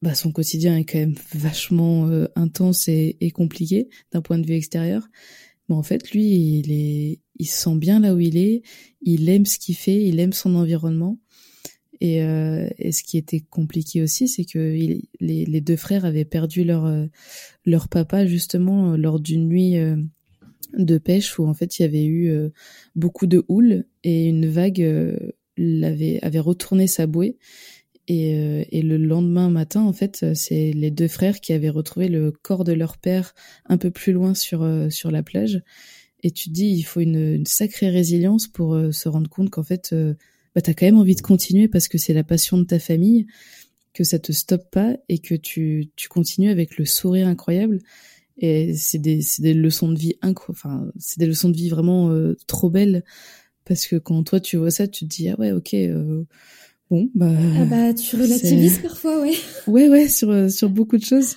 bah, 0.03 0.15
son 0.15 0.33
quotidien 0.33 0.77
est 0.79 0.85
quand 0.85 0.99
même 0.99 1.17
vachement 1.35 2.09
euh, 2.09 2.27
intense 2.37 2.89
et, 2.89 3.17
et 3.21 3.31
compliqué 3.31 3.89
d'un 4.13 4.23
point 4.23 4.39
de 4.39 4.47
vue 4.47 4.55
extérieur. 4.55 5.07
Mais 5.69 5.75
en 5.75 5.83
fait, 5.83 6.11
lui, 6.13 6.25
il 6.59 6.73
est, 6.73 7.21
il 7.41 7.47
se 7.47 7.65
sent 7.65 7.77
bien 7.77 8.01
là 8.01 8.15
où 8.15 8.21
il 8.21 8.37
est. 8.37 8.63
Il 9.03 9.29
aime 9.29 9.47
ce 9.47 9.59
qu'il 9.59 9.77
fait, 9.77 10.05
il 10.05 10.21
aime 10.21 10.33
son 10.33 10.55
environnement. 10.55 11.19
Et, 12.01 12.23
euh, 12.23 12.69
ce 12.91 13.03
qui 13.03 13.19
était 13.19 13.41
compliqué 13.41 14.03
aussi, 14.03 14.29
c'est 14.29 14.45
que 14.45 14.75
les, 15.21 15.61
deux 15.61 15.77
frères 15.77 16.05
avaient 16.05 16.25
perdu 16.25 16.65
leur 16.65 16.87
euh, 16.87 17.07
leur 17.67 17.89
papa 17.89 18.25
justement 18.27 18.97
lors 18.97 19.21
d'une 19.21 19.49
nuit 19.49 19.77
de 20.75 20.99
pêche 20.99 21.39
où 21.39 21.47
en 21.47 21.53
fait 21.53 21.79
il 21.79 21.83
y 21.83 21.85
avait 21.85 22.07
eu 22.07 22.33
beaucoup 22.95 23.27
de 23.27 23.45
houle 23.49 23.85
et 24.03 24.29
une 24.29 24.47
vague 24.47 25.17
l'avait 25.59 26.21
avait 26.23 26.41
retourné 26.41 26.87
sa 26.87 27.07
bouée 27.07 27.37
et, 28.11 28.35
euh, 28.35 28.65
le 28.73 28.97
lendemain 28.97 29.51
matin, 29.51 29.83
en 29.83 29.93
fait, 29.93 30.25
euh, 30.25 30.33
c'est 30.35 30.73
les 30.73 30.91
deux 30.91 31.07
frères 31.07 31.41
qui 31.41 31.53
avaient 31.53 31.71
retrouvé 31.71 32.09
le 32.09 32.33
corps 32.33 32.65
de 32.65 32.73
leur 32.73 32.99
père 32.99 33.37
un 33.67 33.79
peu 33.79 33.93
plus 33.93 34.13
loin 34.13 34.35
sur 34.35 34.63
euh, 34.65 34.91
sur 34.91 35.13
la 35.13 35.23
plage. 35.23 35.63
Et 36.23 36.31
tu 36.31 36.49
te 36.49 36.55
dis, 36.55 36.67
il 36.67 36.83
faut 36.83 37.01
une, 37.01 37.35
une 37.35 37.47
sacrée 37.47 37.89
résilience 37.89 38.47
pour 38.47 38.79
se 38.93 39.09
rendre 39.09 39.29
compte 39.31 39.51
qu'en 39.51 39.63
fait, 39.63 39.95
bah, 40.55 40.61
t'as 40.61 40.75
quand 40.75 40.87
même 40.87 40.99
envie 40.99 41.15
de 41.15 41.23
continuer 41.23 41.69
parce 41.69 41.89
que 41.89 41.99
c'est 41.99 42.13
la 42.13 42.25
passion 42.25 42.59
de 42.59 42.65
ta 42.65 42.79
famille, 42.79 43.27
que 43.95 44.05
ça 44.05 44.19
te 44.19 44.33
stoppe 44.33 44.71
pas 44.71 44.97
et 45.09 45.19
que 45.19 45.35
tu 45.35 45.91
tu 45.97 46.09
continues 46.09 46.51
avec 46.51 46.77
le 46.77 46.85
sourire 46.85 47.27
incroyable. 47.27 47.79
Et 48.37 48.75
c'est 48.75 48.99
des 48.99 49.23
c'est 49.23 49.43
des 49.43 49.55
leçons 49.55 49.91
de 49.91 49.99
vie 49.99 50.15
enfin 50.49 50.91
c'est 50.99 51.19
des 51.19 51.27
leçons 51.27 51.49
de 51.49 51.57
vie 51.57 51.71
vraiment 51.71 52.15
trop 52.47 52.71
belles 52.71 53.05
parce 53.65 53.87
que 53.87 53.97
quand 53.97 54.23
toi 54.23 54.41
tu 54.41 54.57
vois 54.57 54.71
ça, 54.71 54.87
tu 54.89 55.07
te 55.07 55.11
dis 55.15 55.29
ah 55.31 55.39
ouais 55.39 55.53
ok. 55.53 55.75
Bon, 56.91 57.09
bah. 57.15 57.31
Ah 57.57 57.65
bah, 57.67 57.95
tu 57.95 58.17
relativises 58.17 58.81
parfois, 58.81 59.21
ouais. 59.21 59.37
Ouais, 59.69 59.89
ouais, 59.89 60.09
sur, 60.09 60.29
euh, 60.31 60.49
sur 60.49 60.69
beaucoup 60.69 60.99
de 60.99 61.05
choses. 61.05 61.37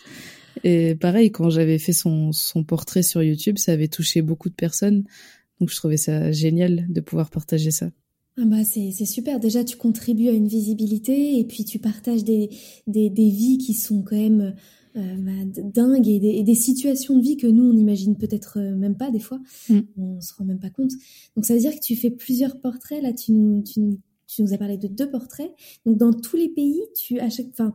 Et 0.63 0.95
pareil, 0.95 1.31
quand 1.31 1.49
j'avais 1.49 1.77
fait 1.77 1.93
son, 1.93 2.31
son 2.31 2.63
portrait 2.63 3.03
sur 3.03 3.21
YouTube, 3.21 3.57
ça 3.57 3.73
avait 3.73 3.87
touché 3.87 4.21
beaucoup 4.21 4.49
de 4.49 4.55
personnes. 4.55 5.03
Donc, 5.59 5.69
je 5.69 5.75
trouvais 5.75 5.97
ça 5.97 6.31
génial 6.31 6.85
de 6.89 7.01
pouvoir 7.01 7.29
partager 7.29 7.71
ça. 7.71 7.89
Ah 8.37 8.45
bah 8.45 8.63
c'est, 8.63 8.91
super. 9.05 9.39
Déjà, 9.39 9.63
tu 9.63 9.77
contribues 9.77 10.29
à 10.29 10.31
une 10.31 10.47
visibilité 10.47 11.37
et 11.37 11.43
puis 11.43 11.65
tu 11.65 11.77
partages 11.77 12.23
des, 12.23 12.49
des, 12.87 13.09
des 13.09 13.29
vies 13.29 13.59
qui 13.59 13.75
sont 13.75 14.01
quand 14.01 14.15
même 14.15 14.55
euh, 14.95 15.15
bah, 15.19 15.61
dingues 15.61 16.07
et 16.07 16.19
des, 16.19 16.29
et 16.29 16.43
des, 16.43 16.55
situations 16.55 17.15
de 17.15 17.21
vie 17.21 17.37
que 17.37 17.45
nous, 17.45 17.63
on 17.63 17.73
n'imagine 17.73 18.17
peut-être 18.17 18.57
euh, 18.57 18.75
même 18.75 18.97
pas 18.97 19.11
des 19.11 19.19
fois. 19.19 19.39
Mm. 19.69 19.79
On 19.97 20.21
se 20.21 20.33
rend 20.33 20.45
même 20.45 20.59
pas 20.59 20.71
compte. 20.71 20.91
Donc, 21.35 21.45
ça 21.45 21.53
veut 21.53 21.59
dire 21.59 21.75
que 21.75 21.83
tu 21.83 21.95
fais 21.95 22.09
plusieurs 22.09 22.59
portraits. 22.59 23.03
Là, 23.03 23.13
tu, 23.13 23.33
tu 23.63 23.99
tu 24.27 24.41
nous 24.41 24.53
as 24.53 24.57
parlé 24.57 24.77
de 24.77 24.87
deux 24.87 25.09
portraits. 25.09 25.51
Donc 25.85 25.97
dans 25.97 26.13
tous 26.13 26.37
les 26.37 26.49
pays, 26.49 26.81
tu 26.95 27.19
à 27.19 27.29
chaque, 27.29 27.47
enfin, 27.51 27.73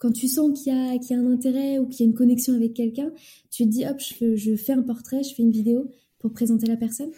quand 0.00 0.10
tu 0.10 0.26
sens 0.26 0.58
qu'il 0.58 0.72
y 0.72 0.76
a 0.76 0.98
qu'il 0.98 1.14
y 1.16 1.20
a 1.20 1.22
un 1.22 1.30
intérêt 1.30 1.78
ou 1.78 1.86
qu'il 1.86 2.04
y 2.04 2.08
a 2.08 2.10
une 2.10 2.16
connexion 2.16 2.54
avec 2.54 2.74
quelqu'un, 2.74 3.12
tu 3.50 3.64
te 3.64 3.68
dis 3.68 3.86
hop, 3.86 4.00
je, 4.00 4.34
je 4.34 4.56
fais 4.56 4.72
un 4.72 4.82
portrait, 4.82 5.22
je 5.22 5.32
fais 5.34 5.42
une 5.42 5.52
vidéo 5.52 5.88
pour 6.18 6.32
présenter 6.32 6.66
la 6.66 6.76
personne? 6.76 7.10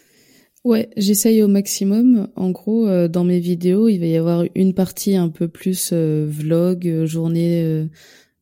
Ouais, 0.63 0.89
j'essaye 0.95 1.41
au 1.43 1.49
maximum. 1.49 2.29
En 2.35 2.51
gros, 2.51 2.87
euh, 2.87 3.09
dans 3.09 3.25
mes 3.25 3.39
vidéos, 3.39 3.89
il 3.89 3.99
va 3.99 4.05
y 4.05 4.15
avoir 4.15 4.45
une 4.55 4.73
partie 4.73 5.15
un 5.15 5.29
peu 5.29 5.49
plus 5.49 5.89
euh, 5.91 6.25
vlog, 6.29 6.87
euh, 6.87 7.05
journée 7.05 7.89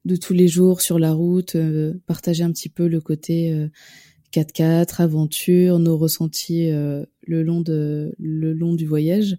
de 0.05 0.15
tous 0.15 0.33
les 0.33 0.47
jours 0.47 0.81
sur 0.81 0.97
la 0.97 1.13
route, 1.13 1.55
partager 2.07 2.43
un 2.43 2.51
petit 2.51 2.69
peu 2.69 2.87
le 2.87 2.99
côté 2.99 3.69
4x4, 4.33 4.99
aventure, 5.01 5.77
nos 5.77 5.95
ressentis 5.95 6.71
le 6.71 7.43
long 7.43 7.61
de 7.61 8.15
le 8.17 8.53
long 8.53 8.73
du 8.73 8.87
voyage. 8.87 9.37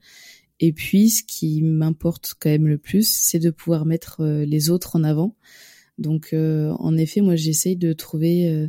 Et 0.64 0.72
puis, 0.72 1.10
ce 1.10 1.24
qui 1.24 1.60
m'importe 1.60 2.34
quand 2.38 2.48
même 2.48 2.68
le 2.68 2.78
plus, 2.78 3.10
c'est 3.10 3.40
de 3.40 3.50
pouvoir 3.50 3.84
mettre 3.84 4.20
euh, 4.20 4.44
les 4.44 4.70
autres 4.70 4.94
en 4.94 5.02
avant. 5.02 5.34
Donc, 5.98 6.30
euh, 6.32 6.70
en 6.78 6.96
effet, 6.96 7.20
moi, 7.20 7.34
j'essaye 7.34 7.76
de 7.76 7.92
trouver 7.92 8.68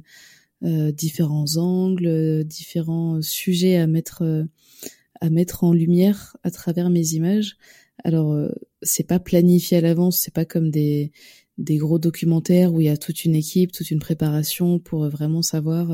euh, 0.63 0.91
différents 0.91 1.57
angles, 1.57 2.43
différents 2.45 3.21
sujets 3.21 3.77
à 3.77 3.85
mettre 3.85 4.23
à 5.21 5.29
mettre 5.29 5.63
en 5.63 5.71
lumière 5.71 6.35
à 6.43 6.49
travers 6.51 6.89
mes 6.89 7.13
images. 7.13 7.57
Alors, 8.03 8.49
c'est 8.81 9.07
pas 9.07 9.19
planifié 9.19 9.77
à 9.77 9.81
l'avance, 9.81 10.19
c'est 10.19 10.33
pas 10.33 10.45
comme 10.45 10.71
des 10.71 11.11
des 11.59 11.77
gros 11.77 11.99
documentaires 11.99 12.73
où 12.73 12.81
il 12.81 12.87
y 12.87 12.89
a 12.89 12.97
toute 12.97 13.23
une 13.23 13.35
équipe, 13.35 13.71
toute 13.71 13.91
une 13.91 13.99
préparation 13.99 14.79
pour 14.79 15.07
vraiment 15.09 15.41
savoir 15.41 15.89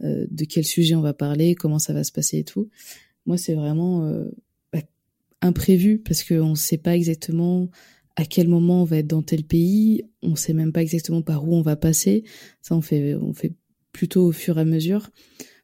de 0.00 0.44
quel 0.44 0.64
sujet 0.64 0.94
on 0.94 1.00
va 1.00 1.14
parler, 1.14 1.54
comment 1.54 1.78
ça 1.78 1.94
va 1.94 2.04
se 2.04 2.12
passer 2.12 2.38
et 2.38 2.44
tout. 2.44 2.68
Moi, 3.26 3.38
c'est 3.38 3.54
vraiment 3.54 4.08
imprévu 5.44 5.98
parce 5.98 6.24
qu'on 6.24 6.50
ne 6.50 6.54
sait 6.54 6.78
pas 6.78 6.96
exactement 6.96 7.68
à 8.16 8.24
quel 8.24 8.48
moment 8.48 8.82
on 8.82 8.84
va 8.84 8.98
être 8.98 9.08
dans 9.08 9.22
tel 9.22 9.44
pays, 9.44 10.04
on 10.22 10.36
sait 10.36 10.52
même 10.52 10.72
pas 10.72 10.82
exactement 10.82 11.22
par 11.22 11.46
où 11.48 11.54
on 11.54 11.62
va 11.62 11.76
passer. 11.76 12.24
Ça, 12.62 12.76
on 12.76 12.80
fait, 12.80 13.14
on 13.14 13.32
fait 13.34 13.54
plutôt 13.92 14.26
au 14.26 14.32
fur 14.32 14.58
et 14.58 14.60
à 14.60 14.64
mesure. 14.64 15.10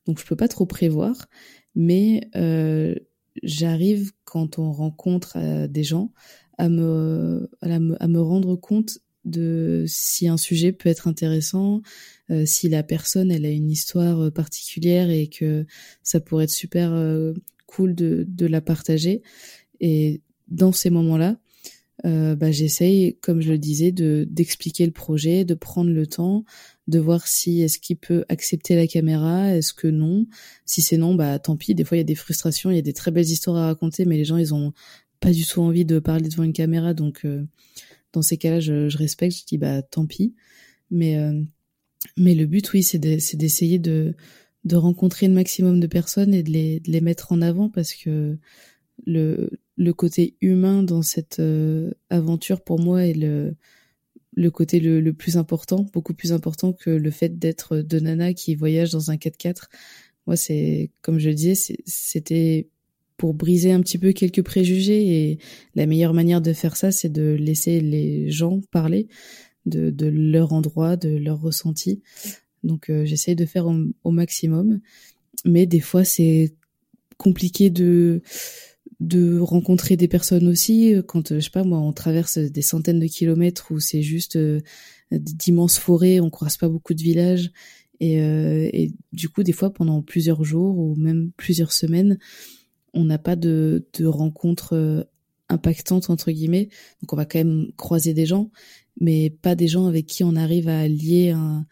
Donc, 0.07 0.19
je 0.19 0.25
peux 0.25 0.37
pas 0.37 0.49
trop 0.49 0.67
prévoir, 0.67 1.29
mais 1.75 2.29
euh, 2.35 2.95
j'arrive 3.43 4.13
quand 4.25 4.59
on 4.59 4.73
rencontre 4.73 5.37
euh, 5.37 5.69
des 5.69 5.85
gens 5.85 6.13
à 6.59 6.69
me, 6.69 7.49
à, 7.63 7.79
me 8.09 8.21
rendre 8.21 8.57
compte 8.57 8.99
de 9.25 9.85
si 9.87 10.29
un 10.29 10.37
sujet 10.37 10.73
peut 10.73 10.89
être 10.89 11.09
intéressant, 11.09 11.83
euh, 12.31 12.45
si 12.47 12.69
la 12.69 12.83
personne 12.83 13.31
elle 13.31 13.47
a 13.47 13.51
une 13.51 13.71
histoire 13.71 14.21
euh, 14.21 14.31
particulière 14.31 15.11
et 15.11 15.29
que 15.29 15.67
ça 16.03 16.21
pourrait 16.21 16.45
être 16.45 16.51
super 16.51 16.93
cool 17.67 17.95
de, 17.95 18.27
de 18.29 18.47
la 18.47 18.61
partager. 18.61 19.23
Et 19.81 20.21
dans 20.49 20.73
ces 20.73 20.91
moments-là, 20.91 21.39
euh, 22.07 22.35
bah, 22.35 22.51
j'essaye, 22.51 23.17
comme 23.21 23.41
je 23.43 23.51
le 23.53 23.59
disais, 23.59 23.93
de 23.93 24.27
d'expliquer 24.31 24.87
le 24.87 24.93
projet, 24.93 25.45
de 25.45 25.55
prendre 25.55 25.91
le 25.91 26.07
temps, 26.07 26.45
de 26.89 26.99
voir 26.99 27.27
si 27.27 27.61
est-ce 27.61 27.79
qu'il 27.79 27.97
peut 27.97 28.25
accepter 28.29 28.75
la 28.75 28.87
caméra, 28.87 29.55
est-ce 29.55 29.75
que 29.75 29.89
non. 29.89 30.27
Si 30.65 30.83
c'est 30.83 30.97
non, 30.97 31.15
bah 31.15 31.39
tant 31.39 31.57
pis. 31.57 31.75
Des 31.75 31.85
fois, 31.85 31.97
il 31.97 32.01
y 32.01 32.03
a 32.03 32.05
des 32.05 32.15
frustrations, 32.15 32.71
il 32.71 32.77
y 32.77 32.79
a 32.79 32.83
des 32.83 32.93
très 32.95 33.11
belles 33.11 33.29
histoires 33.29 33.57
à 33.57 33.67
raconter, 33.67 34.05
mais 34.07 34.17
les 34.17 34.25
gens, 34.25 34.39
ils 34.39 34.55
ont 34.55 34.73
pas 35.21 35.33
du 35.33 35.45
tout 35.45 35.61
envie 35.61 35.85
de 35.85 35.99
parler 35.99 36.29
devant 36.29 36.45
une 36.45 36.55
caméra, 36.55 36.95
donc 36.95 37.27
dans 38.13 38.23
ces 38.23 38.37
cas-là, 38.39 38.61
je, 38.61 38.89
je, 38.89 38.99
respecte, 38.99 39.37
je 39.37 39.45
dis 39.47 39.59
bah 39.59 39.83
tant 39.83 40.07
pis. 40.07 40.35
Mais 40.91 41.17
euh, 41.19 41.43
mais 42.17 42.35
le 42.35 42.47
but, 42.47 42.73
oui, 42.73 42.83
c'est 42.83 42.99
d'essayer 42.99 43.79
de, 43.79 44.15
de 44.65 44.77
rencontrer 44.77 45.29
le 45.29 45.35
maximum 45.35 45.81
de 45.81 45.87
personnes 45.87 46.35
et 46.35 46.43
de 46.43 46.51
les, 46.51 46.81
de 46.81 46.91
les 46.91 47.01
mettre 47.01 47.33
en 47.33 47.43
avant 47.43 47.69
parce 47.69 47.95
que 47.95 48.39
le, 49.07 49.51
le 49.81 49.95
côté 49.95 50.35
humain 50.43 50.83
dans 50.83 51.01
cette 51.01 51.39
euh, 51.41 51.91
aventure 52.11 52.61
pour 52.61 52.79
moi 52.79 53.07
est 53.07 53.15
le, 53.15 53.55
le 54.35 54.51
côté 54.51 54.79
le, 54.79 55.13
plus 55.15 55.39
important, 55.39 55.87
beaucoup 55.95 56.13
plus 56.13 56.35
important 56.35 56.75
que 56.75 56.91
le 56.91 57.11
fait 57.11 57.39
d'être 57.39 57.79
deux 57.79 57.99
nanas 57.99 58.35
qui 58.35 58.55
voyagent 58.55 58.91
dans 58.93 59.11
un 59.11 59.17
4x4. 59.17 59.69
Moi, 60.27 60.37
c'est 60.37 60.91
comme 61.01 61.19
je 61.19 61.31
le 61.31 61.35
disais, 61.35 61.55
c'était 61.87 62.69
pour 63.17 63.33
briser 63.33 63.73
un 63.73 63.81
petit 63.81 63.97
peu 63.97 64.13
quelques 64.13 64.43
préjugés 64.43 65.31
et 65.31 65.39
la 65.75 65.87
meilleure 65.87 66.13
manière 66.13 66.43
de 66.43 66.53
faire 66.53 66.77
ça, 66.77 66.93
c'est 66.93 67.09
de 67.09 67.35
laisser 67.41 67.81
les 67.81 68.31
gens 68.31 68.61
parler 68.71 69.09
de, 69.65 69.89
de 69.89 70.07
leur 70.07 70.53
endroit, 70.53 70.97
de 70.97 71.17
leur 71.17 71.41
ressenti. 71.41 72.03
Donc 72.65 72.91
euh, 72.91 73.07
j'essaye 73.07 73.35
de 73.35 73.47
faire 73.47 73.67
au, 74.05 74.11
maximum, 74.11 74.81
mais 75.47 75.65
des 75.65 75.81
fois 75.81 76.05
c'est 76.05 76.53
compliqué 77.17 77.71
de 77.71 78.21
de 79.01 79.39
rencontrer 79.39 79.97
des 79.97 80.09
personnes 80.09 80.47
aussi 80.47 80.95
quand 81.07 81.35
je 81.35 81.41
sais 81.41 81.51
pas 81.51 81.65
moi 81.65 81.79
on 81.79 81.93
traverse 81.93 82.39
des 82.39 82.63
centaines 82.63 83.01
de 83.01 83.07
kilomètres 83.07 83.73
où 83.73 83.81
c'est 83.81 84.03
juste 84.03 84.37
euh, 84.37 84.61
d'immenses 85.11 85.79
forêts, 85.79 86.21
on 86.21 86.31
croise 86.31 86.57
pas 86.57 86.69
beaucoup 86.69 86.95
de 86.95 87.03
villages 87.03 87.51
et, 87.99 88.21
euh, 88.21 88.69
et 88.73 88.93
du 89.13 89.29
coup 89.29 89.43
des 89.43 89.53
fois 89.53 89.73
pendant 89.73 90.03
plusieurs 90.03 90.45
jours 90.45 90.79
ou 90.79 90.95
même 90.97 91.31
plusieurs 91.37 91.73
semaines 91.73 92.19
on 92.93 93.05
n'a 93.05 93.19
pas 93.19 93.37
de, 93.37 93.87
de 93.99 94.07
rencontres 94.07 94.75
euh, 94.75 95.05
impactantes 95.49 96.11
entre 96.11 96.31
guillemets. 96.31 96.69
Donc 97.03 97.13
on 97.13 97.17
va 97.17 97.25
quand 97.25 97.39
même 97.39 97.73
croiser 97.77 98.15
des 98.15 98.27
gens, 98.27 98.51
mais 99.01 99.31
pas 99.31 99.55
des 99.55 99.69
gens 99.69 99.87
avec 99.87 100.07
qui 100.07 100.25
on 100.25 100.37
arrive 100.37 100.69
à 100.69 100.87
lier 100.89 101.31
un, 101.31 101.67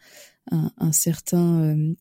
un, 0.51 0.91
certain 0.91 1.61
euh, 1.61 1.93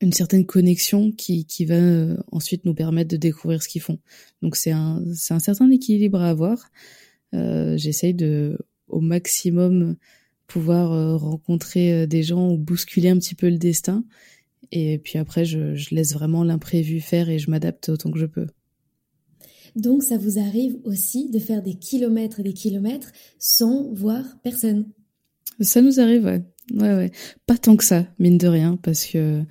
une 0.00 0.12
certaine 0.12 0.44
connexion 0.46 1.12
qui, 1.12 1.46
qui 1.46 1.64
va 1.64 1.74
euh, 1.74 2.16
ensuite 2.32 2.64
nous 2.64 2.74
permettre 2.74 3.10
de 3.10 3.16
découvrir 3.16 3.62
ce 3.62 3.68
qu'ils 3.68 3.82
font. 3.82 3.98
Donc 4.42 4.56
c'est 4.56 4.72
un, 4.72 5.02
c'est 5.14 5.34
un 5.34 5.38
certain 5.38 5.70
équilibre 5.70 6.20
à 6.20 6.30
avoir. 6.30 6.70
Euh, 7.34 7.76
J'essaye 7.76 8.14
de 8.14 8.58
au 8.88 9.00
maximum 9.00 9.96
pouvoir 10.46 11.18
rencontrer 11.18 12.06
des 12.06 12.22
gens 12.22 12.52
ou 12.52 12.56
bousculer 12.56 13.08
un 13.08 13.18
petit 13.18 13.34
peu 13.34 13.48
le 13.48 13.58
destin 13.58 14.04
et 14.72 14.98
puis 14.98 15.18
après, 15.18 15.44
je, 15.44 15.74
je 15.74 15.94
laisse 15.94 16.12
vraiment 16.12 16.44
l'imprévu 16.44 17.00
faire 17.00 17.28
et 17.28 17.38
je 17.38 17.50
m'adapte 17.50 17.88
autant 17.88 18.10
que 18.10 18.18
je 18.18 18.26
peux. 18.26 18.46
Donc 19.74 20.02
ça 20.02 20.16
vous 20.16 20.38
arrive 20.38 20.78
aussi 20.84 21.28
de 21.28 21.38
faire 21.38 21.62
des 21.62 21.74
kilomètres 21.74 22.40
et 22.40 22.42
des 22.42 22.54
kilomètres 22.54 23.12
sans 23.38 23.92
voir 23.92 24.24
personne? 24.42 24.86
Ça 25.60 25.82
nous 25.82 26.00
arrive, 26.00 26.24
ouais. 26.24 26.42
Ouais, 26.72 26.94
ouais. 26.94 27.12
Pas 27.46 27.58
tant 27.58 27.76
que 27.76 27.84
ça, 27.84 28.06
mine 28.18 28.38
de 28.38 28.48
rien, 28.48 28.76
parce 28.76 29.04
que 29.06 29.42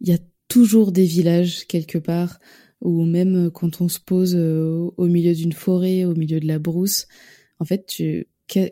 il 0.00 0.08
y 0.08 0.12
a 0.12 0.18
toujours 0.48 0.92
des 0.92 1.04
villages 1.04 1.66
quelque 1.66 1.98
part, 1.98 2.38
ou 2.80 3.04
même 3.04 3.50
quand 3.50 3.80
on 3.80 3.88
se 3.88 4.00
pose 4.00 4.34
euh, 4.36 4.90
au 4.96 5.06
milieu 5.06 5.34
d'une 5.34 5.52
forêt, 5.52 6.04
au 6.04 6.14
milieu 6.14 6.40
de 6.40 6.46
la 6.46 6.58
brousse, 6.58 7.06
en 7.58 7.64
fait, 7.64 7.86
tu, 7.86 8.28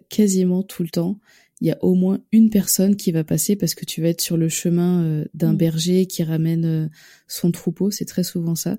quasiment 0.08 0.62
tout 0.62 0.82
le 0.82 0.88
temps, 0.88 1.18
il 1.60 1.68
y 1.68 1.70
a 1.70 1.78
au 1.82 1.94
moins 1.94 2.20
une 2.32 2.50
personne 2.50 2.96
qui 2.96 3.12
va 3.12 3.24
passer 3.24 3.54
parce 3.56 3.74
que 3.74 3.84
tu 3.84 4.02
vas 4.02 4.08
être 4.08 4.20
sur 4.20 4.36
le 4.36 4.48
chemin 4.48 5.04
euh, 5.04 5.24
d'un 5.32 5.52
mm. 5.52 5.56
berger 5.56 6.06
qui 6.06 6.24
ramène 6.24 6.64
euh, 6.64 6.88
son 7.28 7.52
troupeau, 7.52 7.90
c'est 7.90 8.04
très 8.04 8.24
souvent 8.24 8.54
ça. 8.54 8.78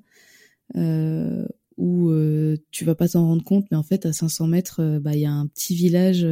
Euh, 0.76 1.46
où 1.78 2.10
euh, 2.10 2.58
tu 2.72 2.86
vas 2.86 2.94
pas 2.94 3.08
t'en 3.08 3.26
rendre 3.26 3.44
compte, 3.44 3.66
mais 3.72 3.78
en 3.78 3.84
fait 3.84 4.06
à 4.06 4.14
500 4.14 4.48
mètres, 4.48 5.00
bah 5.02 5.14
il 5.14 5.22
y 5.22 5.26
a 5.26 5.32
un 5.32 5.48
petit 5.48 5.76
village 5.76 6.28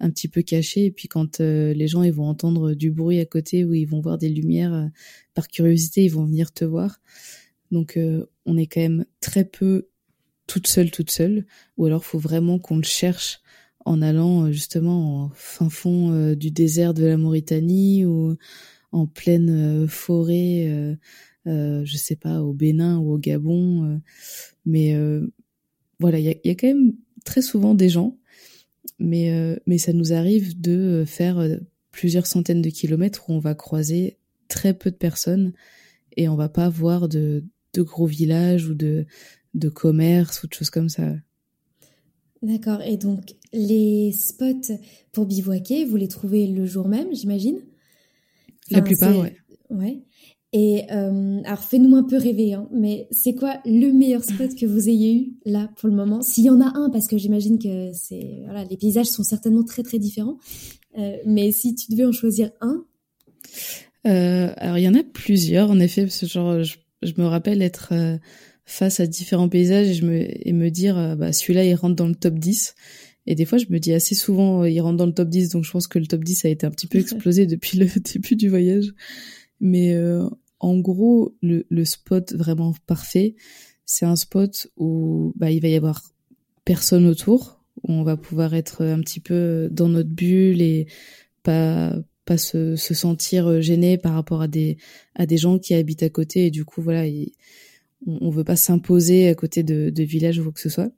un 0.00 0.10
petit 0.10 0.28
peu 0.28 0.42
caché, 0.42 0.86
et 0.86 0.90
puis 0.90 1.08
quand 1.08 1.38
les 1.40 1.88
gens 1.88 2.02
ils 2.02 2.12
vont 2.12 2.26
entendre 2.26 2.74
du 2.74 2.90
bruit 2.90 3.20
à 3.20 3.26
côté 3.26 3.64
ou 3.64 3.74
ils 3.74 3.86
vont 3.86 4.00
voir 4.00 4.18
des 4.18 4.28
lumières, 4.28 4.90
par 5.34 5.48
curiosité 5.48 6.04
ils 6.04 6.12
vont 6.12 6.24
venir 6.24 6.52
te 6.52 6.64
voir. 6.64 7.00
Donc 7.70 7.98
on 8.44 8.56
est 8.56 8.66
quand 8.66 8.80
même 8.80 9.06
très 9.20 9.44
peu 9.44 9.88
toute 10.46 10.66
seule, 10.66 10.90
toute 10.90 11.10
seule, 11.10 11.46
ou 11.76 11.86
alors 11.86 12.04
faut 12.04 12.18
vraiment 12.18 12.58
qu'on 12.58 12.76
le 12.76 12.82
cherche 12.82 13.40
en 13.86 14.02
allant 14.02 14.46
euh, 14.46 14.52
justement 14.52 15.24
en 15.24 15.30
fin 15.34 15.70
fond 15.70 16.12
euh, 16.12 16.34
du 16.34 16.50
désert 16.50 16.92
de 16.92 17.06
la 17.06 17.16
Mauritanie 17.16 18.04
ou 18.04 18.36
en 18.92 19.06
pleine 19.06 19.50
euh, 19.84 19.88
forêt, 19.88 20.96
euh, 21.46 21.84
je 21.84 21.96
sais 21.96 22.16
pas, 22.16 22.42
au 22.42 22.52
Bénin 22.52 22.98
ou 22.98 23.12
au 23.12 23.18
Gabon. 23.18 24.00
mais 24.64 24.96
voilà, 26.00 26.18
il 26.18 26.38
y 26.44 26.50
a, 26.50 26.54
quand 26.54 26.66
même 26.66 26.92
très 27.24 27.40
souvent 27.40 27.74
des 27.74 27.88
gens, 27.88 28.18
mais 28.98 29.58
mais 29.66 29.78
ça 29.78 29.92
nous 29.92 30.12
arrive 30.12 30.60
de 30.60 31.04
faire 31.06 31.46
plusieurs 31.92 32.26
centaines 32.26 32.62
de 32.62 32.70
kilomètres 32.70 33.28
où 33.28 33.32
on 33.32 33.38
va 33.38 33.54
croiser 33.54 34.18
très 34.48 34.74
peu 34.74 34.90
de 34.90 34.96
personnes 34.96 35.52
et 36.16 36.28
on 36.28 36.36
va 36.36 36.48
pas 36.48 36.68
voir 36.68 37.08
de, 37.08 37.44
de 37.74 37.82
gros 37.82 38.06
villages 38.06 38.68
ou 38.68 38.74
de 38.74 39.06
de 39.54 39.68
commerce 39.68 40.42
ou 40.42 40.46
de 40.48 40.54
choses 40.54 40.70
comme 40.70 40.88
ça. 40.88 41.14
D'accord. 42.42 42.82
Et 42.82 42.96
donc, 42.96 43.34
les 43.52 44.12
spots 44.12 44.74
pour 45.12 45.26
bivouaquer, 45.26 45.84
vous 45.84 45.96
les 45.96 46.08
trouvez 46.08 46.46
le 46.46 46.66
jour 46.66 46.88
même, 46.88 47.14
j'imagine? 47.14 47.58
La 48.70 48.82
plupart, 48.82 49.16
ouais. 49.18 49.36
Ouais. 49.70 50.02
Et 50.52 50.84
euh, 50.92 51.40
alors, 51.44 51.64
fais-nous 51.64 51.96
un 51.96 52.04
peu 52.04 52.16
rêver, 52.16 52.54
hein, 52.54 52.68
mais 52.72 53.08
c'est 53.10 53.34
quoi 53.34 53.58
le 53.64 53.92
meilleur 53.92 54.22
spot 54.22 54.54
que 54.54 54.64
vous 54.64 54.88
ayez 54.88 55.14
eu 55.14 55.32
là 55.44 55.70
pour 55.76 55.88
le 55.88 55.94
moment? 55.94 56.22
S'il 56.22 56.44
y 56.44 56.50
en 56.50 56.60
a 56.60 56.72
un, 56.78 56.88
parce 56.90 57.08
que 57.08 57.18
j'imagine 57.18 57.58
que 57.58 57.90
c'est 57.92 58.42
voilà, 58.44 58.64
les 58.64 58.76
paysages 58.76 59.06
sont 59.06 59.24
certainement 59.24 59.64
très 59.64 59.82
très 59.82 59.98
différents. 59.98 60.38
Euh, 60.98 61.16
mais 61.26 61.50
si 61.52 61.74
tu 61.74 61.90
devais 61.90 62.04
en 62.04 62.12
choisir 62.12 62.50
un? 62.60 62.84
Euh, 64.06 64.52
Alors, 64.56 64.78
il 64.78 64.84
y 64.84 64.88
en 64.88 64.94
a 64.94 65.02
plusieurs, 65.02 65.70
en 65.70 65.80
effet, 65.80 66.02
parce 66.02 66.20
que 66.20 66.26
genre, 66.26 66.62
je, 66.62 66.76
je 67.02 67.12
me 67.18 67.26
rappelle 67.26 67.60
être 67.60 67.92
face 68.64 69.00
à 69.00 69.06
différents 69.06 69.48
paysages 69.48 69.88
et, 69.88 69.94
je 69.94 70.06
me, 70.06 70.48
et 70.48 70.52
me 70.52 70.70
dire, 70.70 71.16
bah, 71.18 71.32
celui-là, 71.32 71.64
il 71.64 71.74
rentre 71.74 71.96
dans 71.96 72.08
le 72.08 72.14
top 72.14 72.34
10. 72.34 72.74
Et 73.26 73.34
des 73.34 73.44
fois, 73.44 73.58
je 73.58 73.66
me 73.68 73.78
dis 73.78 73.92
assez 73.92 74.14
souvent, 74.14 74.64
il 74.64 74.80
rentre 74.80 74.96
dans 74.96 75.06
le 75.06 75.12
top 75.12 75.28
10, 75.28 75.50
donc 75.50 75.64
je 75.64 75.70
pense 75.70 75.88
que 75.88 75.98
le 75.98 76.06
top 76.06 76.22
10 76.22 76.44
a 76.44 76.48
été 76.48 76.66
un 76.66 76.70
petit 76.70 76.86
peu 76.86 76.98
explosé 77.00 77.46
depuis 77.46 77.78
le 77.78 77.86
début 78.14 78.36
du 78.36 78.48
voyage. 78.48 78.94
Mais 79.60 79.94
euh, 79.94 80.28
en 80.60 80.78
gros, 80.78 81.34
le, 81.42 81.66
le, 81.68 81.84
spot 81.84 82.32
vraiment 82.34 82.74
parfait, 82.86 83.36
c'est 83.84 84.06
un 84.06 84.16
spot 84.16 84.68
où 84.76 85.32
bah, 85.36 85.50
il 85.50 85.60
va 85.60 85.68
y 85.68 85.76
avoir 85.76 86.02
personne 86.64 87.06
autour, 87.06 87.60
où 87.82 87.92
on 87.92 88.02
va 88.02 88.16
pouvoir 88.16 88.54
être 88.54 88.84
un 88.84 89.00
petit 89.00 89.20
peu 89.20 89.68
dans 89.70 89.88
notre 89.88 90.10
bulle 90.10 90.60
et 90.62 90.86
pas 91.42 91.94
pas 92.26 92.36
se, 92.36 92.74
se 92.74 92.92
sentir 92.92 93.62
gêné 93.62 93.98
par 93.98 94.12
rapport 94.12 94.42
à 94.42 94.48
des 94.48 94.78
à 95.14 95.26
des 95.26 95.36
gens 95.36 95.58
qui 95.58 95.74
habitent 95.74 96.02
à 96.02 96.10
côté 96.10 96.46
et 96.46 96.50
du 96.50 96.64
coup 96.64 96.82
voilà 96.82 97.04
on, 98.06 98.18
on 98.20 98.30
veut 98.30 98.44
pas 98.44 98.56
s'imposer 98.56 99.28
à 99.28 99.34
côté 99.34 99.62
de, 99.62 99.90
de 99.90 100.02
villages 100.02 100.38
ou 100.38 100.42
quoi 100.42 100.52
que 100.52 100.60
ce 100.60 100.68
soit. 100.68 100.90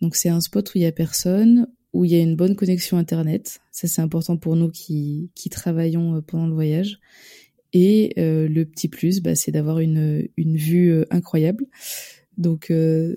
Donc 0.00 0.16
c'est 0.16 0.28
un 0.28 0.40
spot 0.40 0.74
où 0.74 0.78
il 0.78 0.82
y 0.82 0.86
a 0.86 0.92
personne, 0.92 1.68
où 1.92 2.04
il 2.04 2.10
y 2.10 2.16
a 2.16 2.20
une 2.20 2.36
bonne 2.36 2.56
connexion 2.56 2.98
internet. 2.98 3.60
Ça 3.70 3.88
c'est 3.88 4.02
important 4.02 4.36
pour 4.36 4.56
nous 4.56 4.70
qui, 4.70 5.30
qui 5.34 5.48
travaillons 5.48 6.16
euh, 6.16 6.20
pendant 6.20 6.46
le 6.46 6.54
voyage. 6.54 6.98
Et 7.74 8.14
euh, 8.18 8.48
le 8.48 8.64
petit 8.64 8.88
plus, 8.88 9.20
bah, 9.20 9.34
c'est 9.34 9.50
d'avoir 9.50 9.80
une, 9.80 10.28
une 10.36 10.56
vue 10.56 10.92
euh, 10.92 11.04
incroyable. 11.10 11.66
Donc 12.38 12.72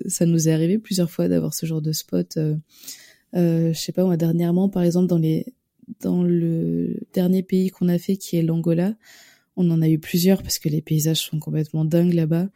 ça 0.06 0.26
nous 0.26 0.48
est 0.48 0.52
arrivé 0.52 0.78
plusieurs 0.78 1.10
fois 1.10 1.26
d'avoir 1.26 1.52
ce 1.52 1.66
genre 1.66 1.82
de 1.82 1.90
spot. 1.90 2.36
Euh, 2.36 3.72
je 3.72 3.78
sais 3.78 3.90
pas, 3.90 4.04
moi 4.04 4.16
dernièrement, 4.16 4.68
par 4.68 4.84
exemple 4.84 5.08
dans 5.08 5.18
les 5.18 5.46
dans 6.00 6.22
le 6.22 7.00
dernier 7.14 7.42
pays 7.42 7.70
qu'on 7.70 7.88
a 7.88 7.98
fait, 7.98 8.16
qui 8.16 8.36
est 8.36 8.42
l'Angola, 8.42 8.94
on 9.56 9.70
en 9.70 9.82
a 9.82 9.88
eu 9.88 9.98
plusieurs 9.98 10.42
parce 10.42 10.60
que 10.60 10.68
les 10.68 10.82
paysages 10.82 11.18
sont 11.24 11.40
complètement 11.40 11.84
dingues 11.84 12.12
là-bas. 12.12 12.48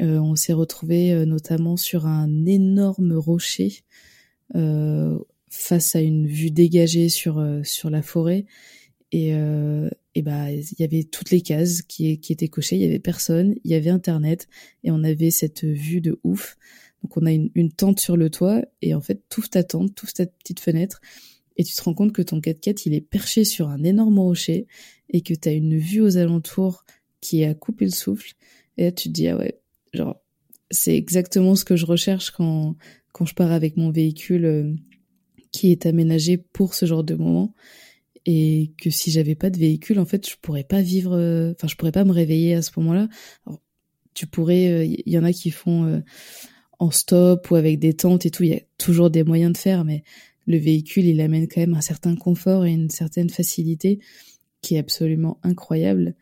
Euh, 0.00 0.18
on 0.18 0.34
s'est 0.36 0.54
retrouvé 0.54 1.12
euh, 1.12 1.24
notamment 1.24 1.76
sur 1.76 2.06
un 2.06 2.46
énorme 2.46 3.12
rocher 3.12 3.82
euh, 4.54 5.18
face 5.50 5.94
à 5.94 6.00
une 6.00 6.26
vue 6.26 6.50
dégagée 6.50 7.08
sur 7.10 7.44
sur 7.62 7.90
la 7.90 8.02
forêt 8.02 8.46
et 9.12 9.32
et 10.14 10.22
bah 10.22 10.50
il 10.50 10.78
y 10.78 10.84
avait 10.84 11.04
toutes 11.04 11.30
les 11.30 11.40
cases 11.40 11.82
qui 11.82 12.10
étaient 12.12 12.48
cochées, 12.48 12.76
il 12.76 12.82
y 12.82 12.86
avait 12.86 12.98
personne, 12.98 13.54
il 13.64 13.70
y 13.70 13.74
avait 13.74 13.90
internet. 13.90 14.46
Et 14.84 14.90
on 14.90 15.02
avait 15.04 15.30
cette 15.30 15.64
vue 15.64 16.00
de 16.00 16.18
ouf. 16.22 16.58
Donc 17.02 17.16
on 17.16 17.26
a 17.26 17.32
une, 17.32 17.72
tente 17.72 17.98
sur 17.98 18.16
le 18.16 18.28
toit. 18.28 18.62
Et 18.82 18.94
en 18.94 19.00
fait 19.00 19.22
tout 19.28 19.42
ta 19.42 19.64
tente, 19.64 19.94
toute 19.94 20.12
ta 20.12 20.26
petite 20.26 20.60
fenêtre. 20.60 21.00
Et 21.56 21.64
tu 21.64 21.74
te 21.74 21.82
rends 21.82 21.94
compte 21.94 22.12
que 22.12 22.22
ton 22.22 22.40
4x4 22.40 22.82
il 22.86 22.94
est 22.94 23.00
perché 23.00 23.44
sur 23.44 23.68
un 23.68 23.82
énorme 23.84 24.18
rocher. 24.18 24.66
Et 25.08 25.22
que 25.22 25.34
tu 25.34 25.48
as 25.48 25.52
une 25.52 25.78
vue 25.78 26.02
aux 26.02 26.18
alentours 26.18 26.84
qui 27.20 27.44
a 27.44 27.54
coupé 27.54 27.86
le 27.86 27.90
souffle. 27.90 28.34
Et 28.76 28.92
tu 28.92 29.08
te 29.08 29.14
dis 29.14 29.28
ah 29.28 29.36
ouais 29.36 29.60
genre 29.94 30.20
c'est 30.70 30.96
exactement 30.96 31.54
ce 31.54 31.64
que 31.64 31.76
je 31.76 31.84
recherche 31.84 32.30
quand 32.30 32.76
quand 33.12 33.26
je 33.26 33.34
pars 33.34 33.52
avec 33.52 33.76
mon 33.76 33.90
véhicule 33.90 34.44
euh, 34.46 34.74
qui 35.52 35.70
est 35.70 35.84
aménagé 35.84 36.38
pour 36.38 36.72
ce 36.74 36.86
genre 36.86 37.04
de 37.04 37.14
moment 37.14 37.54
et 38.26 38.72
que 38.78 38.90
si 38.90 39.10
j'avais 39.10 39.34
pas 39.34 39.50
de 39.50 39.58
véhicule 39.58 39.98
en 39.98 40.04
fait 40.04 40.28
je 40.28 40.36
pourrais 40.40 40.64
pas 40.64 40.80
vivre 40.80 41.16
euh, 41.16 41.52
enfin 41.52 41.68
je 41.68 41.76
pourrais 41.76 41.92
pas 41.92 42.04
me 42.04 42.12
réveiller 42.12 42.54
à 42.54 42.62
ce 42.62 42.70
moment-là 42.76 43.08
tu 44.14 44.26
pourrais 44.26 44.88
il 44.88 45.12
y 45.12 45.18
en 45.18 45.24
a 45.24 45.32
qui 45.32 45.50
font 45.50 46.02
en 46.78 46.90
stop 46.90 47.50
ou 47.50 47.56
avec 47.56 47.78
des 47.78 47.94
tentes 47.94 48.26
et 48.26 48.30
tout 48.30 48.44
il 48.44 48.50
y 48.50 48.54
a 48.54 48.60
toujours 48.78 49.10
des 49.10 49.24
moyens 49.24 49.52
de 49.52 49.58
faire 49.58 49.84
mais 49.84 50.04
le 50.46 50.56
véhicule, 50.56 51.04
il 51.04 51.20
amène 51.20 51.48
quand 51.48 51.60
même 51.60 51.74
un 51.74 51.80
certain 51.80 52.16
confort 52.16 52.64
et 52.64 52.72
une 52.72 52.90
certaine 52.90 53.30
facilité 53.30 54.00
qui 54.60 54.76
est 54.76 54.78
absolument 54.78 55.38
incroyable. 55.42 56.14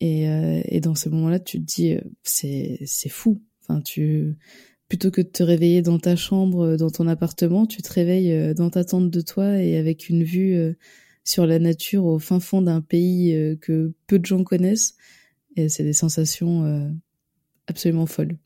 Et, 0.00 0.28
euh, 0.28 0.60
et 0.64 0.80
dans 0.80 0.94
ce 0.94 1.08
moment-là, 1.08 1.38
tu 1.38 1.58
te 1.60 1.64
dis, 1.64 1.92
euh, 1.92 2.00
c'est 2.22 2.80
c'est 2.84 3.08
fou. 3.08 3.40
Enfin, 3.62 3.80
tu 3.80 4.36
plutôt 4.88 5.10
que 5.10 5.22
de 5.22 5.28
te 5.28 5.42
réveiller 5.42 5.82
dans 5.82 5.98
ta 5.98 6.14
chambre, 6.14 6.66
euh, 6.66 6.76
dans 6.76 6.90
ton 6.90 7.08
appartement, 7.08 7.66
tu 7.66 7.82
te 7.82 7.92
réveilles 7.92 8.54
dans 8.54 8.70
ta 8.70 8.84
tente 8.84 9.10
de 9.10 9.20
toi 9.20 9.58
et 9.58 9.76
avec 9.76 10.08
une 10.08 10.24
vue 10.24 10.76
sur 11.24 11.46
la 11.46 11.58
nature 11.58 12.04
au 12.04 12.18
fin 12.18 12.40
fond 12.40 12.62
d'un 12.62 12.80
pays 12.80 13.56
que 13.60 13.92
peu 14.06 14.18
de 14.18 14.26
gens 14.26 14.44
connaissent. 14.44 14.94
Et 15.56 15.68
c'est 15.68 15.84
des 15.84 15.92
sensations 15.92 16.92
absolument 17.66 18.06
folles. 18.06 18.36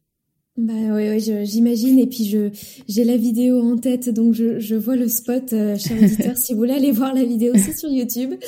Bah 0.58 0.72
oui, 0.90 1.20
j'imagine. 1.44 2.00
Et 2.00 2.08
puis 2.08 2.24
je 2.24 2.50
j'ai 2.88 3.04
la 3.04 3.16
vidéo 3.16 3.60
en 3.60 3.76
tête, 3.78 4.08
donc 4.08 4.34
je, 4.34 4.58
je 4.58 4.74
vois 4.74 4.96
le 4.96 5.06
spot, 5.06 5.52
euh, 5.52 5.78
cher 5.78 5.96
auditeur. 6.02 6.36
si 6.36 6.52
vous 6.52 6.58
voulez 6.58 6.72
aller 6.72 6.90
voir 6.90 7.14
la 7.14 7.24
vidéo, 7.24 7.52
c'est 7.56 7.76
sur 7.76 7.88
YouTube. 7.88 8.34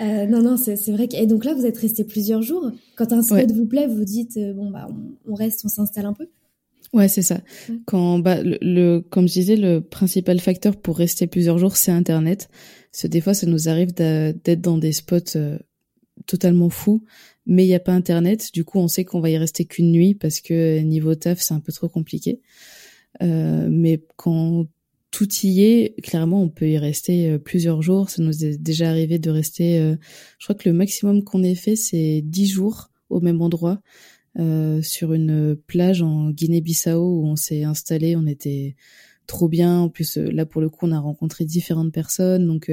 Euh, 0.00 0.26
non, 0.26 0.42
non, 0.42 0.56
c'est 0.56 0.90
vrai. 0.90 1.06
Que... 1.06 1.16
Et 1.16 1.26
donc 1.26 1.44
là, 1.44 1.54
vous 1.54 1.66
êtes 1.66 1.78
resté 1.78 2.04
plusieurs 2.04 2.42
jours. 2.42 2.70
Quand 2.96 3.12
un 3.12 3.22
spot 3.22 3.50
vous 3.52 3.66
plaît, 3.66 3.86
vous 3.86 4.04
dites 4.04 4.36
euh, 4.36 4.52
bon 4.52 4.70
bah 4.70 4.88
on, 5.26 5.34
reste, 5.34 5.62
on 5.64 5.68
s'installe 5.68 6.06
un 6.06 6.12
peu. 6.12 6.26
Ouais, 6.92 7.06
c'est 7.08 7.22
ça. 7.22 7.40
Quand 7.86 8.18
bah 8.18 8.38
le, 8.42 8.98
comme 8.98 9.28
je 9.28 9.34
disais, 9.34 9.56
le 9.56 9.80
principal 9.80 10.40
facteur 10.40 10.76
pour 10.76 10.96
rester 10.96 11.26
plusieurs 11.26 11.58
jours, 11.58 11.76
c'est 11.76 11.92
Internet. 11.92 12.48
Que 13.00 13.06
des 13.08 13.20
fois, 13.20 13.34
ça 13.34 13.46
nous 13.46 13.68
arrive 13.68 13.92
d'être 13.92 14.60
dans 14.60 14.78
des 14.78 14.92
spots 14.92 15.36
euh, 15.36 15.58
totalement 16.26 16.70
fous 16.70 17.04
mais 17.46 17.64
il 17.64 17.68
n'y 17.68 17.74
a 17.74 17.80
pas 17.80 17.92
internet. 17.92 18.50
Du 18.52 18.64
coup, 18.64 18.78
on 18.78 18.88
sait 18.88 19.04
qu'on 19.04 19.20
va 19.20 19.30
y 19.30 19.36
rester 19.36 19.64
qu'une 19.64 19.92
nuit 19.92 20.14
parce 20.14 20.40
que 20.40 20.80
niveau 20.80 21.14
taf, 21.14 21.40
c'est 21.40 21.54
un 21.54 21.60
peu 21.60 21.72
trop 21.72 21.88
compliqué. 21.88 22.40
Euh, 23.22 23.68
mais 23.70 24.02
quand 24.16 24.66
tout 25.10 25.28
y 25.44 25.62
est, 25.62 26.00
clairement, 26.02 26.42
on 26.42 26.48
peut 26.48 26.68
y 26.68 26.78
rester 26.78 27.30
euh, 27.30 27.38
plusieurs 27.38 27.82
jours. 27.82 28.10
Ça 28.10 28.22
nous 28.22 28.44
est 28.44 28.56
déjà 28.56 28.88
arrivé 28.88 29.18
de 29.18 29.30
rester. 29.30 29.78
Euh, 29.78 29.96
je 30.38 30.46
crois 30.46 30.56
que 30.56 30.68
le 30.68 30.74
maximum 30.74 31.22
qu'on 31.22 31.42
ait 31.42 31.54
fait, 31.54 31.76
c'est 31.76 32.22
dix 32.22 32.48
jours 32.48 32.90
au 33.10 33.20
même 33.20 33.40
endroit 33.42 33.80
euh, 34.38 34.82
sur 34.82 35.12
une 35.12 35.56
plage 35.66 36.02
en 36.02 36.30
Guinée-Bissau 36.30 36.98
où 36.98 37.26
on 37.26 37.36
s'est 37.36 37.64
installé. 37.64 38.16
On 38.16 38.26
était 38.26 38.74
trop 39.26 39.48
bien. 39.48 39.80
En 39.80 39.88
plus, 39.88 40.16
là 40.16 40.46
pour 40.46 40.60
le 40.60 40.68
coup, 40.68 40.86
on 40.86 40.92
a 40.92 40.98
rencontré 40.98 41.44
différentes 41.44 41.92
personnes. 41.92 42.46
Donc, 42.46 42.70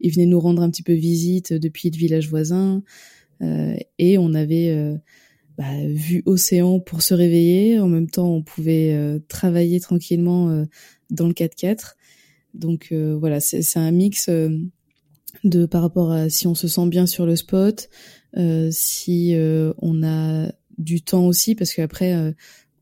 ils 0.00 0.12
venaient 0.12 0.26
nous 0.26 0.40
rendre 0.40 0.62
un 0.62 0.70
petit 0.70 0.82
peu 0.82 0.94
visite 0.94 1.52
depuis 1.52 1.90
le 1.90 1.96
village 1.96 2.28
voisin. 2.28 2.82
Euh, 3.42 3.76
et 3.98 4.18
on 4.18 4.34
avait 4.34 4.70
euh, 4.70 4.96
bah, 5.56 5.72
vu 5.86 6.22
océan 6.26 6.80
pour 6.80 7.02
se 7.02 7.14
réveiller. 7.14 7.78
En 7.78 7.88
même 7.88 8.08
temps, 8.08 8.28
on 8.28 8.42
pouvait 8.42 8.92
euh, 8.92 9.18
travailler 9.28 9.80
tranquillement 9.80 10.64
dans 11.10 11.26
le 11.26 11.34
4x4. 11.34 11.94
Donc 12.54 12.92
voilà, 12.92 13.38
c'est 13.40 13.78
un 13.78 13.92
mix 13.92 14.28
de 15.44 15.66
par 15.66 15.82
rapport 15.82 16.10
à 16.10 16.28
si 16.28 16.48
on 16.48 16.56
se 16.56 16.66
sent 16.66 16.88
bien 16.88 17.06
sur 17.06 17.24
le 17.24 17.36
spot, 17.36 17.88
si 18.70 19.34
on 19.36 20.02
a 20.02 20.52
du 20.76 21.02
temps 21.02 21.26
aussi, 21.26 21.54
parce 21.54 21.72
qu'après 21.72 22.34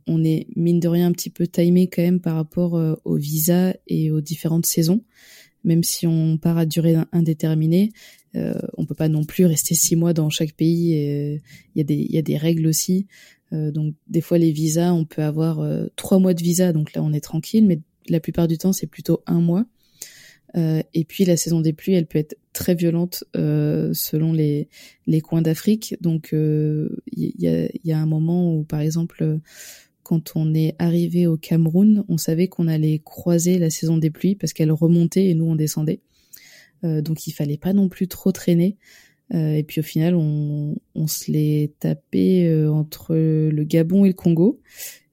on 0.08 0.24
est 0.24 0.46
mine 0.56 0.80
de 0.80 0.88
rien 0.88 1.06
un 1.06 1.12
petit 1.12 1.30
peu 1.30 1.46
timé 1.46 1.86
quand 1.86 2.02
même 2.02 2.20
par 2.20 2.34
rapport 2.34 2.98
au 3.04 3.16
visa 3.16 3.74
et 3.86 4.10
aux 4.10 4.20
différentes 4.20 4.66
saisons. 4.66 5.02
Même 5.64 5.82
si 5.82 6.06
on 6.06 6.38
part 6.38 6.58
à 6.58 6.66
durée 6.66 6.96
indéterminée, 7.12 7.92
euh, 8.36 8.54
on 8.76 8.86
peut 8.86 8.94
pas 8.94 9.08
non 9.08 9.24
plus 9.24 9.44
rester 9.44 9.74
six 9.74 9.96
mois 9.96 10.12
dans 10.12 10.30
chaque 10.30 10.52
pays. 10.52 10.92
Il 11.74 11.78
y 11.78 11.80
a 11.80 11.84
des 11.84 12.06
y 12.08 12.18
a 12.18 12.22
des 12.22 12.36
règles 12.36 12.66
aussi. 12.66 13.06
Euh, 13.52 13.70
donc 13.70 13.94
des 14.08 14.20
fois 14.20 14.38
les 14.38 14.52
visas, 14.52 14.92
on 14.92 15.04
peut 15.04 15.22
avoir 15.22 15.60
euh, 15.60 15.86
trois 15.96 16.18
mois 16.18 16.34
de 16.34 16.42
visa, 16.42 16.72
donc 16.72 16.94
là 16.94 17.02
on 17.02 17.12
est 17.12 17.20
tranquille, 17.20 17.66
mais 17.66 17.80
la 18.08 18.20
plupart 18.20 18.48
du 18.48 18.58
temps 18.58 18.72
c'est 18.72 18.86
plutôt 18.86 19.22
un 19.26 19.40
mois. 19.40 19.66
Euh, 20.56 20.82
et 20.94 21.04
puis 21.04 21.24
la 21.24 21.36
saison 21.36 21.60
des 21.60 21.74
pluies, 21.74 21.94
elle 21.94 22.06
peut 22.06 22.18
être 22.18 22.36
très 22.54 22.74
violente 22.74 23.24
euh, 23.36 23.92
selon 23.92 24.32
les, 24.32 24.68
les 25.06 25.20
coins 25.20 25.42
d'Afrique. 25.42 25.96
Donc 26.00 26.30
il 26.32 26.90
y, 27.12 27.48
a, 27.48 27.68
y, 27.84 27.92
a, 27.92 27.98
un 27.98 28.06
moment 28.06 28.54
où, 28.54 28.64
par 28.64 28.80
exemple, 28.80 29.40
quand 30.08 30.36
on 30.36 30.54
est 30.54 30.74
arrivé 30.78 31.26
au 31.26 31.36
Cameroun, 31.36 32.02
on 32.08 32.16
savait 32.16 32.48
qu'on 32.48 32.66
allait 32.66 32.98
croiser 33.04 33.58
la 33.58 33.68
saison 33.68 33.98
des 33.98 34.08
pluies 34.08 34.36
parce 34.36 34.54
qu'elle 34.54 34.72
remontait 34.72 35.26
et 35.26 35.34
nous 35.34 35.44
on 35.44 35.54
descendait. 35.54 36.00
Euh, 36.82 37.02
donc 37.02 37.26
il 37.26 37.32
fallait 37.32 37.58
pas 37.58 37.74
non 37.74 37.90
plus 37.90 38.08
trop 38.08 38.32
traîner. 38.32 38.78
Euh, 39.34 39.52
et 39.52 39.62
puis 39.64 39.80
au 39.80 39.82
final, 39.82 40.14
on, 40.14 40.76
se 41.06 41.30
l'est 41.30 41.78
tapé 41.78 42.48
euh, 42.48 42.72
entre 42.72 43.14
le 43.14 43.64
Gabon 43.64 44.06
et 44.06 44.08
le 44.08 44.14
Congo. 44.14 44.62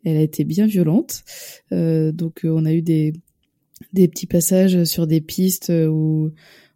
Elle 0.06 0.16
a 0.16 0.22
été 0.22 0.46
bien 0.46 0.66
violente. 0.66 1.26
donc 1.72 2.42
on 2.46 2.64
a 2.66 2.72
eu 2.72 2.82
des, 2.82 3.12
des 3.92 4.08
petits 4.08 4.28
passages 4.28 4.86
sur 4.86 5.08
des 5.08 5.20
pistes 5.20 5.74
où 5.90 6.32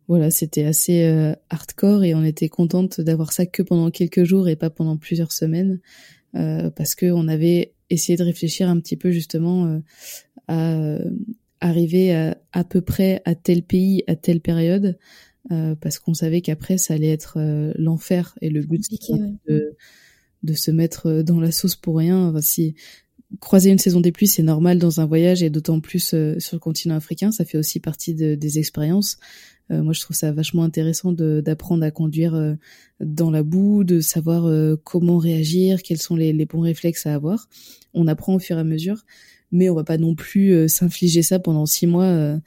voilà, 0.09 0.29
c'était 0.29 0.65
assez 0.65 1.05
hardcore 1.49 2.03
et 2.03 2.13
on 2.15 2.25
était 2.25 2.49
contente 2.49 2.99
d'avoir 2.99 3.31
ça 3.31 3.45
que 3.45 3.61
pendant 3.61 3.91
quelques 3.91 4.25
jours 4.25 4.49
et 4.49 4.57
pas 4.57 4.71
pendant 4.71 4.97
plusieurs 4.97 5.31
semaines 5.31 5.79
parce 6.33 6.95
que 6.95 7.11
on 7.11 7.27
avait 7.27 7.75
essayé 7.89 8.17
de 8.17 8.23
réfléchir 8.23 8.69
un 8.69 8.79
petit 8.79 8.97
peu 8.97 9.11
justement 9.11 9.81
à 10.47 10.97
arriver 11.61 12.13
à, 12.15 12.37
à 12.51 12.63
peu 12.63 12.81
près 12.81 13.21
à 13.25 13.35
tel 13.35 13.63
pays 13.63 14.03
à 14.07 14.15
telle 14.15 14.41
période 14.41 14.97
euh, 15.51 15.75
parce 15.75 15.99
qu'on 15.99 16.13
savait 16.13 16.41
qu'après 16.41 16.77
ça 16.77 16.93
allait 16.93 17.11
être 17.11 17.37
euh, 17.37 17.73
l'enfer 17.75 18.37
et 18.41 18.49
le 18.49 18.61
but 18.61 18.83
de, 19.47 19.75
de 20.43 20.53
se 20.53 20.69
mettre 20.69 21.07
euh, 21.07 21.23
dans 21.23 21.39
la 21.39 21.51
sauce 21.51 21.75
pour 21.75 21.97
rien. 21.97 22.27
Enfin, 22.27 22.41
si 22.41 22.75
croiser 23.39 23.69
une 23.69 23.77
saison 23.77 23.99
des 23.99 24.11
pluies 24.11 24.27
c'est 24.27 24.43
normal 24.43 24.79
dans 24.79 24.99
un 24.99 25.05
voyage 25.05 25.43
et 25.43 25.49
d'autant 25.49 25.79
plus 25.79 26.13
euh, 26.13 26.39
sur 26.39 26.55
le 26.55 26.59
continent 26.59 26.95
africain, 26.95 27.31
ça 27.31 27.45
fait 27.45 27.57
aussi 27.57 27.79
partie 27.79 28.13
de, 28.13 28.35
des 28.35 28.59
expériences. 28.59 29.17
moi 29.69 29.93
je 29.93 30.01
trouve 30.01 30.15
ça 30.15 30.31
vachement 30.31 30.63
intéressant 30.63 31.11
d'apprendre 31.11 31.83
à 31.83 31.91
conduire 31.91 32.57
dans 32.99 33.29
la 33.29 33.43
boue, 33.43 33.83
de 33.83 33.99
savoir 33.99 34.49
comment 34.83 35.19
réagir, 35.19 35.83
quels 35.83 36.01
sont 36.01 36.15
les, 36.15 36.33
les 36.33 36.45
bons 36.47 36.61
réflexes 36.61 37.05
à 37.05 37.13
avoir. 37.13 37.47
On 37.93 38.07
apprend 38.07 38.33
au 38.33 38.39
fur 38.39 38.57
et 38.57 38.61
à 38.61 38.63
mesure 38.63 39.03
mais 39.51 39.69
on 39.69 39.75
va 39.75 39.83
pas 39.83 39.97
non 39.97 40.15
plus 40.15 40.51
euh, 40.51 40.67
s'infliger 40.67 41.21
ça 41.21 41.39
pendant 41.39 41.65
six 41.65 41.87
mois 41.87 42.05
euh, 42.05 42.37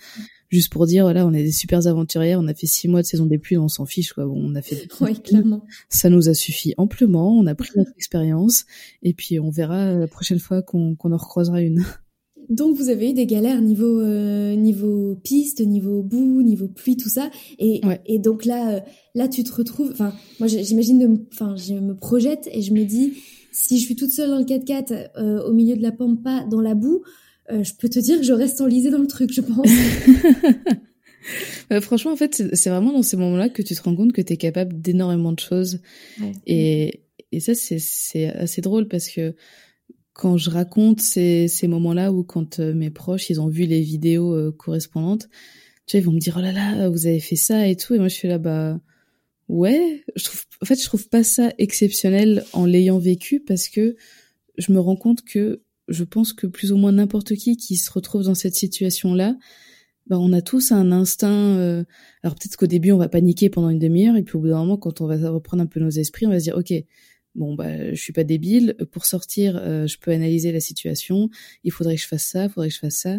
juste 0.52 0.72
pour 0.72 0.86
dire 0.86 1.04
voilà 1.04 1.26
on 1.26 1.32
est 1.32 1.42
des 1.42 1.52
super 1.52 1.86
aventurières 1.86 2.38
on 2.40 2.46
a 2.46 2.54
fait 2.54 2.66
six 2.66 2.88
mois 2.88 3.02
de 3.02 3.06
saison 3.06 3.26
des 3.26 3.38
pluies 3.38 3.58
on 3.58 3.68
s'en 3.68 3.86
fiche 3.86 4.12
quoi 4.12 4.26
on 4.26 4.54
a 4.54 4.62
fait 4.62 4.88
oui, 5.00 5.18
clairement 5.20 5.64
ça 5.88 6.10
nous 6.10 6.28
a 6.28 6.34
suffi 6.34 6.74
amplement 6.76 7.32
on 7.36 7.46
a 7.46 7.54
pris 7.54 7.70
notre 7.76 7.92
expérience 7.96 8.66
et 9.02 9.14
puis 9.14 9.40
on 9.40 9.50
verra 9.50 9.94
la 9.94 10.06
prochaine 10.06 10.38
fois 10.38 10.62
qu'on 10.62 10.94
qu'on 10.94 11.12
en 11.12 11.16
recroisera 11.16 11.60
une 11.60 11.84
donc 12.48 12.76
vous 12.76 12.90
avez 12.90 13.10
eu 13.10 13.12
des 13.14 13.26
galères 13.26 13.60
niveau 13.60 14.00
euh, 14.00 14.54
niveau 14.54 15.16
piste, 15.22 15.60
niveau 15.60 16.02
boue, 16.02 16.42
niveau 16.42 16.68
pluie, 16.68 16.96
tout 16.96 17.08
ça. 17.08 17.30
Et, 17.58 17.80
et 18.06 18.18
donc 18.18 18.44
là, 18.44 18.84
là 19.14 19.28
tu 19.28 19.42
te 19.44 19.52
retrouves. 19.52 19.90
Enfin, 19.92 20.12
moi 20.38 20.48
j'imagine, 20.48 21.24
enfin 21.32 21.56
je 21.56 21.74
me 21.74 21.94
projette 21.94 22.48
et 22.52 22.62
je 22.62 22.72
me 22.72 22.84
dis, 22.84 23.14
si 23.52 23.78
je 23.78 23.84
suis 23.84 23.96
toute 23.96 24.10
seule 24.10 24.30
dans 24.30 24.38
le 24.38 24.44
4x4 24.44 25.10
euh, 25.16 25.42
au 25.44 25.52
milieu 25.52 25.76
de 25.76 25.82
la 25.82 25.92
pampa 25.92 26.44
dans 26.50 26.60
la 26.60 26.74
boue, 26.74 27.02
euh, 27.52 27.62
je 27.62 27.74
peux 27.74 27.88
te 27.88 27.98
dire 27.98 28.18
que 28.18 28.24
je 28.24 28.32
reste 28.32 28.60
enlisée 28.60 28.90
dans 28.90 28.98
le 28.98 29.06
truc, 29.06 29.32
je 29.32 29.40
pense. 29.40 29.68
Euh, 31.70 31.80
franchement, 31.80 32.12
en 32.12 32.16
fait, 32.16 32.42
c'est 32.54 32.70
vraiment 32.70 32.92
dans 32.92 33.02
ces 33.02 33.16
moments-là 33.16 33.48
que 33.48 33.62
tu 33.62 33.74
te 33.74 33.82
rends 33.82 33.96
compte 33.96 34.12
que 34.12 34.22
tu 34.22 34.32
es 34.32 34.36
capable 34.36 34.80
d'énormément 34.80 35.32
de 35.32 35.40
choses. 35.40 35.80
Et, 36.46 37.02
et 37.30 37.40
ça, 37.40 37.54
c'est 37.54 38.28
assez 38.28 38.60
drôle 38.60 38.88
parce 38.88 39.08
que 39.08 39.34
quand 40.12 40.36
je 40.36 40.50
raconte 40.50 41.00
ces, 41.00 41.48
ces 41.48 41.68
moments-là 41.68 42.12
ou 42.12 42.22
quand 42.22 42.58
mes 42.58 42.90
proches, 42.90 43.30
ils 43.30 43.40
ont 43.40 43.48
vu 43.48 43.64
les 43.64 43.80
vidéos 43.80 44.52
correspondantes, 44.52 45.28
tu 45.86 45.96
vois, 45.96 46.02
ils 46.02 46.06
vont 46.06 46.12
me 46.12 46.20
dire, 46.20 46.36
oh 46.38 46.42
là 46.42 46.52
là, 46.52 46.88
vous 46.88 47.06
avez 47.06 47.20
fait 47.20 47.36
ça 47.36 47.66
et 47.66 47.76
tout. 47.76 47.94
Et 47.94 47.98
moi, 47.98 48.08
je 48.08 48.14
suis 48.14 48.28
là, 48.28 48.38
bah, 48.38 48.81
ouais, 49.48 50.04
je 50.16 50.24
trouve, 50.24 50.44
en 50.62 50.64
fait, 50.64 50.81
je 50.81 50.85
trouve 50.85 51.08
pas 51.08 51.24
ça 51.24 51.52
exceptionnel 51.58 52.44
en 52.52 52.66
l'ayant 52.66 52.98
vécu 52.98 53.40
parce 53.40 53.68
que 53.68 53.96
je 54.58 54.72
me 54.72 54.81
rends 54.81 54.96
compte 54.96 55.22
que 55.22 55.62
je 55.88 56.04
pense 56.04 56.33
que 56.33 56.46
plus 56.46 56.72
ou 56.72 56.76
moins 56.76 56.92
n'importe 56.92 57.35
qui 57.35 57.56
qui 57.56 57.76
se 57.76 57.90
retrouve 57.90 58.24
dans 58.24 58.35
cette 58.35 58.54
situation-là, 58.54 59.37
bah, 60.06 60.18
on 60.18 60.33
a 60.33 60.42
tous 60.42 60.72
un 60.72 60.92
instinct. 60.92 61.58
Euh, 61.58 61.85
alors 62.22 62.35
peut-être 62.35 62.56
qu'au 62.56 62.66
début 62.66 62.92
on 62.92 62.98
va 62.98 63.08
paniquer 63.08 63.50
pendant 63.50 63.70
une 63.70 63.78
demi-heure 63.78 64.16
et 64.16 64.22
puis 64.22 64.37
au 64.37 64.40
bout 64.40 64.48
d'un 64.48 64.58
moment, 64.58 64.76
quand 64.76 65.00
on 65.00 65.06
va 65.06 65.16
reprendre 65.30 65.62
un 65.62 65.66
peu 65.66 65.80
nos 65.80 65.90
esprits, 65.90 66.26
on 66.26 66.30
va 66.30 66.38
se 66.38 66.44
dire 66.44 66.56
ok, 66.56 66.72
bon 67.35 67.54
bah 67.54 67.90
je 67.92 68.00
suis 68.00 68.12
pas 68.12 68.24
débile. 68.24 68.76
Pour 68.90 69.06
sortir, 69.06 69.56
euh, 69.56 69.87
je 69.87 69.98
peux 69.98 70.10
analyser 70.10 70.52
la 70.52 70.60
situation. 70.60 71.30
Il 71.64 71.72
faudrait 71.72 71.96
que 71.96 72.02
je 72.02 72.08
fasse 72.08 72.24
ça, 72.24 72.44
il 72.44 72.50
faudrait 72.50 72.68
que 72.68 72.74
je 72.74 72.80
fasse 72.80 72.96
ça 72.96 73.18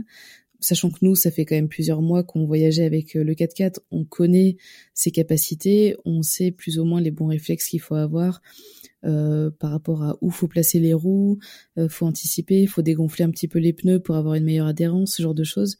sachant 0.64 0.89
que 0.89 0.99
nous, 1.01 1.16
ça 1.16 1.32
fait 1.32 1.45
quand 1.45 1.55
même 1.55 1.70
plusieurs 1.70 2.01
mois 2.01 2.24
qu'on 2.24 2.45
voyageait 2.45 2.86
avec 2.86 3.14
le 3.14 3.34
4x4, 3.34 3.80
on 3.91 4.05
connaît 4.05 4.57
ses 4.93 5.11
capacités, 5.11 5.95
on 6.05 6.22
sait 6.22 6.51
plus 6.51 6.80
ou 6.80 6.86
moins 6.86 7.01
les 7.01 7.11
bons 7.11 7.28
réflexes 7.28 7.68
qu'il 7.68 7.82
faut 7.82 7.95
avoir 7.95 8.41
euh, 9.05 9.51
par 9.51 9.72
rapport 9.72 10.01
à 10.03 10.18
où 10.22 10.30
faut 10.30 10.47
placer 10.47 10.80
les 10.80 10.93
roues, 10.93 11.38
euh, 11.78 11.89
faut 11.89 12.05
anticiper, 12.05 12.66
faut 12.68 12.82
dégonfler 12.82 13.26
un 13.26 13.32
petit 13.32 13.49
peu 13.49 13.59
les 13.59 13.74
pneus 13.74 13.99
pour 13.99 14.16
avoir 14.16 14.36
une 14.36 14.45
meilleure 14.45 14.68
adhérence, 14.68 15.16
ce 15.16 15.22
genre 15.22 15.34
de 15.34 15.43
choses. 15.43 15.78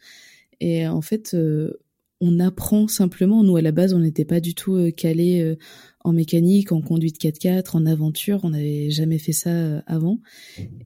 Et 0.60 0.86
en 0.88 1.02
fait, 1.02 1.34
euh, 1.34 1.80
on 2.20 2.40
apprend 2.40 2.90
simplement. 2.90 3.44
Nous, 3.44 3.56
à 3.56 3.62
la 3.62 3.72
base, 3.72 3.94
on 3.94 4.00
n'était 4.00 4.26
pas 4.26 4.42
du 4.42 4.56
tout 4.56 4.92
calé 4.96 5.58
en 6.06 6.14
mécanique, 6.14 6.72
en 6.72 6.82
conduite 6.82 7.22
4x4, 7.22 7.76
en 7.76 7.86
aventure. 7.86 8.42
On 8.44 8.52
n'avait 8.52 8.90
jamais 8.90 9.18
fait 9.18 9.34
ça 9.34 9.80
avant. 9.88 10.20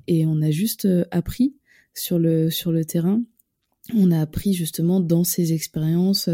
Et 0.07 0.25
on 0.25 0.41
a 0.41 0.49
juste 0.49 0.87
appris 1.11 1.55
sur 1.93 2.17
le, 2.17 2.49
sur 2.49 2.71
le 2.71 2.85
terrain. 2.85 3.21
On 3.95 4.11
a 4.11 4.21
appris 4.21 4.53
justement 4.53 4.99
dans 4.99 5.23
ces 5.23 5.53
expériences, 5.53 6.29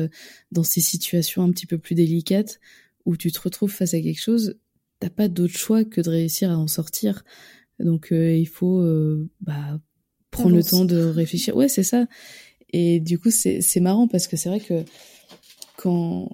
dans 0.51 0.64
ces 0.64 0.82
situations 0.82 1.43
un 1.43 1.51
petit 1.51 1.66
peu 1.66 1.78
plus 1.78 1.95
délicates, 1.95 2.60
où 3.06 3.18
tu 3.18 3.32
te 3.32 3.39
retrouves 3.39 3.72
face 3.72 3.93
à 3.93 4.01
quelque 4.01 4.22
chose, 4.22 4.58
t'as 4.99 5.10
pas 5.10 5.28
d'autre 5.28 5.58
choix 5.58 5.84
que 5.84 6.01
de 6.01 6.10
réussir 6.10 6.51
à 6.51 6.58
en 6.58 6.68
sortir. 6.68 7.24
Donc 7.80 8.10
il 8.12 8.47
faut 8.47 8.84
bah, 9.41 9.80
prendre 10.32 10.56
le 10.56 10.64
temps 10.64 10.86
de 10.86 10.97
réfléchir. 10.97 11.56
Ouais, 11.56 11.68
c'est 11.68 11.84
ça. 11.84 12.08
Et 12.74 12.99
du 12.99 13.20
coup, 13.20 13.30
c'est 13.30 13.80
marrant 13.80 14.08
parce 14.08 14.28
que 14.28 14.36
c'est 14.36 14.49
vrai 14.49 14.60
que 14.60 14.84
quand, 15.78 16.30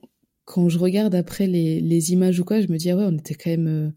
quand 0.46 0.70
je 0.70 0.80
regarde 0.80 1.14
après 1.14 1.48
les, 1.48 1.82
les 1.82 2.14
images 2.14 2.40
ou 2.40 2.46
quoi, 2.46 2.62
je 2.62 2.68
me 2.68 2.78
dis, 2.78 2.90
ah 2.90 2.96
ouais, 2.96 3.06
on 3.06 3.18
était 3.18 3.36
quand 3.36 3.50
même 3.50 3.68
euh, 3.68 3.90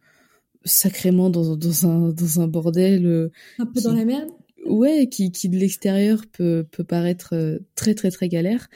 sacrément 0.64 1.31
dans, 1.31 1.57
dans, 1.57 1.87
un, 1.87 2.09
dans 2.11 2.41
un 2.41 2.49
bordel. 2.49 3.07
Euh, 3.07 3.31
un 3.59 3.66
peu 3.66 3.81
dans 3.81 3.95
la 3.95 4.05
merde 4.05 4.29
Ouais, 4.65 5.09
qui, 5.09 5.33
qui 5.33 5.49
de 5.49 5.57
l'extérieur 5.57 6.23
peut, 6.31 6.67
peut 6.71 6.85
paraître 6.85 7.35
euh, 7.35 7.59
très, 7.75 7.95
très, 7.95 8.11
très 8.11 8.29
galère. 8.29 8.69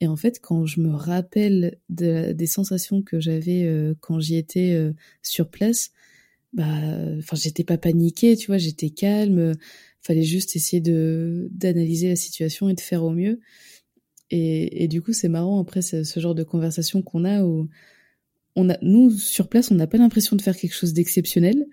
Et 0.00 0.06
en 0.06 0.16
fait, 0.16 0.40
quand 0.40 0.66
je 0.66 0.80
me 0.80 0.90
rappelle 0.90 1.78
de, 1.88 2.32
des 2.32 2.46
sensations 2.46 3.02
que 3.02 3.20
j'avais 3.20 3.94
quand 4.00 4.18
j'y 4.20 4.36
étais 4.36 4.76
sur 5.22 5.48
place, 5.48 5.92
bah, 6.52 6.66
enfin, 7.18 7.36
j'étais 7.36 7.64
pas 7.64 7.78
paniquée, 7.78 8.36
tu 8.36 8.48
vois, 8.48 8.58
j'étais 8.58 8.90
calme 8.90 9.54
fallait 10.04 10.22
juste 10.22 10.54
essayer 10.54 10.80
de 10.80 11.48
d'analyser 11.50 12.08
la 12.08 12.16
situation 12.16 12.68
et 12.68 12.74
de 12.74 12.80
faire 12.80 13.02
au 13.02 13.10
mieux. 13.10 13.40
Et, 14.30 14.84
et 14.84 14.88
du 14.88 15.02
coup, 15.02 15.12
c'est 15.12 15.28
marrant 15.28 15.60
après 15.60 15.82
ce, 15.82 16.02
genre 16.20 16.34
de 16.34 16.44
conversation 16.44 17.02
qu'on 17.02 17.24
a 17.24 17.42
où 17.42 17.68
on 18.56 18.68
a, 18.70 18.78
nous 18.82 19.10
sur 19.10 19.48
place, 19.48 19.70
on 19.70 19.74
n'a 19.74 19.86
pas 19.86 19.98
l'impression 19.98 20.36
de 20.36 20.42
faire 20.42 20.56
quelque 20.56 20.74
chose 20.74 20.92
d'exceptionnel, 20.92 21.66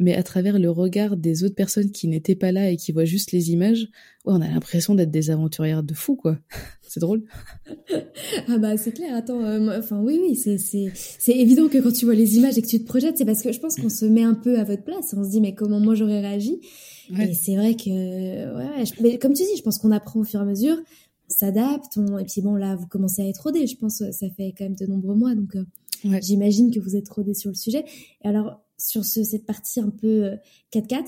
mais 0.00 0.14
à 0.14 0.22
travers 0.22 0.58
le 0.58 0.70
regard 0.70 1.16
des 1.16 1.44
autres 1.44 1.54
personnes 1.54 1.92
qui 1.92 2.08
n'étaient 2.08 2.34
pas 2.34 2.52
là 2.52 2.70
et 2.70 2.76
qui 2.76 2.90
voient 2.90 3.04
juste 3.04 3.32
les 3.32 3.50
images, 3.52 3.82
ouais, 4.24 4.32
on 4.32 4.40
a 4.40 4.48
l'impression 4.48 4.94
d'être 4.94 5.10
des 5.10 5.30
aventurières 5.30 5.82
de 5.82 5.92
fou, 5.92 6.16
quoi. 6.16 6.38
c'est 6.82 7.00
drôle. 7.00 7.22
ah 8.48 8.58
bah 8.58 8.76
c'est 8.78 8.92
clair. 8.92 9.14
Attends, 9.14 9.44
euh, 9.44 9.78
enfin 9.78 10.00
oui, 10.00 10.18
oui, 10.20 10.36
c'est 10.36 10.56
c'est 10.56 10.90
c'est 10.94 11.36
évident 11.36 11.68
que 11.68 11.78
quand 11.78 11.92
tu 11.92 12.06
vois 12.06 12.14
les 12.14 12.38
images 12.38 12.56
et 12.56 12.62
que 12.62 12.66
tu 12.66 12.80
te 12.80 12.86
projettes, 12.86 13.18
c'est 13.18 13.26
parce 13.26 13.42
que 13.42 13.52
je 13.52 13.60
pense 13.60 13.76
qu'on 13.76 13.90
se 13.90 14.06
met 14.06 14.24
un 14.24 14.34
peu 14.34 14.58
à 14.58 14.64
votre 14.64 14.84
place. 14.84 15.14
On 15.14 15.22
se 15.22 15.30
dit 15.30 15.40
mais 15.42 15.54
comment 15.54 15.78
moi 15.78 15.94
j'aurais 15.94 16.20
réagi? 16.20 16.60
Et 17.18 17.34
c'est 17.34 17.56
vrai 17.56 17.74
que, 17.74 17.90
ouais, 17.90 18.84
mais 19.02 19.18
comme 19.18 19.32
tu 19.32 19.42
dis, 19.42 19.56
je 19.56 19.62
pense 19.62 19.78
qu'on 19.78 19.90
apprend 19.90 20.20
au 20.20 20.24
fur 20.24 20.38
et 20.38 20.42
à 20.44 20.46
mesure, 20.46 20.76
on 20.76 21.32
s'adapte, 21.32 21.96
on... 21.96 22.18
et 22.18 22.24
puis 22.24 22.40
bon, 22.40 22.54
là, 22.54 22.76
vous 22.76 22.86
commencez 22.86 23.22
à 23.22 23.26
être 23.26 23.42
rodé. 23.42 23.66
Je 23.66 23.76
pense 23.76 24.02
ça 24.10 24.30
fait 24.30 24.54
quand 24.56 24.64
même 24.64 24.76
de 24.76 24.86
nombreux 24.86 25.16
mois, 25.16 25.34
donc 25.34 25.56
euh, 25.56 25.64
j'imagine 26.22 26.70
que 26.70 26.78
vous 26.78 26.96
êtes 26.96 27.08
rodé 27.08 27.34
sur 27.34 27.50
le 27.50 27.56
sujet. 27.56 27.84
Et 28.24 28.28
alors, 28.28 28.62
sur 28.80 29.04
ce, 29.04 29.22
cette 29.22 29.46
partie 29.46 29.80
un 29.80 29.90
peu 29.90 30.30
4-4, 30.72 30.98
euh, 30.98 31.02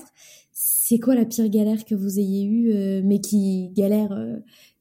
c'est 0.51 0.99
quoi 0.99 1.15
la 1.15 1.25
pire 1.25 1.49
galère 1.49 1.85
que 1.85 1.95
vous 1.95 2.19
ayez 2.19 2.45
eue, 2.45 2.71
euh, 2.73 3.01
mais 3.03 3.19
qui 3.19 3.69
galère 3.73 4.15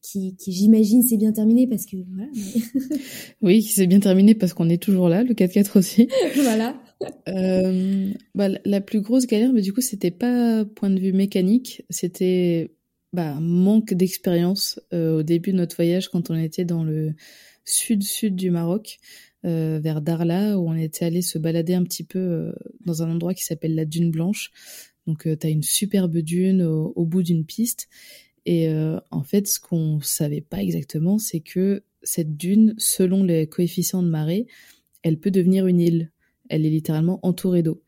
qui, 0.03 0.37
qui 0.37 0.53
j'imagine 0.53 1.03
s'est 1.03 1.17
bien 1.17 1.33
terminé 1.33 1.67
parce 1.67 1.87
que 1.87 1.97
voilà. 2.13 2.29
oui, 3.43 3.61
qui 3.61 3.69
s'est 3.69 3.87
bien 3.87 4.01
terminé 4.01 4.35
parce 4.35 4.53
qu'on 4.53 4.69
est 4.69 4.83
toujours 4.83 5.09
là, 5.09 5.23
le 5.23 5.35
4-4 5.35 5.79
aussi. 5.79 6.09
voilà. 6.43 6.79
Euh, 7.29 8.13
bah, 8.37 8.49
la 8.65 8.81
plus 8.81 9.01
grosse 9.01 9.27
galère, 9.27 9.53
mais 9.53 9.61
du 9.61 9.73
coup, 9.73 9.81
c'était 9.81 10.13
pas 10.13 10.65
point 10.65 10.89
de 10.89 11.01
vue 11.01 11.13
mécanique, 11.13 11.85
c'était 11.91 12.77
bah, 13.13 13.35
manque 13.41 13.93
d'expérience 13.93 14.81
euh, 14.93 15.19
au 15.19 15.23
début 15.25 15.51
de 15.51 15.57
notre 15.57 15.75
voyage 15.75 16.09
quand 16.11 16.31
on 16.31 16.37
était 16.37 16.65
dans 16.65 16.85
le 16.85 17.15
sud-sud 17.65 18.37
du 18.37 18.53
Maroc, 18.53 18.99
euh, 19.45 19.81
vers 19.83 20.01
Darla, 20.01 20.59
où 20.59 20.69
on 20.69 20.75
était 20.75 21.05
allé 21.05 21.23
se 21.23 21.39
balader 21.39 21.75
un 21.75 21.85
petit 21.85 22.05
peu 22.05 22.19
euh, 22.19 22.53
dans 22.85 23.03
un 23.03 23.11
endroit 23.11 23.35
qui 23.35 23.45
s'appelle 23.45 23.75
la 23.75 23.85
Dune 23.85 24.11
Blanche. 24.11 24.51
Donc, 25.07 25.23
tu 25.23 25.47
as 25.47 25.51
une 25.51 25.63
superbe 25.63 26.19
dune 26.19 26.63
au, 26.63 27.05
bout 27.05 27.23
d'une 27.23 27.45
piste. 27.45 27.89
Et 28.47 28.69
en 29.11 29.25
fait, 29.25 29.49
ce 29.49 29.59
qu'on 29.59 30.01
savait 30.01 30.41
pas 30.41 30.63
exactement, 30.63 31.19
c'est 31.19 31.41
que 31.41 31.83
cette 32.05 32.37
dune, 32.37 32.75
selon 32.79 33.25
les 33.25 33.49
coefficients 33.49 34.05
de 34.05 34.09
marée, 34.09 34.47
elle 35.03 35.19
peut 35.19 35.33
devenir 35.33 35.67
une 35.67 35.81
île 35.81 36.13
elle 36.53 36.67
est 36.67 36.71
littéralement 36.71 37.19
entourée 37.23 37.63
d'eau. 37.63 37.83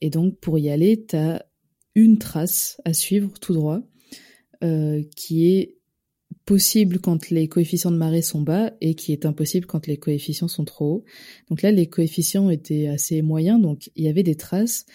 Et 0.00 0.10
donc 0.10 0.38
pour 0.40 0.58
y 0.58 0.68
aller, 0.68 1.04
tu 1.06 1.16
as 1.16 1.46
une 1.94 2.18
trace 2.18 2.80
à 2.84 2.92
suivre 2.92 3.38
tout 3.38 3.54
droit, 3.54 3.80
euh, 4.64 5.02
qui 5.16 5.46
est 5.46 5.78
possible 6.44 6.98
quand 6.98 7.30
les 7.30 7.48
coefficients 7.48 7.90
de 7.90 7.96
marée 7.96 8.22
sont 8.22 8.42
bas 8.42 8.72
et 8.80 8.94
qui 8.94 9.12
est 9.12 9.26
impossible 9.26 9.66
quand 9.66 9.86
les 9.86 9.96
coefficients 9.96 10.48
sont 10.48 10.64
trop 10.64 10.94
hauts. 10.94 11.04
Donc 11.48 11.62
là, 11.62 11.72
les 11.72 11.86
coefficients 11.86 12.50
étaient 12.50 12.88
assez 12.88 13.22
moyens, 13.22 13.60
donc 13.60 13.90
il 13.96 14.04
y 14.04 14.08
avait 14.08 14.22
des 14.22 14.36
traces. 14.36 14.86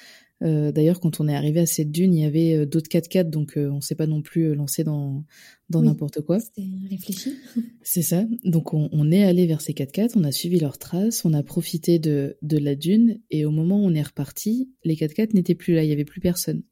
Euh, 0.44 0.74
d'ailleurs, 0.74 1.00
quand 1.00 1.22
on 1.22 1.30
est 1.30 1.36
arrivé 1.36 1.62
à 1.62 1.66
cette 1.66 1.92
dune, 1.92 2.14
il 2.14 2.22
y 2.22 2.26
avait 2.26 2.56
euh, 2.56 2.66
d'autres 2.66 2.90
4x4, 2.90 3.30
donc 3.30 3.54
on 3.58 3.80
s'est 3.80 3.96
pas 3.96 4.08
non 4.08 4.22
plus 4.22 4.54
lancé 4.54 4.84
dans 4.84 5.24
dans 5.70 5.82
n'importe 5.82 6.22
quoi. 6.22 6.40
C'était 6.40 6.68
réfléchi. 6.90 7.34
C'est 7.82 8.02
ça. 8.02 8.26
Donc 8.44 8.74
on, 8.74 9.12
est 9.12 9.24
allé 9.24 9.48
vers 9.48 9.62
ces 9.62 9.74
4x4, 9.74 10.12
on 10.16 10.24
a 10.24 10.32
suivi 10.32 10.60
leurs 10.60 10.78
traces, 10.78 11.26
on 11.26 11.34
a 11.34 11.44
profité 11.44 12.00
de, 12.00 12.38
de 12.42 12.58
la 12.58 12.76
dune, 12.76 13.20
et 13.32 13.46
au 13.46 13.52
moment 13.52 13.78
où 13.80 13.86
on 13.86 13.94
est 13.94 14.02
reparti, 14.02 14.70
les 14.84 14.96
4x4 14.96 15.34
n'étaient 15.34 15.56
plus 15.56 15.74
là, 15.74 15.84
il 15.84 15.90
y 15.90 15.94
avait 15.94 16.06
plus 16.06 16.22
personne. 16.22 16.64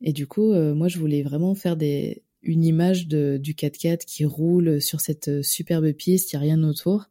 Et 0.00 0.12
du 0.12 0.26
coup, 0.26 0.52
euh, 0.52 0.74
moi 0.74 0.88
je 0.88 0.98
voulais 0.98 1.22
vraiment 1.22 1.54
faire 1.54 1.76
des, 1.76 2.22
une 2.42 2.64
image 2.64 3.08
de, 3.08 3.38
du 3.40 3.54
4x4 3.54 4.04
qui 4.04 4.24
roule 4.24 4.80
sur 4.80 5.00
cette 5.00 5.28
euh, 5.28 5.42
superbe 5.42 5.92
piste, 5.92 6.32
il 6.32 6.36
n'y 6.36 6.38
a 6.38 6.42
rien 6.42 6.62
autour. 6.62 7.06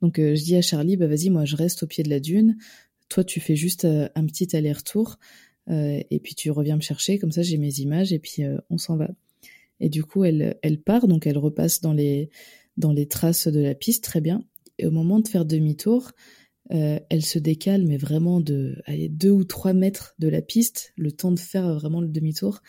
Donc 0.00 0.18
euh, 0.18 0.34
je 0.34 0.42
dis 0.42 0.56
à 0.56 0.62
Charlie, 0.62 0.96
bah 0.96 1.06
vas-y, 1.06 1.30
moi 1.30 1.44
je 1.44 1.56
reste 1.56 1.82
au 1.82 1.86
pied 1.86 2.04
de 2.04 2.10
la 2.10 2.20
dune, 2.20 2.56
toi 3.08 3.24
tu 3.24 3.40
fais 3.40 3.56
juste 3.56 3.84
un 3.84 4.26
petit 4.26 4.56
aller-retour, 4.56 5.18
et 5.68 6.20
puis 6.22 6.34
tu 6.34 6.50
reviens 6.50 6.76
me 6.76 6.80
chercher, 6.80 7.18
comme 7.18 7.30
ça 7.30 7.42
j'ai 7.42 7.56
mes 7.56 7.78
images, 7.80 8.12
et 8.12 8.18
puis 8.18 8.42
on 8.70 8.78
s'en 8.78 8.96
va. 8.96 9.10
Et 9.80 9.88
du 9.88 10.04
coup, 10.04 10.24
elle, 10.24 10.58
elle 10.62 10.80
part, 10.80 11.08
donc 11.08 11.26
elle 11.26 11.38
repasse 11.38 11.80
dans 11.80 11.92
les, 11.92 12.30
dans 12.76 12.92
les 12.92 13.06
traces 13.06 13.48
de 13.48 13.60
la 13.60 13.74
piste, 13.74 14.04
très 14.04 14.20
bien. 14.20 14.44
Et 14.78 14.86
au 14.86 14.90
moment 14.90 15.20
de 15.20 15.28
faire 15.28 15.44
demi-tour, 15.44 16.12
euh, 16.72 17.00
elle 17.08 17.24
se 17.24 17.38
décale, 17.38 17.84
mais 17.84 17.96
vraiment 17.96 18.40
de 18.40 18.80
allez, 18.86 19.08
deux 19.08 19.30
ou 19.30 19.44
trois 19.44 19.72
mètres 19.72 20.14
de 20.18 20.28
la 20.28 20.42
piste, 20.42 20.92
le 20.96 21.10
temps 21.10 21.32
de 21.32 21.38
faire 21.38 21.74
vraiment 21.74 22.00
le 22.00 22.08
demi-tour. 22.08 22.60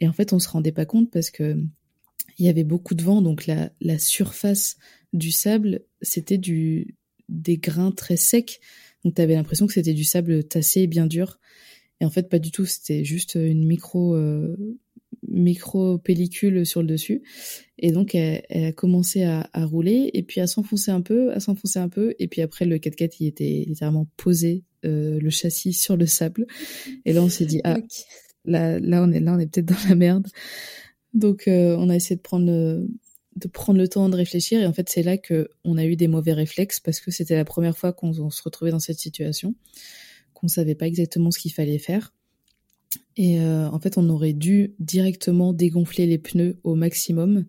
Et 0.00 0.08
en 0.08 0.12
fait, 0.12 0.32
on 0.32 0.38
se 0.38 0.48
rendait 0.48 0.72
pas 0.72 0.86
compte 0.86 1.10
parce 1.10 1.30
que 1.30 1.56
il 2.38 2.44
y 2.44 2.48
avait 2.48 2.64
beaucoup 2.64 2.94
de 2.94 3.02
vent, 3.02 3.22
donc 3.22 3.46
la, 3.46 3.98
surface 3.98 4.76
du 5.12 5.30
sable, 5.30 5.80
c'était 6.02 6.38
du 6.38 6.96
des 7.28 7.56
grains 7.56 7.92
très 7.92 8.16
secs. 8.16 8.60
Donc 9.04 9.14
tu 9.14 9.22
avais 9.22 9.34
l'impression 9.34 9.66
que 9.66 9.72
c'était 9.72 9.94
du 9.94 10.04
sable 10.04 10.44
tassé 10.44 10.86
bien 10.86 11.06
dur. 11.06 11.40
Et 12.00 12.04
en 12.04 12.10
fait, 12.10 12.28
pas 12.28 12.38
du 12.38 12.50
tout. 12.50 12.66
C'était 12.66 13.04
juste 13.04 13.36
une 13.36 13.66
micro 13.66 14.14
euh, 14.14 14.54
micro-pellicule 15.28 16.66
sur 16.66 16.82
le 16.82 16.88
dessus. 16.88 17.22
Et 17.78 17.90
donc, 17.90 18.14
elle, 18.14 18.42
a 18.50 18.72
commencé 18.72 19.24
à, 19.24 19.48
rouler 19.54 20.10
et 20.12 20.22
puis 20.22 20.40
à 20.40 20.46
s'enfoncer 20.46 20.90
un 20.90 21.00
peu, 21.00 21.32
à 21.32 21.40
s'enfoncer 21.40 21.78
un 21.78 21.88
peu. 21.88 22.14
Et 22.18 22.28
puis 22.28 22.42
après, 22.42 22.64
le 22.64 22.76
4x4, 22.76 23.16
il 23.20 23.26
était 23.26 23.64
littéralement 23.66 24.06
posé, 24.16 24.64
euh, 24.84 25.18
le 25.18 25.30
châssis 25.30 25.72
sur 25.72 25.96
le 25.96 26.06
sable. 26.06 26.46
Et 27.04 27.12
là, 27.12 27.22
on 27.22 27.28
s'est 27.28 27.46
dit, 27.46 27.60
ah, 27.64 27.78
là, 28.46 28.78
là, 28.78 29.02
on 29.02 29.12
est 29.12 29.20
là, 29.20 29.34
on 29.34 29.38
est 29.38 29.46
peut-être 29.46 29.66
dans 29.66 29.88
la 29.88 29.94
merde. 29.94 30.26
Donc, 31.14 31.48
euh, 31.48 31.76
on 31.78 31.88
a 31.88 31.96
essayé 31.96 32.16
de 32.16 32.22
prendre 32.22 32.46
le, 32.46 32.88
de 33.36 33.48
prendre 33.48 33.78
le 33.78 33.88
temps 33.88 34.08
de 34.08 34.16
réfléchir. 34.16 34.60
Et 34.60 34.66
en 34.66 34.72
fait, 34.72 34.88
c'est 34.88 35.02
là 35.02 35.18
que 35.18 35.48
on 35.64 35.76
a 35.76 35.84
eu 35.84 35.96
des 35.96 36.08
mauvais 36.08 36.32
réflexes 36.32 36.80
parce 36.80 37.00
que 37.00 37.10
c'était 37.10 37.36
la 37.36 37.44
première 37.44 37.76
fois 37.76 37.92
qu'on 37.92 38.12
se 38.30 38.42
retrouvait 38.42 38.70
dans 38.70 38.78
cette 38.78 38.98
situation, 38.98 39.54
qu'on 40.34 40.48
savait 40.48 40.74
pas 40.74 40.86
exactement 40.86 41.30
ce 41.30 41.38
qu'il 41.38 41.52
fallait 41.52 41.78
faire. 41.78 42.12
Et 43.16 43.40
euh, 43.40 43.68
en 43.68 43.78
fait, 43.78 43.98
on 43.98 44.08
aurait 44.08 44.32
dû 44.32 44.74
directement 44.78 45.52
dégonfler 45.52 46.06
les 46.06 46.18
pneus 46.18 46.58
au 46.64 46.74
maximum 46.74 47.46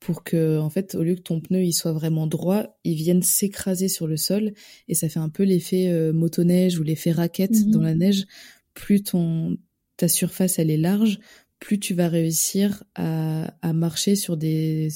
pour 0.00 0.22
que, 0.22 0.58
en 0.58 0.70
fait, 0.70 0.94
au 0.94 1.02
lieu 1.02 1.16
que 1.16 1.22
ton 1.22 1.40
pneu 1.40 1.64
il 1.64 1.72
soit 1.72 1.92
vraiment 1.92 2.26
droit, 2.26 2.78
il 2.84 2.94
vienne 2.94 3.22
s'écraser 3.22 3.88
sur 3.88 4.06
le 4.06 4.16
sol 4.16 4.52
et 4.86 4.94
ça 4.94 5.08
fait 5.08 5.18
un 5.18 5.28
peu 5.28 5.42
l'effet 5.42 5.88
euh, 5.88 6.12
motoneige 6.12 6.78
ou 6.78 6.84
l'effet 6.84 7.10
raquette 7.10 7.64
mhm. 7.66 7.70
dans 7.70 7.82
la 7.82 7.94
neige. 7.94 8.26
Plus 8.74 9.02
ton 9.02 9.56
ta 9.98 10.08
surface 10.08 10.58
elle 10.58 10.70
est 10.70 10.78
large, 10.78 11.20
plus 11.58 11.78
tu 11.78 11.92
vas 11.92 12.08
réussir 12.08 12.84
à, 12.94 13.72
marcher 13.74 14.16
sur 14.16 14.36
des, 14.36 14.90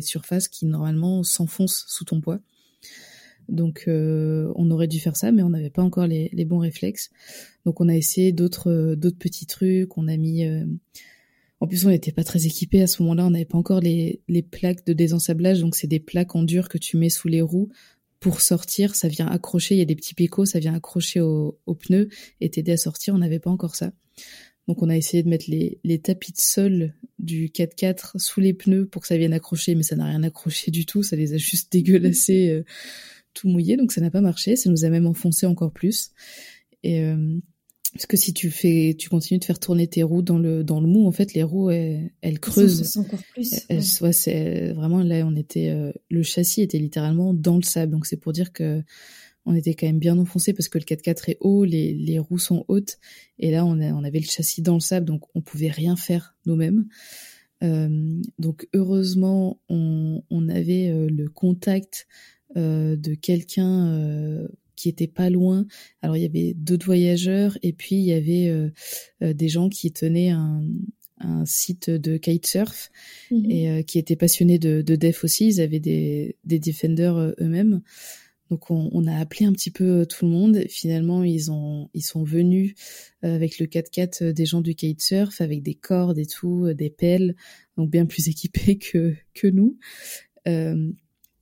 surfaces 0.00 0.48
qui 0.48 0.66
normalement 0.66 1.22
s'enfoncent 1.22 1.84
sous 1.88 2.04
ton 2.04 2.20
poids. 2.20 2.40
Donc 3.48 3.84
euh, 3.88 4.52
on 4.56 4.70
aurait 4.70 4.88
dû 4.88 5.00
faire 5.00 5.16
ça, 5.16 5.32
mais 5.32 5.42
on 5.42 5.50
n'avait 5.50 5.70
pas 5.70 5.82
encore 5.82 6.06
les, 6.06 6.30
bons 6.44 6.58
réflexes. 6.58 7.10
Donc 7.64 7.80
on 7.80 7.88
a 7.88 7.96
essayé 7.96 8.32
d'autres 8.32 8.94
petits 9.18 9.46
trucs. 9.46 9.98
On 9.98 10.06
a 10.08 10.16
mis 10.16 10.44
euh, 10.44 10.64
En 11.60 11.66
plus, 11.66 11.84
on 11.86 11.90
n'était 11.90 12.12
pas 12.12 12.24
très 12.24 12.46
équipés 12.46 12.82
à 12.82 12.86
ce 12.86 13.02
moment-là. 13.02 13.26
On 13.26 13.30
n'avait 13.30 13.44
pas 13.44 13.58
encore 13.58 13.80
les, 13.80 14.20
les 14.28 14.42
plaques 14.42 14.86
de 14.86 14.92
désensablage. 14.92 15.60
Donc, 15.60 15.74
c'est 15.76 15.86
des 15.86 16.00
plaques 16.00 16.36
en 16.36 16.42
dur 16.42 16.68
que 16.68 16.78
tu 16.78 16.96
mets 16.96 17.10
sous 17.10 17.28
les 17.28 17.42
roues 17.42 17.70
pour 18.20 18.40
sortir. 18.40 18.94
Ça 18.94 19.08
vient 19.08 19.26
accrocher. 19.26 19.74
Il 19.74 19.78
y 19.78 19.82
a 19.82 19.86
des 19.86 19.96
petits 19.96 20.14
picots. 20.14 20.44
Ça 20.44 20.60
vient 20.60 20.74
accrocher 20.74 21.20
aux 21.20 21.58
au 21.66 21.74
pneus 21.74 22.08
et 22.40 22.50
t'aider 22.50 22.72
à 22.72 22.76
sortir. 22.76 23.14
On 23.14 23.18
n'avait 23.18 23.40
pas 23.40 23.50
encore 23.50 23.74
ça. 23.74 23.92
Donc, 24.66 24.82
on 24.82 24.90
a 24.90 24.96
essayé 24.96 25.22
de 25.22 25.28
mettre 25.28 25.46
les, 25.48 25.80
les 25.82 25.98
tapis 25.98 26.32
de 26.32 26.40
sol 26.40 26.94
du 27.18 27.48
4x4 27.48 28.18
sous 28.18 28.40
les 28.40 28.52
pneus 28.52 28.86
pour 28.86 29.02
que 29.02 29.08
ça 29.08 29.16
vienne 29.16 29.32
accrocher. 29.32 29.74
Mais 29.74 29.82
ça 29.82 29.96
n'a 29.96 30.04
rien 30.04 30.22
accroché 30.22 30.70
du 30.70 30.84
tout. 30.84 31.02
Ça 31.02 31.16
les 31.16 31.32
a 31.32 31.38
juste 31.38 31.72
dégueulassés, 31.72 32.50
euh, 32.50 32.64
tout 33.32 33.48
mouillés. 33.48 33.76
Donc, 33.76 33.92
ça 33.92 34.00
n'a 34.00 34.10
pas 34.10 34.20
marché. 34.20 34.56
Ça 34.56 34.70
nous 34.70 34.84
a 34.84 34.90
même 34.90 35.06
enfoncé 35.06 35.46
encore 35.46 35.72
plus. 35.72 36.10
Et, 36.82 37.00
euh, 37.00 37.38
parce 37.92 38.06
que 38.06 38.16
si 38.16 38.34
tu 38.34 38.50
fais, 38.50 38.94
tu 38.98 39.08
continues 39.08 39.38
de 39.38 39.44
faire 39.44 39.58
tourner 39.58 39.86
tes 39.86 40.02
roues 40.02 40.22
dans 40.22 40.38
le 40.38 40.62
dans 40.62 40.80
le 40.80 40.86
mou, 40.86 41.06
en 41.06 41.12
fait, 41.12 41.32
les 41.32 41.42
roues 41.42 41.70
elles, 41.70 42.10
elles 42.20 42.38
creusent. 42.38 42.82
C'est 42.82 42.98
encore 42.98 43.22
plus. 43.32 43.64
Elles, 43.68 43.82
ouais. 44.02 44.12
c'est 44.12 44.72
vraiment 44.72 45.02
là, 45.02 45.24
on 45.26 45.34
était, 45.34 45.70
euh, 45.70 45.92
le 46.10 46.22
châssis 46.22 46.60
était 46.60 46.78
littéralement 46.78 47.32
dans 47.32 47.56
le 47.56 47.62
sable, 47.62 47.92
donc 47.92 48.06
c'est 48.06 48.18
pour 48.18 48.32
dire 48.32 48.52
que 48.52 48.82
on 49.48 49.54
était 49.54 49.74
quand 49.74 49.86
même 49.86 49.98
bien 49.98 50.18
enfoncé 50.18 50.52
parce 50.52 50.68
que 50.68 50.78
le 50.78 50.84
4x4 50.84 51.30
est 51.30 51.36
haut, 51.40 51.64
les 51.64 51.94
les 51.94 52.18
roues 52.18 52.38
sont 52.38 52.64
hautes, 52.68 52.98
et 53.38 53.50
là 53.50 53.64
on 53.64 53.80
a, 53.80 53.92
on 53.92 54.04
avait 54.04 54.20
le 54.20 54.26
châssis 54.26 54.62
dans 54.62 54.74
le 54.74 54.80
sable, 54.80 55.06
donc 55.06 55.22
on 55.34 55.40
pouvait 55.40 55.70
rien 55.70 55.96
faire 55.96 56.36
nous-mêmes. 56.46 56.86
Euh, 57.64 58.20
donc 58.38 58.68
heureusement, 58.74 59.60
on, 59.68 60.22
on 60.30 60.48
avait 60.48 60.90
euh, 60.90 61.08
le 61.10 61.28
contact 61.28 62.06
euh, 62.56 62.96
de 62.96 63.14
quelqu'un 63.14 64.46
qui 64.76 64.88
était 64.88 65.08
pas 65.08 65.28
loin. 65.30 65.66
Alors 66.02 66.16
il 66.16 66.22
y 66.22 66.26
avait 66.26 66.54
d'autres 66.54 66.86
voyageurs 66.86 67.58
et 67.62 67.72
puis 67.72 67.96
il 67.96 68.04
y 68.04 68.12
avait 68.12 68.70
des 69.20 69.48
gens 69.48 69.68
qui 69.68 69.90
tenaient 69.90 70.30
un, 70.30 70.62
un 71.18 71.44
site 71.46 71.90
de 71.90 72.16
kitesurf 72.16 72.90
Mhm. 73.30 73.50
et 73.50 73.84
qui 73.84 73.98
étaient 73.98 74.16
passionnés 74.16 74.58
de, 74.60 74.82
de 74.82 74.96
def 74.96 75.24
aussi. 75.24 75.48
Ils 75.48 75.60
avaient 75.60 75.80
des, 75.80 76.36
des 76.44 76.60
defenders 76.60 77.34
eux-mêmes. 77.40 77.82
Donc 78.50 78.70
on, 78.70 78.88
on 78.92 79.06
a 79.06 79.16
appelé 79.16 79.46
un 79.46 79.52
petit 79.52 79.70
peu 79.70 80.00
euh, 80.00 80.04
tout 80.04 80.24
le 80.24 80.30
monde. 80.30 80.64
Finalement 80.68 81.22
ils 81.22 81.50
ont 81.50 81.90
ils 81.94 82.02
sont 82.02 82.24
venus 82.24 82.74
euh, 83.24 83.34
avec 83.34 83.58
le 83.58 83.66
4x4 83.66 84.24
euh, 84.24 84.32
des 84.32 84.46
gens 84.46 84.60
du 84.60 84.74
kitesurf 84.74 85.40
avec 85.40 85.62
des 85.62 85.74
cordes 85.74 86.18
et 86.18 86.26
tout, 86.26 86.72
des 86.72 86.90
pelles, 86.90 87.36
donc 87.76 87.90
bien 87.90 88.06
plus 88.06 88.28
équipés 88.28 88.78
que 88.78 89.14
que 89.34 89.48
nous. 89.48 89.78
Euh, 90.46 90.90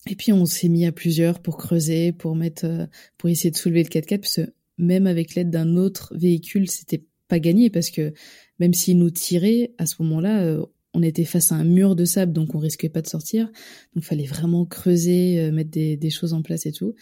et 0.09 0.14
puis 0.14 0.32
on 0.32 0.46
s'est 0.46 0.68
mis 0.68 0.86
à 0.86 0.92
plusieurs 0.92 1.40
pour 1.40 1.57
creuser, 1.57 2.12
pour 2.12 2.36
mettre, 2.36 2.88
pour 3.18 3.28
essayer 3.28 3.50
de 3.50 3.57
soulever 3.57 3.82
le 3.82 3.88
4x4, 3.88 4.20
parce 4.20 4.36
que 4.36 4.52
même 4.78 5.07
avec 5.07 5.34
l'aide 5.34 5.50
d'un 5.50 5.76
autre 5.76 6.14
véhicule, 6.16 6.70
c'était 6.70 7.04
pas 7.26 7.40
gagné 7.40 7.70
parce 7.70 7.90
que 7.90 8.12
même 8.61 8.72
s'il 8.72 8.98
nous 8.98 9.11
tirait, 9.11 9.74
à 9.78 9.86
ce 9.86 10.00
moment-là, 10.02 10.59
on 10.97 11.03
était 11.03 11.26
face 11.26 11.53
à 11.53 11.57
un 11.57 11.64
mur 11.64 11.94
de 11.94 12.07
sable, 12.07 12.32
donc 12.32 12.55
on 12.55 12.59
risquait 12.59 12.88
pas 12.88 13.03
de 13.03 13.07
sortir. 13.07 13.53
Donc 13.94 14.03
fallait 14.03 14.24
vraiment 14.24 14.64
creuser, 14.64 15.40
euh, 15.40 15.53
mettre 15.53 15.70
des, 15.70 16.11
choses 16.11 16.32
en 16.32 16.40
place 16.40 16.64
et 16.64 16.72
tout. 16.72 16.94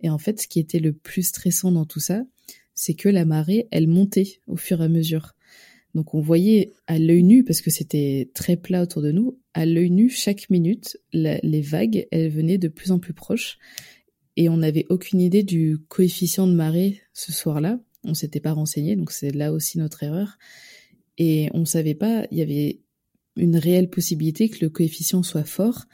Et 0.00 0.08
en 0.08 0.16
fait, 0.16 0.40
ce 0.40 0.48
qui 0.48 0.58
était 0.58 0.78
le 0.78 0.94
plus 0.94 1.22
stressant 1.22 1.70
dans 1.70 1.84
tout 1.84 2.00
ça, 2.00 2.22
c'est 2.74 2.94
que 2.94 3.10
la 3.10 3.26
marée, 3.26 3.68
elle 3.70 3.88
montait 3.88 4.40
au 4.46 4.56
fur 4.56 4.80
et 4.80 4.86
à 4.86 4.88
mesure. 4.88 5.34
Donc 5.94 6.14
on 6.14 6.22
voyait 6.22 6.72
à 6.86 6.98
l'œil 6.98 7.22
nu, 7.22 7.44
parce 7.44 7.60
que 7.60 7.70
c'était 7.70 8.30
très 8.32 8.56
plat 8.56 8.82
autour 8.82 9.02
de 9.02 9.12
nous, 9.12 9.38
à 9.52 9.66
l'œil 9.66 9.90
nu, 9.90 10.08
chaque 10.08 10.48
minute, 10.48 10.96
les 11.12 11.60
vagues, 11.60 12.06
elles 12.10 12.30
venaient 12.30 12.56
de 12.56 12.68
plus 12.68 12.90
en 12.90 12.98
plus 12.98 13.12
proches. 13.12 13.58
Et 14.36 14.48
on 14.48 14.56
n'avait 14.56 14.86
aucune 14.88 15.20
idée 15.20 15.42
du 15.42 15.76
coefficient 15.88 16.46
de 16.46 16.54
marée 16.54 17.02
ce 17.12 17.32
soir-là. 17.32 17.78
On 18.02 18.14
s'était 18.14 18.40
pas 18.40 18.52
renseigné, 18.52 18.96
donc 18.96 19.12
c'est 19.12 19.30
là 19.30 19.52
aussi 19.52 19.76
notre 19.76 20.02
erreur. 20.02 20.38
Et 21.18 21.50
on 21.52 21.66
savait 21.66 21.94
pas, 21.94 22.26
il 22.30 22.38
y 22.38 22.42
avait 22.42 22.80
une 23.36 23.56
réelle 23.56 23.88
possibilité 23.90 24.48
que 24.48 24.64
le 24.64 24.70
coefficient 24.70 25.22
soit 25.22 25.44
fort 25.44 25.84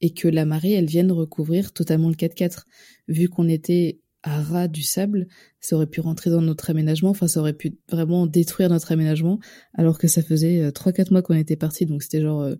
et 0.00 0.10
que 0.10 0.28
la 0.28 0.44
marée, 0.44 0.72
elle 0.72 0.86
vienne 0.86 1.10
recouvrir 1.12 1.72
totalement 1.72 2.08
le 2.08 2.14
4x4. 2.14 2.64
Vu 3.08 3.28
qu'on 3.28 3.48
était 3.48 4.00
à 4.22 4.42
ras 4.42 4.68
du 4.68 4.82
sable, 4.82 5.28
ça 5.60 5.76
aurait 5.76 5.86
pu 5.86 6.00
rentrer 6.00 6.30
dans 6.30 6.42
notre 6.42 6.70
aménagement, 6.70 7.10
enfin 7.10 7.28
ça 7.28 7.40
aurait 7.40 7.52
pu 7.52 7.78
vraiment 7.88 8.26
détruire 8.26 8.68
notre 8.68 8.90
aménagement, 8.90 9.38
alors 9.74 9.98
que 9.98 10.08
ça 10.08 10.22
faisait 10.22 10.60
euh, 10.60 10.70
3-4 10.70 11.12
mois 11.12 11.22
qu'on 11.22 11.34
était 11.34 11.56
parti, 11.56 11.86
donc 11.86 12.02
c'était 12.02 12.20
genre, 12.20 12.42
euh, 12.42 12.56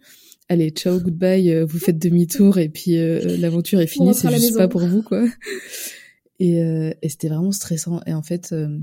allez, 0.49 0.71
ciao, 0.71 1.01
goodbye, 1.01 1.51
euh, 1.51 1.65
vous 1.65 1.79
faites 1.79 1.99
demi-tour 1.99 2.59
et 2.59 2.69
puis 2.69 2.97
euh, 2.97 3.37
l'aventure 3.39 3.81
est 3.81 3.89
finie, 3.89 4.15
c'est 4.15 4.31
juste 4.31 4.43
maison. 4.43 4.59
pas 4.59 4.69
pour 4.69 4.87
vous, 4.87 5.03
quoi. 5.03 5.27
Et, 6.39 6.63
euh, 6.63 6.93
et 7.03 7.09
c'était 7.09 7.29
vraiment 7.29 7.53
stressant. 7.53 8.01
Et 8.07 8.15
en 8.15 8.23
fait, 8.23 8.53
euh, 8.53 8.79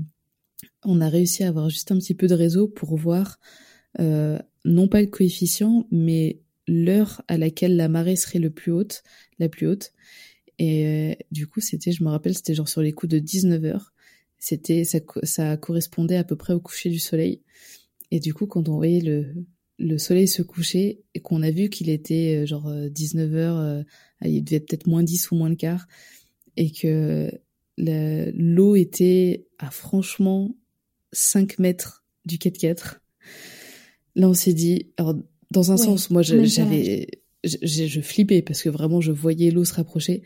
on 0.84 1.00
a 1.00 1.08
réussi 1.08 1.44
à 1.44 1.48
avoir 1.48 1.70
juste 1.70 1.90
un 1.92 1.98
petit 1.98 2.14
peu 2.14 2.26
de 2.26 2.34
réseau 2.34 2.68
pour 2.68 2.96
voir, 2.96 3.38
euh, 4.00 4.38
non 4.66 4.88
pas 4.88 5.00
le 5.00 5.06
coefficient, 5.06 5.86
mais 5.90 6.40
l'heure 6.68 7.22
à 7.28 7.38
laquelle 7.38 7.76
la 7.76 7.88
marée 7.88 8.16
serait 8.16 8.38
le 8.38 8.50
plus 8.50 8.72
haute, 8.72 9.02
la 9.38 9.48
plus 9.48 9.66
haute. 9.66 9.92
Et 10.58 10.86
euh, 10.86 11.14
du 11.30 11.46
coup, 11.46 11.60
c'était, 11.60 11.92
je 11.92 12.02
me 12.02 12.08
rappelle, 12.08 12.34
c'était 12.34 12.54
genre 12.54 12.68
sur 12.68 12.82
les 12.82 12.92
coups 12.92 13.10
de 13.10 13.18
19 13.18 13.64
heures. 13.64 13.92
C'était, 14.38 14.84
ça, 14.84 14.98
ça 15.22 15.56
correspondait 15.56 16.16
à 16.16 16.24
peu 16.24 16.36
près 16.36 16.52
au 16.52 16.60
coucher 16.60 16.90
du 16.90 16.98
soleil. 16.98 17.42
Et 18.10 18.20
du 18.20 18.34
coup, 18.34 18.46
quand 18.46 18.68
on 18.68 18.76
voyait 18.76 19.00
le, 19.00 19.46
le 19.78 19.98
soleil 19.98 20.28
se 20.28 20.42
coucher 20.42 21.02
et 21.14 21.20
qu'on 21.20 21.42
a 21.42 21.50
vu 21.50 21.68
qu'il 21.68 21.88
était 21.88 22.42
euh, 22.42 22.46
genre 22.46 22.72
19 22.90 23.34
heures, 23.34 23.58
euh, 23.58 23.82
il 24.24 24.42
devait 24.42 24.56
être 24.56 24.68
peut-être 24.68 24.86
moins 24.86 25.02
10 25.02 25.30
ou 25.30 25.36
moins 25.36 25.48
le 25.48 25.56
quart, 25.56 25.86
et 26.56 26.70
que 26.70 27.30
l'eau 27.78 28.76
était 28.76 29.46
à 29.58 29.70
franchement 29.70 30.56
5 31.12 31.58
mètres 31.58 32.04
du 32.24 32.38
4x4. 32.38 32.98
Là, 34.16 34.28
on 34.28 34.34
s'est 34.34 34.52
dit, 34.54 34.88
alors, 34.96 35.14
dans 35.52 35.70
un 35.70 35.76
Ouais, 35.76 35.84
sens, 35.84 36.10
moi, 36.10 36.22
j'avais, 36.22 37.06
je, 37.44 37.56
je- 37.62 37.86
je 37.86 38.00
flippais 38.00 38.42
parce 38.42 38.62
que 38.62 38.68
vraiment, 38.68 39.00
je 39.00 39.12
voyais 39.12 39.50
l'eau 39.52 39.64
se 39.64 39.74
rapprocher. 39.74 40.22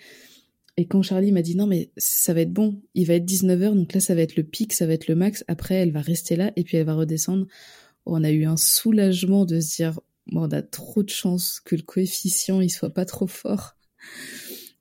Et 0.78 0.86
quand 0.86 1.02
Charlie 1.02 1.32
m'a 1.32 1.42
dit, 1.42 1.56
non, 1.56 1.66
mais 1.66 1.90
ça 1.98 2.32
va 2.32 2.40
être 2.40 2.52
bon, 2.52 2.80
il 2.94 3.06
va 3.06 3.14
être 3.14 3.24
19h, 3.26 3.74
donc 3.74 3.92
là, 3.92 4.00
ça 4.00 4.14
va 4.14 4.22
être 4.22 4.36
le 4.36 4.44
pic, 4.44 4.72
ça 4.72 4.86
va 4.86 4.94
être 4.94 5.08
le 5.08 5.14
max. 5.16 5.44
Après, 5.48 5.74
elle 5.74 5.90
va 5.92 6.00
rester 6.00 6.36
là 6.36 6.52
et 6.56 6.64
puis 6.64 6.78
elle 6.78 6.86
va 6.86 6.94
redescendre. 6.94 7.46
On 8.06 8.24
a 8.24 8.30
eu 8.30 8.44
un 8.46 8.56
soulagement 8.56 9.44
de 9.44 9.60
se 9.60 9.76
dire, 9.76 10.00
bon, 10.28 10.42
on 10.42 10.50
a 10.50 10.62
trop 10.62 11.02
de 11.02 11.10
chance 11.10 11.60
que 11.62 11.76
le 11.76 11.82
coefficient, 11.82 12.60
il 12.62 12.70
soit 12.70 12.94
pas 12.94 13.04
trop 13.04 13.26
fort. 13.26 13.76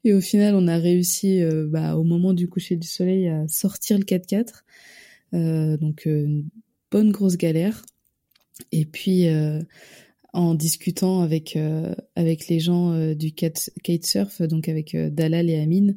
Et 0.05 0.13
au 0.13 0.21
final, 0.21 0.55
on 0.55 0.67
a 0.67 0.77
réussi, 0.77 1.41
euh, 1.41 1.67
bah, 1.67 1.97
au 1.97 2.03
moment 2.05 2.33
du 2.33 2.47
coucher 2.47 2.77
du 2.77 2.87
soleil, 2.87 3.27
à 3.27 3.45
sortir 3.49 3.97
le 3.97 4.05
4x4. 4.05 4.63
Euh, 5.33 5.75
donc, 5.77 6.07
euh, 6.07 6.23
une 6.25 6.49
bonne 6.91 7.11
grosse 7.11 7.35
galère. 7.35 7.83
Et 8.71 8.85
puis, 8.85 9.27
euh, 9.27 9.61
en 10.33 10.53
discutant 10.53 11.21
avec 11.21 11.55
euh, 11.55 11.95
avec 12.15 12.47
les 12.47 12.59
gens 12.59 12.91
euh, 12.93 13.15
du 13.15 13.31
kite- 13.31 13.71
kitesurf, 13.83 14.41
donc 14.43 14.69
avec 14.69 14.95
Dalal 14.95 15.49
et 15.49 15.59
Amine, 15.59 15.95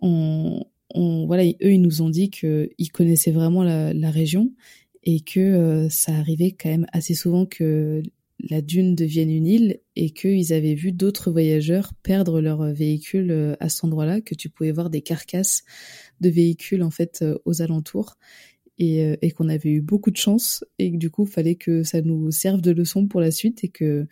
on, 0.00 0.64
on 0.94 1.26
voilà, 1.26 1.44
eux 1.44 1.72
ils 1.72 1.82
nous 1.82 2.02
ont 2.02 2.10
dit 2.10 2.30
que 2.30 2.70
ils 2.78 2.90
connaissaient 2.90 3.32
vraiment 3.32 3.62
la, 3.62 3.92
la 3.92 4.10
région 4.10 4.52
et 5.04 5.20
que 5.20 5.86
ça 5.90 6.12
arrivait 6.12 6.52
quand 6.52 6.68
même 6.68 6.86
assez 6.92 7.14
souvent 7.14 7.46
que 7.46 8.02
la 8.40 8.62
dune 8.62 8.94
devienne 8.94 9.30
une 9.30 9.46
île 9.46 9.80
et 9.96 10.10
qu'ils 10.10 10.52
avaient 10.52 10.74
vu 10.74 10.92
d'autres 10.92 11.30
voyageurs 11.30 11.92
perdre 12.02 12.40
leur 12.40 12.62
véhicule 12.72 13.56
à 13.58 13.68
cet 13.68 13.84
endroit-là, 13.84 14.20
que 14.20 14.34
tu 14.34 14.48
pouvais 14.48 14.72
voir 14.72 14.90
des 14.90 15.02
carcasses 15.02 15.62
de 16.20 16.28
véhicules 16.28 16.82
en 16.82 16.90
fait 16.90 17.24
aux 17.44 17.62
alentours 17.62 18.16
et, 18.78 19.04
euh, 19.04 19.16
et 19.22 19.30
qu'on 19.30 19.48
avait 19.48 19.70
eu 19.70 19.80
beaucoup 19.80 20.10
de 20.10 20.16
chance 20.16 20.64
et 20.78 20.92
que 20.92 20.96
du 20.96 21.10
coup 21.10 21.26
fallait 21.26 21.56
que 21.56 21.82
ça 21.82 22.00
nous 22.02 22.30
serve 22.30 22.60
de 22.60 22.70
leçon 22.70 23.06
pour 23.06 23.20
la 23.20 23.30
suite 23.30 23.64
et 23.64 23.68
que 23.68 24.06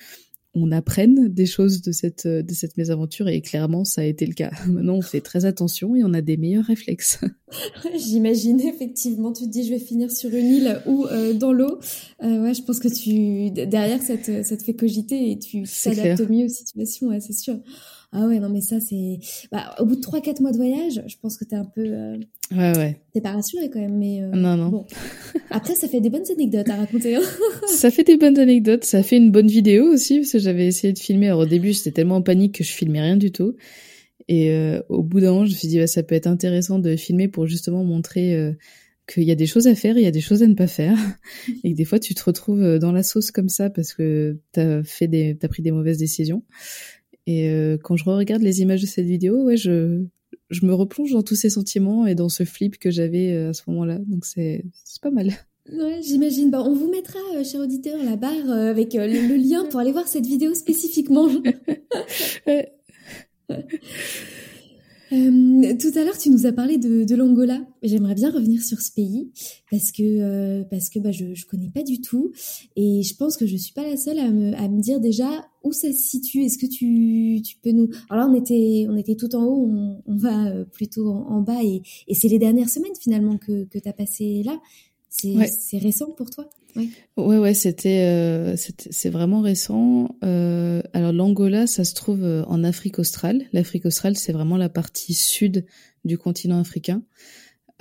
on 0.56 0.72
apprenne 0.72 1.28
des 1.28 1.44
choses 1.44 1.82
de 1.82 1.92
cette 1.92 2.24
euh, 2.24 2.42
de 2.42 2.54
cette 2.54 2.78
mésaventure 2.78 3.28
et 3.28 3.42
clairement 3.42 3.84
ça 3.84 4.00
a 4.00 4.04
été 4.04 4.24
le 4.26 4.32
cas. 4.32 4.50
Maintenant 4.66 4.94
on 4.94 5.02
fait 5.02 5.20
très 5.20 5.44
attention 5.44 5.94
et 5.94 6.02
on 6.02 6.14
a 6.14 6.22
des 6.22 6.36
meilleurs 6.36 6.64
réflexes. 6.64 7.20
J'imagine 7.96 8.60
effectivement, 8.60 9.32
tu 9.32 9.44
te 9.44 9.50
dis 9.50 9.64
je 9.64 9.70
vais 9.70 9.78
finir 9.78 10.10
sur 10.10 10.34
une 10.34 10.46
île 10.46 10.82
ou 10.86 11.06
euh, 11.06 11.34
dans 11.34 11.52
l'eau. 11.52 11.78
Euh, 12.22 12.42
ouais, 12.42 12.54
je 12.54 12.62
pense 12.62 12.80
que 12.80 12.88
tu 12.88 13.50
derrière 13.50 14.02
ça 14.02 14.16
te, 14.16 14.42
ça 14.42 14.56
te 14.56 14.64
fait 14.64 14.74
cogiter 14.74 15.30
et 15.30 15.38
tu 15.38 15.64
t'adaptes 15.64 16.28
mieux 16.28 16.46
aux 16.46 16.48
situations, 16.48 17.08
ouais, 17.08 17.20
c'est 17.20 17.34
sûr. 17.34 17.60
Ah 18.18 18.26
ouais, 18.26 18.40
non 18.40 18.48
mais 18.48 18.62
ça 18.62 18.80
c'est 18.80 19.18
bah, 19.52 19.74
au 19.78 19.84
bout 19.84 19.96
de 19.96 20.00
3 20.00 20.22
4 20.22 20.40
mois 20.40 20.50
de 20.50 20.56
voyage, 20.56 21.02
je 21.06 21.16
pense 21.20 21.36
que 21.36 21.44
t'es 21.44 21.54
un 21.56 21.66
peu 21.66 21.82
euh, 21.84 22.16
Ouais 22.50 22.74
ouais. 22.78 23.00
t'es 23.12 23.20
pas 23.20 23.32
rassuré 23.32 23.68
quand 23.68 23.78
même 23.80 23.98
mais 23.98 24.22
euh, 24.22 24.30
Non 24.32 24.56
non. 24.56 24.68
bon. 24.70 24.86
Après 25.50 25.74
ça 25.74 25.86
fait 25.86 26.00
des 26.00 26.08
bonnes 26.08 26.24
anecdotes 26.32 26.70
à 26.70 26.76
raconter. 26.76 27.16
Hein. 27.16 27.22
Ça 27.68 27.90
fait 27.90 28.04
des 28.04 28.16
bonnes 28.16 28.38
anecdotes, 28.38 28.84
ça 28.84 29.02
fait 29.02 29.18
une 29.18 29.30
bonne 29.30 29.48
vidéo 29.48 29.84
aussi 29.92 30.20
parce 30.20 30.32
que 30.32 30.38
j'avais 30.38 30.66
essayé 30.66 30.94
de 30.94 30.98
filmer. 30.98 31.26
Alors 31.26 31.40
au 31.40 31.46
début 31.46 31.72
j'étais 31.74 31.90
tellement 31.92 32.16
en 32.16 32.22
panique 32.22 32.54
que 32.54 32.64
je 32.64 32.70
filmais 32.70 33.00
rien 33.02 33.16
du 33.18 33.32
tout. 33.32 33.54
Et 34.28 34.50
euh, 34.52 34.80
au 34.88 35.02
bout 35.02 35.20
d'un 35.20 35.32
moment 35.32 35.44
je 35.44 35.50
me 35.52 35.56
suis 35.56 35.68
dit 35.68 35.78
bah, 35.78 35.86
ça 35.86 36.02
peut 36.02 36.14
être 36.14 36.26
intéressant 36.26 36.78
de 36.78 36.96
filmer 36.96 37.28
pour 37.28 37.46
justement 37.46 37.84
montrer 37.84 38.34
euh, 38.34 38.52
qu'il 39.12 39.24
y 39.24 39.30
a 39.30 39.36
des 39.36 39.46
choses 39.46 39.66
à 39.68 39.74
faire, 39.74 39.98
il 39.98 40.04
y 40.04 40.06
a 40.06 40.10
des 40.10 40.20
choses 40.20 40.42
à 40.42 40.46
ne 40.48 40.54
pas 40.54 40.66
faire, 40.66 40.96
et 41.64 41.72
que 41.72 41.76
des 41.76 41.84
fois 41.84 42.00
tu 42.00 42.14
te 42.14 42.24
retrouves 42.24 42.78
dans 42.78 42.90
la 42.92 43.02
sauce 43.04 43.30
comme 43.30 43.48
ça 43.48 43.68
parce 43.70 43.92
que 43.94 44.38
t'as 44.52 44.82
fait 44.82 45.06
des, 45.06 45.36
t'as 45.38 45.48
pris 45.48 45.62
des 45.62 45.70
mauvaises 45.70 45.98
décisions. 45.98 46.42
Et 47.26 47.48
euh, 47.50 47.76
quand 47.82 47.96
je 47.96 48.04
regarde 48.04 48.42
les 48.42 48.60
images 48.60 48.82
de 48.82 48.86
cette 48.86 49.06
vidéo, 49.06 49.44
ouais, 49.44 49.56
je, 49.56 50.04
je 50.50 50.64
me 50.66 50.74
replonge 50.74 51.12
dans 51.12 51.22
tous 51.22 51.34
ces 51.34 51.50
sentiments 51.50 52.06
et 52.06 52.14
dans 52.14 52.28
ce 52.28 52.44
flip 52.44 52.78
que 52.78 52.90
j'avais 52.90 53.32
euh, 53.32 53.50
à 53.50 53.52
ce 53.52 53.62
moment-là. 53.68 53.98
Donc 54.06 54.24
c'est, 54.24 54.64
pas 55.02 55.10
mal. 55.10 55.32
Ouais, 55.72 56.00
j'imagine. 56.02 56.50
Bah, 56.50 56.62
on 56.64 56.74
vous 56.74 56.90
mettra, 56.90 57.18
euh, 57.34 57.42
cher 57.42 57.60
auditeur, 57.60 58.02
la 58.02 58.16
barre 58.16 58.50
euh, 58.50 58.70
avec 58.70 58.94
le, 58.94 59.06
le, 59.06 59.36
lien 59.36 59.64
pour 59.64 59.80
aller 59.80 59.92
voir 59.92 60.06
cette 60.06 60.26
vidéo 60.26 60.54
spécifiquement. 60.54 61.28
Euh, 65.12 65.74
tout 65.78 65.96
à 65.98 66.04
l'heure, 66.04 66.18
tu 66.18 66.30
nous 66.30 66.46
as 66.46 66.52
parlé 66.52 66.78
de, 66.78 67.04
de 67.04 67.14
l'Angola. 67.14 67.60
J'aimerais 67.82 68.14
bien 68.14 68.30
revenir 68.30 68.62
sur 68.62 68.80
ce 68.80 68.90
pays 68.90 69.30
parce 69.70 69.92
que 69.92 70.02
euh, 70.02 70.64
parce 70.64 70.90
que 70.90 70.98
bah, 70.98 71.12
je 71.12 71.34
je 71.34 71.46
connais 71.46 71.70
pas 71.70 71.82
du 71.82 72.00
tout 72.00 72.32
et 72.74 73.02
je 73.02 73.14
pense 73.14 73.36
que 73.36 73.46
je 73.46 73.56
suis 73.56 73.72
pas 73.72 73.82
la 73.88 73.96
seule 73.96 74.18
à 74.18 74.30
me 74.30 74.54
à 74.54 74.68
me 74.68 74.80
dire 74.80 74.98
déjà 75.00 75.28
où 75.62 75.72
ça 75.72 75.92
se 75.92 75.98
situe. 75.98 76.42
Est-ce 76.42 76.58
que 76.58 76.66
tu 76.66 77.40
tu 77.42 77.56
peux 77.62 77.70
nous 77.70 77.88
Alors 78.10 78.26
là, 78.26 78.32
on 78.32 78.34
était 78.34 78.86
on 78.88 78.96
était 78.96 79.14
tout 79.14 79.34
en 79.36 79.44
haut, 79.44 79.66
on, 79.70 80.02
on 80.06 80.16
va 80.16 80.48
euh, 80.48 80.64
plutôt 80.64 81.08
en, 81.08 81.28
en 81.28 81.40
bas 81.40 81.62
et 81.62 81.82
et 82.08 82.14
c'est 82.14 82.28
les 82.28 82.38
dernières 82.38 82.68
semaines 82.70 82.96
finalement 83.00 83.38
que 83.38 83.64
que 83.64 83.78
tu 83.78 83.88
as 83.88 83.92
passé 83.92 84.42
là. 84.44 84.60
C'est 85.08 85.36
ouais. 85.36 85.46
c'est 85.46 85.78
récent 85.78 86.10
pour 86.10 86.30
toi? 86.30 86.48
Ouais, 86.76 86.88
ouais, 87.16 87.38
ouais 87.38 87.54
c'était 87.54 88.02
euh, 88.02 88.56
c'est 88.56 89.08
vraiment 89.10 89.40
récent. 89.40 90.16
Euh, 90.24 90.82
alors 90.92 91.12
l'Angola, 91.12 91.66
ça 91.66 91.84
se 91.84 91.94
trouve 91.94 92.22
euh, 92.22 92.44
en 92.44 92.64
Afrique 92.64 92.98
australe. 92.98 93.44
L'Afrique 93.52 93.86
australe, 93.86 94.16
c'est 94.16 94.32
vraiment 94.32 94.56
la 94.56 94.68
partie 94.68 95.14
sud 95.14 95.66
du 96.04 96.18
continent 96.18 96.60
africain, 96.60 97.02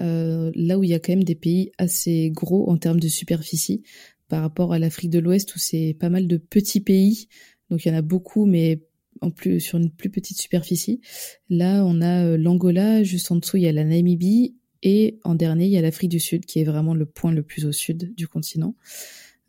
euh, 0.02 0.52
là 0.56 0.80
où 0.80 0.84
il 0.84 0.90
y 0.90 0.94
a 0.94 1.00
quand 1.00 1.12
même 1.14 1.24
des 1.24 1.36
pays 1.36 1.72
assez 1.78 2.32
gros 2.32 2.70
en 2.70 2.78
termes 2.78 3.00
de 3.00 3.08
superficie 3.08 3.84
par 4.28 4.42
rapport 4.42 4.74
à 4.74 4.80
l'Afrique 4.80 5.12
de 5.12 5.20
l'Ouest 5.20 5.56
où 5.56 5.60
c'est 5.60 5.96
pas 6.00 6.10
mal 6.10 6.28
de 6.28 6.38
petits 6.38 6.82
pays. 6.82 7.28
Donc 7.70 7.86
il 7.86 7.90
y 7.90 7.92
en 7.92 7.98
a 7.98 8.02
beaucoup, 8.02 8.46
mais 8.46 8.82
en 9.22 9.32
plus 9.32 9.60
sur 9.60 9.78
une 9.78 9.92
plus 9.92 10.10
petite 10.10 10.40
superficie. 10.40 11.02
Là, 11.50 11.84
on 11.86 12.02
a 12.02 12.26
euh, 12.26 12.38
l'Angola, 12.38 13.04
juste 13.04 13.32
en 13.32 13.36
dessous 13.38 13.58
il 13.58 13.64
y 13.64 13.68
a 13.68 13.72
la 13.72 13.84
Namibie 13.84 14.56
et 14.86 15.20
en 15.24 15.36
dernier, 15.36 15.66
il 15.66 15.72
y 15.72 15.78
a 15.78 15.82
l'Afrique 15.82 16.12
du 16.12 16.20
Sud, 16.22 16.46
qui 16.46 16.60
est 16.60 16.64
vraiment 16.64 16.94
le 16.94 17.06
point 17.06 17.32
le 17.32 17.44
plus 17.44 17.66
au 17.66 17.74
sud 17.74 18.16
du 18.16 18.28
continent. 18.28 18.76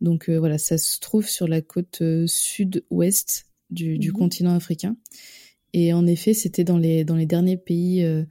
Donc 0.01 0.29
euh, 0.29 0.39
voilà, 0.39 0.59
ça 0.59 0.79
se 0.79 0.99
trouve 0.99 1.29
sur 1.29 1.47
la 1.47 1.61
côte 1.61 2.01
euh, 2.01 2.27
sud-ouest 2.27 3.47
du, 3.71 3.99
du 3.99 4.11
mmh. 4.11 4.15
continent 4.15 4.55
africain. 4.55 4.97
Et 5.79 5.93
en 5.93 6.07
effet, 6.07 6.33
c'était 6.33 6.65
dans 6.65 6.79
les 6.79 7.05
dans 7.05 7.17
les 7.17 7.27
derniers 7.27 7.59
pays 7.59 8.03
euh, 8.03 8.25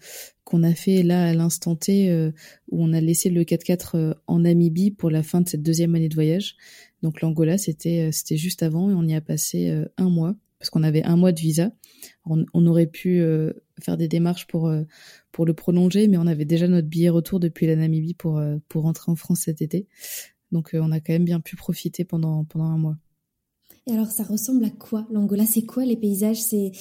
qu'on 0.45 0.63
a 0.63 0.73
fait 0.73 1.03
là 1.03 1.27
à 1.27 1.33
l'instant 1.35 1.75
T 1.75 2.09
euh, 2.09 2.31
où 2.71 2.83
on 2.83 2.91
a 2.91 2.99
laissé 2.99 3.29
le 3.29 3.43
4x4 3.43 3.89
euh, 3.93 4.13
en 4.25 4.39
Namibie 4.39 4.89
pour 4.89 5.11
la 5.11 5.21
fin 5.21 5.41
de 5.41 5.47
cette 5.47 5.61
deuxième 5.61 5.93
année 5.93 6.09
de 6.09 6.15
voyage. 6.15 6.55
Donc 7.03 7.21
l'Angola, 7.21 7.59
c'était 7.59 8.11
c'était 8.11 8.35
juste 8.35 8.63
avant 8.63 8.89
et 8.89 8.95
on 8.95 9.03
y 9.03 9.13
a 9.13 9.21
passé 9.21 9.71
un 9.97 10.09
mois 10.09 10.35
parce 10.66 10.72
qu'on 10.72 10.84
avait 10.84 11.03
un 11.03 11.16
mois 11.16 11.32
de 11.32 11.39
visa. 11.39 11.72
On, 12.26 12.66
aurait 12.66 12.88
pu 12.88 13.24
faire 13.80 13.97
des 13.97 14.07
démarches 14.07 14.47
pour 14.47 14.72
pour 15.36 15.45
le 15.45 15.53
prolonger, 15.53 16.07
mais 16.07 16.16
on 16.16 16.28
avait 16.28 16.45
déjà 16.45 16.66
notre 16.70 16.88
billet 16.88 17.09
retour 17.09 17.41
depuis 17.41 17.68
la 17.68 17.76
Namibie 17.76 18.13
pour, 18.13 18.38
euh, 18.38 18.55
pour 18.70 18.84
rentrer 18.84 19.11
en 19.11 19.18
France 19.18 19.41
cet 19.41 19.61
été. 19.61 19.86
Donc 20.53 20.74
euh, 20.74 20.80
on 20.82 20.93
a 20.93 21.01
quand 21.01 21.11
même 21.11 21.26
bien 21.26 21.41
pu 21.41 21.57
profiter 21.57 22.05
pendant, 22.05 22.45
pendant 22.45 22.68
un 22.68 22.78
mois. 22.78 22.95
Et 23.86 23.91
alors 23.91 24.07
ça 24.07 24.24
ressemble 24.24 24.63
à 24.63 24.70
quoi 24.70 25.05
L'Angola, 25.11 25.45
c'est 25.45 25.63
quoi 25.63 25.84
les 25.84 25.97
paysages? 25.97 26.39
C'est 26.39 26.72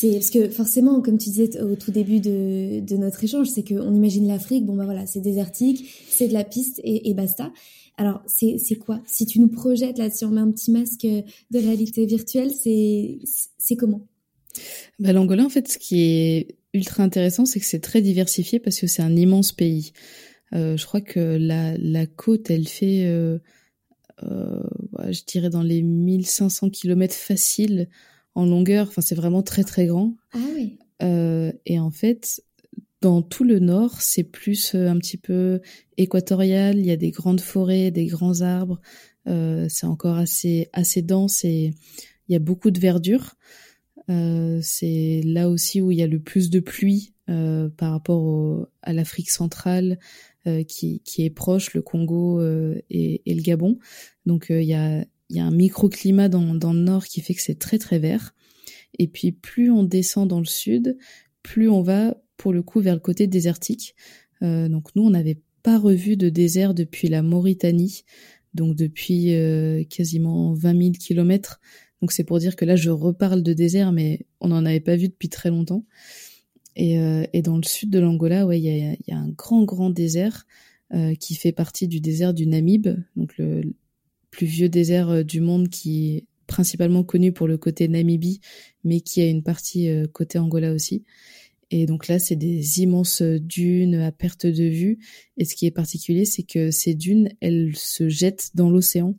parce 0.00 0.30
que 0.30 0.48
forcément, 0.48 1.02
comme 1.02 1.18
tu 1.18 1.28
disais 1.28 1.60
au 1.60 1.76
tout 1.76 1.90
début 1.90 2.18
de, 2.18 2.80
de 2.80 2.96
notre 2.96 3.22
échange, 3.22 3.48
c'est 3.48 3.62
qu'on 3.62 3.94
imagine 3.94 4.26
l'Afrique, 4.26 4.64
bon 4.64 4.74
bah 4.74 4.86
voilà, 4.86 5.04
c'est 5.04 5.20
désertique, 5.20 5.86
c'est 6.08 6.28
de 6.28 6.32
la 6.32 6.44
piste 6.44 6.80
et, 6.82 7.10
et 7.10 7.14
basta. 7.14 7.52
Alors 7.96 8.22
c'est 8.26 8.78
quoi? 8.78 9.00
Si 9.06 9.26
tu 9.26 9.40
nous 9.40 9.48
projettes 9.48 9.98
là, 9.98 10.10
si 10.10 10.24
on 10.24 10.30
met 10.30 10.40
un 10.40 10.50
petit 10.50 10.70
masque 10.70 11.02
de 11.02 11.58
réalité 11.58 12.06
virtuelle, 12.06 12.50
c'est 12.50 13.76
comment? 13.76 14.06
Bah, 14.98 15.12
L'Angola, 15.12 15.44
en 15.44 15.48
fait, 15.48 15.68
ce 15.68 15.78
qui 15.78 16.02
est 16.02 16.56
ultra 16.74 17.02
intéressant, 17.02 17.44
c'est 17.44 17.60
que 17.60 17.66
c'est 17.66 17.80
très 17.80 18.00
diversifié 18.02 18.58
parce 18.58 18.78
que 18.78 18.86
c'est 18.86 19.02
un 19.02 19.16
immense 19.16 19.52
pays. 19.52 19.92
Euh, 20.54 20.76
je 20.76 20.86
crois 20.86 21.00
que 21.00 21.20
la, 21.20 21.76
la 21.78 22.06
côte, 22.06 22.50
elle 22.50 22.68
fait, 22.68 23.04
euh, 23.06 23.38
euh, 24.22 24.62
je 25.10 25.22
dirais, 25.26 25.50
dans 25.50 25.62
les 25.62 25.82
1500 25.82 26.70
kilomètres 26.70 27.14
faciles 27.14 27.88
en 28.34 28.46
longueur. 28.46 28.88
Enfin, 28.88 29.02
c'est 29.02 29.14
vraiment 29.14 29.42
très 29.42 29.64
très 29.64 29.86
grand. 29.86 30.14
Ah 30.32 30.38
oui. 30.54 30.78
Euh, 31.02 31.52
et 31.66 31.78
en 31.78 31.90
fait, 31.90 32.42
dans 33.02 33.20
tout 33.20 33.42
le 33.42 33.58
nord, 33.58 34.00
c'est 34.00 34.22
plus 34.22 34.74
euh, 34.74 34.88
un 34.88 34.96
petit 34.96 35.16
peu 35.16 35.60
équatorial. 35.98 36.78
Il 36.78 36.86
y 36.86 36.92
a 36.92 36.96
des 36.96 37.10
grandes 37.10 37.40
forêts, 37.40 37.90
des 37.90 38.06
grands 38.06 38.40
arbres. 38.40 38.80
Euh, 39.28 39.66
c'est 39.68 39.86
encore 39.86 40.16
assez 40.16 41.02
dense 41.02 41.44
et 41.44 41.74
il 42.28 42.32
y 42.32 42.36
a 42.36 42.38
beaucoup 42.38 42.70
de 42.70 42.78
verdure. 42.78 43.34
Euh, 44.08 44.60
c'est 44.62 45.20
là 45.24 45.48
aussi 45.48 45.80
où 45.80 45.90
il 45.90 45.98
y 45.98 46.02
a 46.02 46.06
le 46.06 46.20
plus 46.20 46.48
de 46.48 46.60
pluie 46.60 47.12
par 47.78 47.92
rapport 47.92 48.68
à 48.82 48.92
l'Afrique 48.92 49.30
centrale 49.30 49.98
qui, 50.68 51.00
est 51.16 51.30
proche, 51.30 51.72
le 51.72 51.80
Congo 51.80 52.42
et, 52.90 53.22
le 53.26 53.40
Gabon. 53.40 53.78
Donc 54.26 54.48
il 54.50 54.64
y, 54.64 54.74
a, 54.74 55.06
un 55.36 55.50
microclimat 55.50 56.28
dans 56.28 56.52
le 56.52 56.78
nord 56.78 57.06
qui 57.06 57.22
fait 57.22 57.32
que 57.32 57.40
c'est 57.40 57.58
très 57.58 57.78
très 57.78 57.98
vert. 57.98 58.34
Et 58.98 59.08
puis 59.08 59.32
plus 59.32 59.70
on 59.70 59.82
descend 59.82 60.28
dans 60.28 60.40
le 60.40 60.44
sud, 60.44 60.98
plus 61.42 61.70
on 61.70 61.80
va 61.80 62.21
pour 62.42 62.52
le 62.52 62.62
coup 62.62 62.80
vers 62.80 62.94
le 62.94 63.00
côté 63.00 63.26
désertique. 63.26 63.94
donc 64.40 64.88
nous 64.96 65.04
on 65.04 65.10
n'avait 65.10 65.40
pas 65.62 65.78
revu 65.78 66.16
de 66.16 66.28
désert 66.28 66.74
depuis 66.74 67.06
la 67.08 67.22
Mauritanie, 67.22 68.02
donc 68.52 68.74
depuis 68.74 69.32
quasiment 69.88 70.52
20 70.52 70.78
000 70.78 70.90
kilomètres 70.92 71.60
donc 72.02 72.10
c'est 72.10 72.24
pour 72.24 72.40
dire 72.40 72.56
que 72.56 72.64
là, 72.64 72.74
je 72.74 72.90
reparle 72.90 73.44
de 73.44 73.52
désert, 73.52 73.92
mais 73.92 74.26
on 74.40 74.48
n'en 74.48 74.66
avait 74.66 74.80
pas 74.80 74.96
vu 74.96 75.08
depuis 75.08 75.28
très 75.28 75.50
longtemps. 75.50 75.86
Et, 76.74 76.98
euh, 76.98 77.24
dans 77.44 77.56
le 77.56 77.62
sud 77.62 77.90
de 77.90 78.00
l'Angola, 78.00 78.44
ouais, 78.44 78.60
il 78.60 78.64
y 78.64 79.12
a, 79.12 79.16
un 79.16 79.28
grand, 79.28 79.62
grand 79.64 79.88
désert 79.88 80.44
euh, 80.92 81.14
qui 81.14 81.36
fait 81.36 81.52
partie 81.52 81.86
du 81.86 82.00
désert 82.00 82.34
du 82.34 82.46
Namib, 82.46 82.88
donc 83.14 83.38
le 83.38 83.62
plus 84.30 84.46
vieux 84.46 84.68
désert 84.68 85.10
euh, 85.10 85.22
du 85.22 85.40
monde 85.40 85.68
qui 85.68 86.16
est 86.16 86.26
principalement 86.48 87.04
connu 87.04 87.32
pour 87.32 87.46
le 87.46 87.56
côté 87.56 87.86
Namibie, 87.86 88.40
mais 88.82 89.00
qui 89.00 89.20
a 89.20 89.28
une 89.28 89.44
partie 89.44 89.88
euh, 89.88 90.06
côté 90.12 90.38
Angola 90.38 90.72
aussi. 90.72 91.04
Et 91.72 91.86
donc 91.86 92.06
là, 92.06 92.18
c'est 92.18 92.36
des 92.36 92.80
immenses 92.80 93.22
dunes 93.22 93.96
à 93.96 94.12
perte 94.12 94.46
de 94.46 94.64
vue. 94.64 94.98
Et 95.36 95.44
ce 95.44 95.56
qui 95.56 95.66
est 95.66 95.70
particulier, 95.70 96.24
c'est 96.24 96.44
que 96.44 96.70
ces 96.70 96.94
dunes, 96.94 97.30
elles 97.40 97.72
se 97.74 98.08
jettent 98.08 98.50
dans 98.54 98.70
l'océan. 98.70 99.16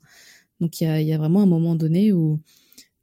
Donc 0.62 0.80
il 0.80 0.86
y 0.86 1.14
a, 1.14 1.18
vraiment 1.18 1.42
un 1.42 1.48
moment 1.48 1.76
donné 1.76 2.14
où 2.14 2.40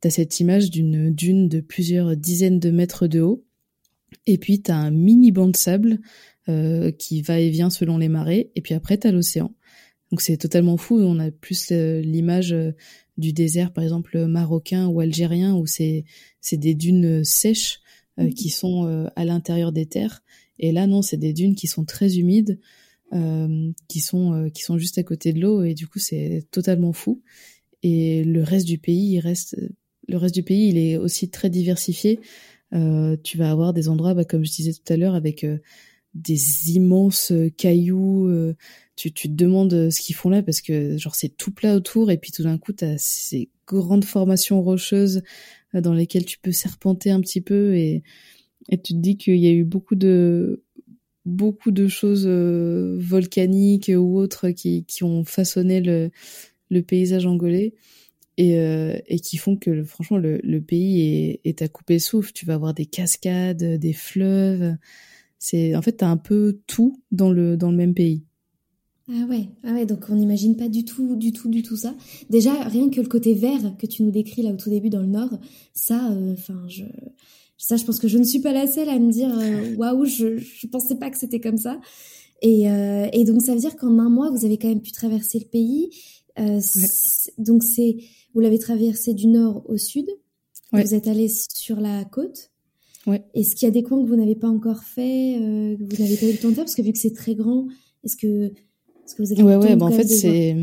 T'as 0.01 0.09
cette 0.09 0.41
image 0.41 0.71
d'une 0.71 1.15
dune 1.15 1.49
de 1.49 1.61
plusieurs 1.61 2.17
dizaines 2.17 2.59
de 2.59 2.71
mètres 2.71 3.07
de 3.07 3.21
haut, 3.21 3.45
et 4.27 4.39
puis 4.39 4.63
t'as 4.63 4.77
un 4.77 4.91
mini 4.91 5.31
banc 5.31 5.49
de 5.49 5.57
sable 5.57 6.01
euh, 6.49 6.91
qui 6.91 7.21
va 7.21 7.39
et 7.39 7.51
vient 7.51 7.69
selon 7.69 7.99
les 7.99 8.09
marées, 8.09 8.51
et 8.55 8.63
puis 8.63 8.73
après 8.73 8.97
t'as 8.97 9.13
l'océan. 9.13 9.55
Donc 10.11 10.23
c'est 10.23 10.39
totalement 10.39 10.79
fou. 10.79 10.99
On 10.99 11.21
a 11.21 11.31
plus 11.31 11.71
l'image 11.71 12.53
euh, 12.53 12.73
du 13.19 13.35
désert, 13.35 13.75
par 13.75 13.85
exemple 13.85 14.25
marocain 14.25 14.87
ou 14.87 15.01
algérien, 15.01 15.55
où 15.55 15.67
c'est 15.67 16.05
des 16.51 16.75
dunes 16.75 17.23
sèches 17.25 17.81
euh, 18.19 18.31
qui 18.31 18.51
sont 18.51 18.87
euh, 18.87 19.07
à 19.15 19.25
l'intérieur 19.25 19.71
des 19.73 19.87
terres. 19.87 20.23
Et 20.59 20.73
là 20.73 20.87
non, 20.87 21.01
c'est 21.01 21.17
des 21.17 21.33
dunes 21.33 21.55
qui 21.55 21.69
sont 21.69 21.85
très 21.85 22.19
humides, 22.19 22.59
euh, 23.13 23.71
qui 23.89 24.01
sont 24.01 24.51
qui 24.53 24.63
sont 24.63 24.79
juste 24.79 24.99
à 24.99 25.05
côté 25.05 25.33
de 25.33 25.41
l'eau, 25.41 25.63
et 25.63 25.75
du 25.75 25.87
coup 25.87 26.01
c'est 26.01 26.47
totalement 26.51 26.93
fou. 26.93 27.23
Et 27.83 28.25
le 28.25 28.43
reste 28.43 28.67
du 28.67 28.79
pays, 28.79 29.13
il 29.13 29.21
reste 29.21 29.57
le 30.09 30.17
reste 30.17 30.35
du 30.35 30.43
pays, 30.43 30.69
il 30.69 30.77
est 30.77 30.97
aussi 30.97 31.31
très 31.31 31.51
diversifié. 31.51 32.21
Tu 32.73 33.39
vas 33.39 33.51
avoir 33.51 33.73
des 33.73 33.89
endroits, 33.89 34.15
bah, 34.15 34.25
comme 34.25 34.45
je 34.45 34.51
disais 34.53 34.73
tout 34.73 34.93
à 34.93 34.97
l'heure, 34.97 35.15
avec 35.15 35.47
des 36.15 36.71
immenses 36.73 37.33
cailloux. 37.57 38.29
Tu, 38.97 39.13
tu, 39.13 39.29
te 39.29 39.35
demandes 39.35 39.91
ce 39.91 40.01
qu'ils 40.01 40.17
font 40.17 40.29
là 40.29 40.43
parce 40.43 40.61
que 40.61 40.99
genre 40.99 41.15
c'est 41.15 41.31
tout 41.31 41.53
plat 41.53 41.75
autour 41.75 42.11
et 42.11 42.19
puis 42.19 42.33
tout 42.33 42.43
d'un 42.43 42.59
coup 42.59 42.75
tu 42.75 42.85
as 42.85 42.99
ces 42.99 43.49
grandes 43.67 44.05
formations 44.05 44.61
rocheuses 44.63 45.23
dans 45.75 45.95
lesquelles 45.95 46.25
tu 46.25 46.39
peux 46.39 46.53
serpenter 46.53 47.11
un 47.11 47.21
petit 47.21 47.41
peu 47.41 47.75
et, 47.75 48.03
et 48.69 48.81
tu 48.81 48.95
te 48.95 48.99
dis 48.99 49.17
qu'il 49.17 49.37
y 49.37 49.47
a 49.47 49.53
eu 49.53 49.65
beaucoup 49.65 49.95
de 49.95 50.63
beaucoup 51.27 51.71
de 51.71 51.87
choses 51.87 52.27
volcaniques 52.27 53.91
ou 53.95 54.19
autres 54.19 54.51
qui, 54.51 54.85
qui 54.85 55.05
ont 55.05 55.25
façonné 55.25 55.81
le, 55.81 56.11
le 56.71 56.83
paysage 56.83 57.27
angolais 57.27 57.75
et, 58.37 58.59
euh, 58.59 58.97
et 59.07 59.19
qui 59.21 59.37
font 59.37 59.57
que 59.57 59.85
franchement 59.85 60.17
le, 60.17 60.41
le 60.43 60.61
pays 60.63 61.01
est, 61.03 61.41
est, 61.45 61.63
à 61.63 61.69
couper 61.69 61.99
souffle. 61.99 62.33
Tu 62.33 62.47
vas 62.47 62.55
avoir 62.55 62.73
des 62.73 62.87
cascades, 62.87 63.63
des 63.63 63.93
fleuves. 63.93 64.77
C'est 65.39 65.75
en 65.75 65.83
fait 65.83 65.93
t'as 65.93 66.09
un 66.09 66.17
peu 66.17 66.61
tout 66.67 67.03
dans 67.11 67.31
le 67.31 67.59
dans 67.59 67.71
le 67.71 67.77
même 67.77 67.95
pays. 67.95 68.25
Ah 69.13 69.27
ouais, 69.29 69.49
ah 69.65 69.73
ouais, 69.73 69.87
donc 69.87 70.05
on 70.09 70.15
n'imagine 70.15 70.57
pas 70.57 70.69
du 70.69 70.85
tout, 70.85 71.17
du 71.17 71.33
tout, 71.33 71.49
du 71.49 71.63
tout 71.63 71.77
ça. 71.77 71.95
Déjà, 72.29 72.53
rien 72.65 72.91
que 72.91 73.01
le 73.01 73.09
côté 73.09 73.35
vert 73.35 73.77
que 73.77 73.87
tu 73.87 74.05
nous 74.05 74.13
décris 74.13 74.43
là 74.43 74.53
au 74.53 74.57
tout 74.57 74.71
début 74.71 74.89
dans 74.89 75.01
le 75.01 75.07
Nord, 75.07 75.37
ça, 75.75 76.13
euh, 76.13 76.35
enfin, 76.35 76.63
je, 76.69 76.85
ça, 77.59 77.77
je 77.77 77.85
pense 77.85 77.99
que 77.99 78.09
je 78.09 78.19
ne 78.19 78.25
suis 78.25 78.41
pas 78.41 78.53
la 78.53 78.67
seule 78.67 78.89
à 78.89 78.99
me 78.99 79.11
dire, 79.11 79.37
euh, 79.37 79.75
waouh, 79.79 80.05
je, 80.05 80.39
je 80.39 80.67
pensais 80.69 80.97
pas 80.97 81.11
que 81.11 81.19
c'était 81.19 81.41
comme 81.41 81.59
ça. 81.59 81.81
Et, 82.43 82.71
euh, 82.71 83.09
et 83.13 83.25
donc 83.25 83.43
ça 83.43 83.53
veut 83.53 83.61
dire 83.61 83.77
qu'en 83.77 83.99
un 83.99 84.09
mois, 84.09 84.31
vous 84.31 84.45
avez 84.45 84.59
quand 84.59 84.69
même 84.69 84.81
pu 84.81 84.93
traverser 84.93 85.39
le 85.39 85.45
pays. 85.47 85.91
Euh, 86.39 86.61
ouais. 86.61 86.89
Donc 87.39 87.65
c'est, 87.65 87.97
vous 88.35 88.41
l'avez 88.41 88.59
traversé 88.59 89.15
du 89.15 89.27
nord 89.27 89.65
au 89.69 89.77
sud. 89.77 90.07
Ouais. 90.73 90.85
Vous 90.85 90.95
êtes 90.95 91.09
allé 91.09 91.29
sur 91.29 91.81
la 91.81 92.05
côte. 92.05 92.51
Ouais. 93.07 93.25
Est-ce 93.35 93.55
qu'il 93.57 93.67
y 93.67 93.69
a 93.69 93.73
des 93.73 93.83
coins 93.83 94.03
que 94.03 94.09
vous 94.09 94.17
n'avez 94.17 94.37
pas 94.37 94.49
encore 94.49 94.85
fait, 94.85 95.37
euh, 95.37 95.77
que 95.77 95.83
vous 95.83 96.03
n'avez 96.03 96.17
pas 96.17 96.27
eu 96.27 96.33
le 96.33 96.39
temps 96.39 96.51
de 96.51 96.55
faire? 96.55 96.65
Parce 96.65 96.75
que 96.75 96.83
vu 96.83 96.93
que 96.93 96.99
c'est 96.99 97.15
très 97.15 97.35
grand, 97.35 97.67
est-ce 98.05 98.17
que 98.17 98.53
Parce 99.11 99.29
que 99.31 99.35
vous 99.35 99.41
avez 99.41 99.43
ouais, 99.43 99.57
ouais, 99.57 99.77
bah 99.77 99.87
en 99.87 99.91
fait, 99.91 100.07
c'est, 100.07 100.57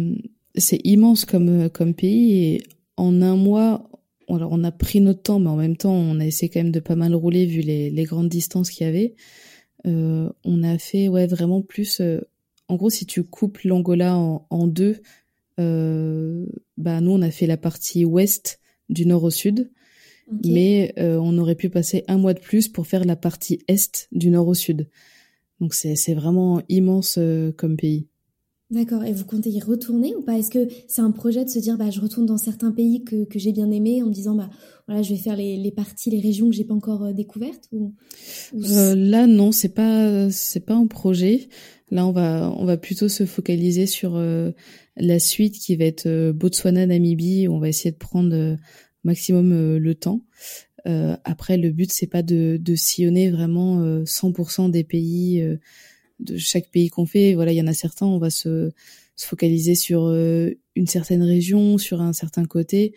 c'est 0.56 0.80
immense 0.86 1.26
comme, 1.26 1.70
comme 1.70 1.94
pays 1.94 2.34
et 2.34 2.64
en 2.96 3.22
un 3.22 3.36
mois, 3.36 3.90
alors 4.30 4.52
on 4.52 4.64
a 4.64 4.72
pris 4.72 5.02
notre 5.02 5.22
temps, 5.22 5.40
mais 5.40 5.50
en 5.50 5.58
même 5.58 5.76
temps, 5.76 5.94
on 5.94 6.20
a 6.20 6.26
essayé 6.26 6.50
quand 6.50 6.62
même 6.62 6.72
de 6.72 6.80
pas 6.80 6.96
mal 6.96 7.14
rouler 7.14 7.46
vu 7.46 7.62
les, 7.62 7.90
les 7.90 8.04
grandes 8.06 8.30
distances 8.30 8.70
qu'il 8.70 8.86
y 8.86 8.90
avait. 8.90 9.16
Euh, 9.86 10.30
on 10.46 10.64
a 10.64 10.78
fait, 10.78 11.08
ouais, 11.08 11.28
vraiment 11.28 11.62
plus. 11.62 12.00
Euh, 12.00 12.22
en 12.70 12.76
gros, 12.76 12.90
si 12.90 13.06
tu 13.06 13.24
coupes 13.24 13.60
l'Angola 13.64 14.18
en, 14.18 14.48
en, 14.50 14.68
deux, 14.68 15.02
euh, 15.60 16.46
bah 16.78 17.02
nous, 17.02 17.12
on 17.12 17.22
a 17.22 17.32
fait 17.32 17.48
la 17.48 17.58
partie 17.58 18.06
ouest 18.06 18.60
du 18.90 19.06
nord 19.06 19.24
au 19.24 19.30
sud. 19.30 19.70
Mais 20.46 20.94
euh, 20.98 21.18
on 21.22 21.38
aurait 21.38 21.56
pu 21.56 21.70
passer 21.70 22.04
un 22.08 22.18
mois 22.18 22.34
de 22.34 22.40
plus 22.40 22.68
pour 22.68 22.86
faire 22.86 23.06
la 23.06 23.16
partie 23.16 23.60
est 23.68 24.10
du 24.12 24.30
nord 24.30 24.48
au 24.48 24.54
sud. 24.54 24.90
Donc 25.60 25.74
c'est 25.74 26.14
vraiment 26.14 26.62
immense 26.70 27.16
euh, 27.18 27.52
comme 27.52 27.78
pays. 27.78 28.08
D'accord. 28.70 29.06
Et 29.06 29.14
vous 29.14 29.24
comptez 29.24 29.50
y 29.50 29.62
retourner 29.62 30.14
ou 30.16 30.22
pas? 30.22 30.38
Est-ce 30.38 30.52
que 30.52 30.68
c'est 30.88 31.02
un 31.02 31.12
projet 31.12 31.46
de 31.46 31.50
se 31.50 31.60
dire, 31.60 31.78
bah, 31.78 31.90
je 31.90 32.02
retourne 32.02 32.26
dans 32.26 32.38
certains 32.38 32.72
pays 32.72 33.02
que, 33.06 33.24
que 33.24 33.40
j'ai 33.40 33.54
bien 33.54 33.72
aimés 33.72 34.04
en 34.04 34.08
me 34.08 34.14
disant, 34.14 34.36
bah, 34.36 34.50
voilà, 34.88 35.02
je 35.04 35.12
vais 35.12 35.20
faire 35.20 35.38
les, 35.38 35.56
les 35.56 35.72
parties, 35.72 36.10
les 36.10 36.20
régions 36.20 36.50
que 36.50 36.56
j'ai 36.56 36.66
pas 36.66 36.74
encore 36.74 37.06
euh, 37.06 37.14
découvertes 37.14 37.70
ou, 37.72 37.94
euh, 38.56 38.94
Là, 38.94 39.26
non, 39.26 39.54
c'est 39.54 39.74
pas, 39.74 40.30
c'est 40.32 40.66
pas 40.66 40.74
un 40.74 40.88
projet. 40.88 41.48
Là, 41.92 42.06
on 42.06 42.12
va, 42.12 42.54
on 42.58 42.66
va 42.66 42.76
plutôt 42.76 43.08
se 43.08 43.26
focaliser 43.26 43.86
sur 43.86 44.18
euh, 44.18 44.52
la 44.98 45.20
suite 45.20 45.58
qui 45.58 45.78
va 45.78 45.86
être 45.86 46.32
Botswana, 46.32 46.86
Namibie. 46.86 47.48
On 47.48 47.60
va 47.60 47.70
essayer 47.70 47.92
de 47.92 47.98
prendre 47.98 48.58
maximum 49.06 49.78
le 49.78 49.96
temps. 49.96 50.26
après, 50.84 51.56
le 51.56 51.72
but 51.72 51.90
c'est 51.94 52.08
pas 52.08 52.24
de, 52.24 52.58
de 52.60 52.76
sillonner 52.76 53.30
vraiment 53.30 54.04
100% 54.04 54.70
des 54.70 54.84
pays 54.84 55.42
de 56.20 56.38
chaque 56.38 56.70
pays 56.70 56.90
qu'on 56.90 57.06
fait. 57.06 57.34
Voilà, 57.34 57.52
il 57.52 57.56
y 57.56 57.62
en 57.62 57.68
a 57.68 57.74
certains, 57.74 58.06
on 58.06 58.18
va 58.18 58.30
se, 58.30 58.72
se 59.18 59.26
focaliser 59.26 59.76
sur 59.76 60.06
euh, 60.06 60.52
une 60.76 60.88
certaine 60.88 61.24
région, 61.24 61.78
sur 61.78 62.02
un 62.02 62.14
certain 62.14 62.46
côté, 62.46 62.94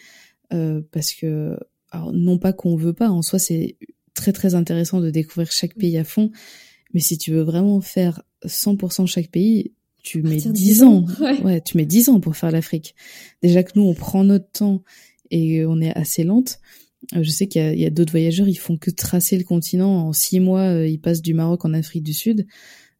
euh, 0.52 0.82
parce 0.92 1.12
que, 1.12 1.58
alors, 1.90 2.12
non 2.12 2.38
pas 2.38 2.52
qu'on 2.52 2.76
veut 2.76 2.92
pas, 2.92 3.10
en 3.10 3.22
soi, 3.22 3.38
c'est 3.38 3.76
très 4.14 4.32
très 4.32 4.54
intéressant 4.54 5.00
de 5.00 5.10
découvrir 5.10 5.50
chaque 5.50 5.74
pays 5.74 5.96
à 5.96 6.04
fond, 6.04 6.30
mais 6.92 7.00
si 7.00 7.18
tu 7.18 7.32
veux 7.32 7.42
vraiment 7.42 7.80
faire 7.80 8.22
100% 8.44 9.06
chaque 9.06 9.28
pays, 9.28 9.72
tu 10.02 10.22
mets 10.22 10.36
10 10.36 10.82
ans. 10.82 11.06
Ouais. 11.44 11.60
tu 11.60 11.76
mets 11.76 11.86
10 11.86 12.10
ans 12.10 12.20
pour 12.20 12.36
faire 12.36 12.50
l'Afrique. 12.50 12.94
Déjà 13.42 13.62
que 13.62 13.72
nous, 13.74 13.82
on 13.82 13.94
prend 13.94 14.24
notre 14.24 14.50
temps 14.50 14.82
et 15.30 15.64
on 15.64 15.80
est 15.80 15.94
assez 15.96 16.24
lente. 16.24 16.58
Euh, 17.14 17.22
je 17.22 17.30
sais 17.30 17.48
qu'il 17.48 17.78
y 17.78 17.84
a, 17.84 17.86
a 17.86 17.90
d'autres 17.90 18.10
voyageurs, 18.10 18.48
ils 18.48 18.58
font 18.58 18.76
que 18.76 18.90
tracer 18.90 19.38
le 19.38 19.44
continent. 19.44 20.08
En 20.08 20.12
six 20.12 20.40
mois, 20.40 20.86
ils 20.86 21.00
passent 21.00 21.22
du 21.22 21.32
Maroc 21.32 21.64
en 21.64 21.72
Afrique 21.72 22.02
du 22.02 22.14
Sud. 22.14 22.46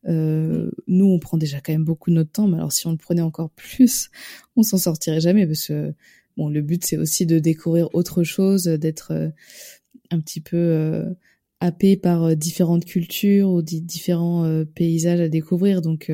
Euh, 0.09 0.71
nous, 0.87 1.07
on 1.07 1.19
prend 1.19 1.37
déjà 1.37 1.61
quand 1.61 1.73
même 1.73 1.85
beaucoup 1.85 2.11
de 2.11 2.17
notre 2.17 2.33
temps, 2.33 2.49
mais 2.49 2.57
alors 2.57 2.73
si 2.73 2.87
on 2.87 2.93
le 2.93 2.97
prenait 2.97 3.23
encore 3.23 3.51
plus, 3.51 4.11
on 4.57 4.63
s'en 4.63 4.79
sortirait 4.79 5.21
jamais 5.21 5.47
parce 5.47 5.67
que 5.67 5.93
bon, 6.37 6.49
le 6.49 6.63
but 6.63 6.85
c'est 6.85 6.97
aussi 6.97 7.27
de 7.27 7.39
découvrir 7.39 7.89
autre 7.95 8.23
chose, 8.23 8.65
d'être 8.65 9.13
euh, 9.13 9.29
un 10.11 10.21
petit 10.21 10.41
peu 10.41 10.57
euh, 10.57 11.11
happé 11.61 11.97
par 11.97 12.35
différentes 12.37 12.87
cultures 12.87 13.51
ou 13.51 13.63
différents 13.63 14.65
paysages 14.75 15.21
à 15.21 15.29
découvrir. 15.29 15.83
Donc 15.83 16.11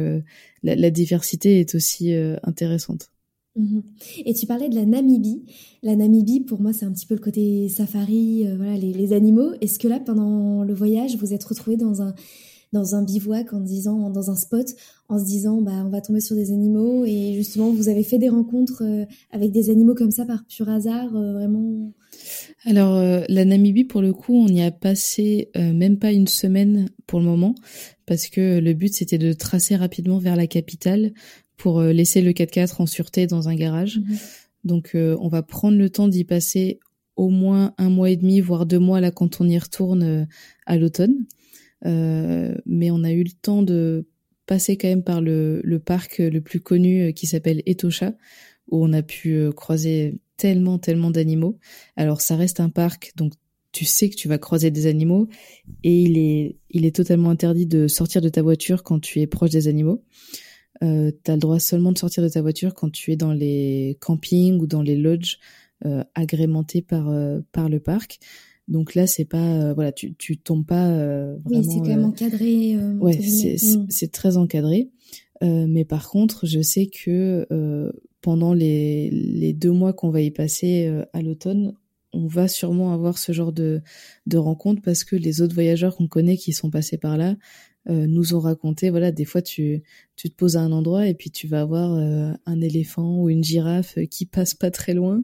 la, 0.64 0.90
diversité 0.90 1.60
est 1.60 1.76
aussi 1.76 2.12
intéressante. 2.42 3.12
Mhm. 3.54 3.84
Et 4.24 4.34
tu 4.34 4.46
parlais 4.46 4.68
de 4.68 4.74
la 4.74 4.84
Namibie. 4.84 5.44
La 5.84 5.94
Namibie, 5.94 6.40
pour 6.40 6.60
moi, 6.60 6.72
c'est 6.72 6.84
un 6.84 6.92
petit 6.92 7.06
peu 7.06 7.14
le 7.14 7.20
côté 7.20 7.68
safari, 7.68 8.44
voilà, 8.56 8.76
les, 8.76 8.92
les 8.92 9.12
animaux. 9.12 9.52
Est-ce 9.60 9.78
que 9.78 9.86
là, 9.86 10.00
pendant 10.00 10.64
le 10.64 10.74
voyage, 10.74 11.16
vous 11.16 11.32
êtes 11.32 11.44
retrouvé 11.44 11.76
dans 11.76 12.02
un 12.02 12.12
dans 12.76 12.94
un 12.94 13.02
bivouac 13.02 13.54
en 13.54 13.60
disant 13.60 14.10
dans 14.10 14.30
un 14.30 14.36
spot 14.36 14.66
en 15.08 15.18
se 15.18 15.24
disant 15.24 15.62
bah 15.62 15.82
on 15.84 15.88
va 15.88 16.00
tomber 16.02 16.20
sur 16.20 16.36
des 16.36 16.52
animaux. 16.52 17.04
Et 17.06 17.32
justement 17.34 17.70
vous 17.70 17.88
avez 17.88 18.02
fait 18.02 18.18
des 18.18 18.28
rencontres 18.28 18.82
euh, 18.84 19.04
avec 19.30 19.50
des 19.50 19.70
animaux 19.70 19.94
comme 19.94 20.10
ça 20.10 20.26
par 20.26 20.44
pur 20.44 20.68
hasard 20.68 21.16
euh, 21.16 21.32
vraiment? 21.32 21.92
Alors 22.64 22.96
euh, 22.96 23.22
la 23.28 23.44
Namibie 23.44 23.84
pour 23.84 24.02
le 24.02 24.12
coup 24.12 24.34
on 24.34 24.48
y 24.48 24.62
a 24.62 24.70
passé 24.70 25.50
même 25.54 25.98
pas 25.98 26.12
une 26.12 26.26
semaine 26.26 26.88
pour 27.06 27.18
le 27.18 27.26
moment 27.26 27.54
parce 28.04 28.28
que 28.28 28.58
le 28.58 28.72
but 28.74 28.92
c'était 28.94 29.18
de 29.18 29.32
tracer 29.32 29.76
rapidement 29.76 30.18
vers 30.18 30.36
la 30.36 30.46
capitale 30.46 31.12
pour 31.56 31.80
laisser 31.80 32.20
le 32.20 32.32
4x4 32.32 32.82
en 32.82 32.86
sûreté 32.86 33.26
dans 33.26 33.48
un 33.48 33.54
garage. 33.54 33.98
Mhm. 33.98 34.16
donc 34.64 34.90
on 34.94 35.28
va 35.28 35.42
prendre 35.42 35.78
le 35.78 35.88
temps 35.88 36.08
d'y 36.08 36.24
passer 36.24 36.78
au 37.16 37.30
moins 37.30 37.72
un 37.78 37.88
mois 37.88 38.10
et 38.10 38.16
demi 38.16 38.40
voire 38.40 38.66
deux 38.66 38.78
mois 38.78 39.00
là 39.00 39.10
quand 39.10 39.40
on 39.40 39.48
y 39.48 39.58
retourne 39.58 40.26
à 40.66 40.76
l'automne 40.76 41.24
mais 41.84 42.90
on 42.90 43.04
a 43.04 43.12
eu 43.12 43.22
le 43.22 43.32
temps 43.42 43.62
de 43.62 44.06
passer 44.46 44.76
quand 44.76 44.88
même 44.88 45.02
par 45.02 45.20
le, 45.20 45.60
le 45.62 45.78
parc 45.78 46.18
le 46.18 46.40
plus 46.40 46.60
connu 46.60 47.08
euh, 47.08 47.12
qui 47.12 47.26
s'appelle 47.26 47.62
Etosha, 47.66 48.14
où 48.68 48.84
on 48.84 48.92
a 48.92 49.02
pu 49.02 49.34
euh, 49.34 49.52
croiser 49.52 50.20
tellement, 50.36 50.78
tellement 50.78 51.10
d'animaux. 51.10 51.58
Alors 51.96 52.20
ça 52.20 52.36
reste 52.36 52.60
un 52.60 52.70
parc, 52.70 53.12
donc 53.16 53.32
tu 53.72 53.84
sais 53.84 54.08
que 54.08 54.14
tu 54.14 54.28
vas 54.28 54.38
croiser 54.38 54.70
des 54.70 54.86
animaux 54.86 55.28
et 55.82 56.02
il 56.02 56.16
est, 56.16 56.56
il 56.70 56.86
est 56.86 56.94
totalement 56.94 57.30
interdit 57.30 57.66
de 57.66 57.88
sortir 57.88 58.22
de 58.22 58.28
ta 58.28 58.40
voiture 58.40 58.82
quand 58.82 59.00
tu 59.00 59.20
es 59.20 59.26
proche 59.26 59.50
des 59.50 59.68
animaux. 59.68 60.02
Euh, 60.82 61.10
tu 61.24 61.30
as 61.30 61.34
le 61.34 61.40
droit 61.40 61.58
seulement 61.58 61.92
de 61.92 61.98
sortir 61.98 62.22
de 62.22 62.28
ta 62.28 62.40
voiture 62.40 62.74
quand 62.74 62.90
tu 62.90 63.12
es 63.12 63.16
dans 63.16 63.32
les 63.32 63.98
campings 64.00 64.60
ou 64.60 64.66
dans 64.66 64.82
les 64.82 64.96
lodges 64.96 65.38
euh, 65.84 66.04
agrémentés 66.14 66.80
par, 66.80 67.12
par 67.52 67.68
le 67.68 67.80
parc. 67.80 68.18
Donc 68.68 68.94
là, 68.94 69.06
c'est 69.06 69.24
pas 69.24 69.38
euh, 69.38 69.74
voilà, 69.74 69.92
tu 69.92 70.14
tu 70.14 70.38
tombes 70.38 70.66
pas 70.66 70.88
euh, 70.88 71.36
vraiment. 71.44 71.60
Oui, 71.60 71.64
c'est 71.70 71.78
quand 71.78 71.86
même 71.86 72.00
euh, 72.00 72.08
encadré. 72.08 72.76
ouais, 72.98 73.20
c'est 73.22 73.56
c'est 73.88 74.12
très 74.12 74.36
encadré. 74.36 74.90
mais 75.42 75.84
par 75.84 76.08
contre, 76.08 76.46
je 76.46 76.60
sais 76.60 76.86
que 76.86 77.46
pendant 78.22 78.54
les 78.54 79.10
les 79.10 79.52
deux 79.52 79.72
mois 79.72 79.92
qu'on 79.92 80.10
va 80.10 80.20
y 80.20 80.30
passer 80.30 80.92
à 81.12 81.22
l'automne, 81.22 81.74
on 82.12 82.26
va 82.26 82.48
sûrement 82.48 82.92
avoir 82.92 83.18
ce 83.18 83.32
genre 83.32 83.52
de 83.52 83.82
de 84.26 84.38
rencontres 84.38 84.82
parce 84.82 85.04
que 85.04 85.14
les 85.14 85.42
autres 85.42 85.54
voyageurs 85.54 85.96
qu'on 85.96 86.08
connaît 86.08 86.36
qui 86.36 86.52
sont 86.52 86.70
passés 86.70 86.98
par 86.98 87.16
là 87.16 87.36
nous 87.88 88.34
ont 88.34 88.40
raconté 88.40 88.90
voilà 88.90 89.12
des 89.12 89.24
fois 89.24 89.42
tu 89.42 89.84
tu 90.16 90.28
te 90.28 90.34
poses 90.34 90.56
à 90.56 90.60
un 90.60 90.72
endroit 90.72 91.06
et 91.06 91.14
puis 91.14 91.30
tu 91.30 91.46
vas 91.46 91.60
avoir 91.60 91.92
un 91.92 92.60
éléphant 92.60 93.22
ou 93.22 93.30
une 93.30 93.44
girafe 93.44 93.96
qui 94.10 94.26
passe 94.26 94.54
pas 94.54 94.72
très 94.72 94.92
loin 94.92 95.22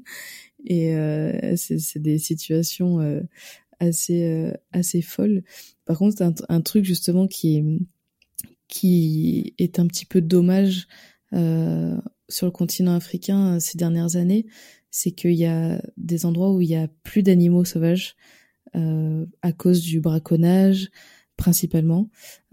et 0.65 0.95
euh, 0.95 1.55
c'est 1.57 1.99
des 1.99 2.19
situations 2.19 3.01
euh, 3.01 3.21
assez 3.81 4.25
euh, 4.25 4.53
assez 4.73 5.03
folles. 5.03 5.43
Par 5.85 5.99
contre, 5.99 6.23
un, 6.23 6.35
un, 6.49 6.61
truc 6.61 6.85
justement 6.85 7.27
qui 7.27 7.57
est 7.57 7.65
qui 8.69 9.55
est 9.59 9.79
un 9.79 9.87
petit 9.87 10.07
peu 10.07 10.21
dommage 10.21 10.87
euh, 11.35 12.01
sur 12.29 12.47
le 12.47 12.53
continent 12.53 12.95
africain 12.95 13.61
ces 13.61 13.77
dernières 13.77 14.17
années, 14.17 14.47
c'est 14.91 15.11
qu'il 15.11 15.35
y 15.35 15.45
a 15.45 15.83
des 15.97 16.25
endroits 16.25 16.53
où 16.53 16.61
il 16.61 16.69
y 16.69 16.77
a 16.77 16.89
plus 17.03 17.23
d'animaux 17.23 17.65
sauvages 17.65 18.17
euh, 18.75 19.27
à 19.43 19.53
cause 19.53 19.83
du 19.83 20.01
braconnage 20.01 20.91
principalement, 21.37 22.09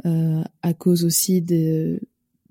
euh, 0.06 0.44
à 0.62 0.74
cause 0.74 1.06
aussi 1.06 1.42
de 1.42 2.02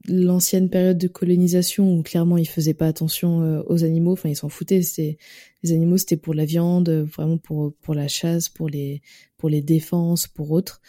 l'ancienne 0.06 0.70
période 0.70 0.98
de 0.98 1.08
colonisation 1.08 1.92
où 1.92 2.02
clairement 2.02 2.38
ils 2.38 2.48
faisaient 2.48 2.74
pas 2.74 2.86
attention 2.86 3.42
euh, 3.42 3.62
aux 3.66 3.84
animaux, 3.84 4.12
enfin 4.12 4.28
ils 4.28 4.36
s'en 4.36 4.48
foutaient, 4.48 4.82
c'était 4.82 5.18
les 5.62 5.72
animaux 5.72 5.96
c'était 5.96 6.16
pour 6.16 6.34
la 6.34 6.44
viande, 6.44 6.88
vraiment 6.88 7.38
pour 7.38 7.74
pour 7.80 7.94
la 7.94 8.08
chasse, 8.08 8.48
pour 8.48 8.68
les 8.68 9.02
pour 9.36 9.48
les 9.48 9.62
défenses, 9.62 10.26
pour 10.26 10.50
autres. 10.50 10.80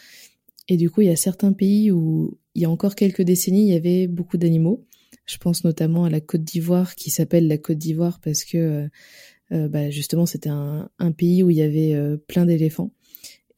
Et 0.68 0.76
du 0.76 0.88
coup, 0.88 1.00
il 1.00 1.08
y 1.08 1.10
a 1.10 1.16
certains 1.16 1.52
pays 1.52 1.90
où 1.90 2.38
il 2.54 2.62
y 2.62 2.64
a 2.64 2.70
encore 2.70 2.94
quelques 2.94 3.22
décennies, 3.22 3.62
il 3.66 3.72
y 3.72 3.76
avait 3.76 4.06
beaucoup 4.06 4.36
d'animaux. 4.36 4.86
Je 5.26 5.38
pense 5.38 5.64
notamment 5.64 6.04
à 6.04 6.10
la 6.10 6.20
Côte 6.20 6.44
d'Ivoire 6.44 6.94
qui 6.94 7.10
s'appelle 7.10 7.48
la 7.48 7.58
Côte 7.58 7.78
d'Ivoire 7.78 8.20
parce 8.20 8.44
que 8.44 8.58
euh, 8.58 8.88
euh, 9.52 9.68
bah, 9.68 9.90
justement 9.90 10.26
c'était 10.26 10.50
un, 10.50 10.88
pays 11.16 11.42
où 11.42 11.50
il 11.50 11.56
y 11.56 11.62
avait 11.62 11.96
plein 12.28 12.46
d'éléphants. 12.46 12.92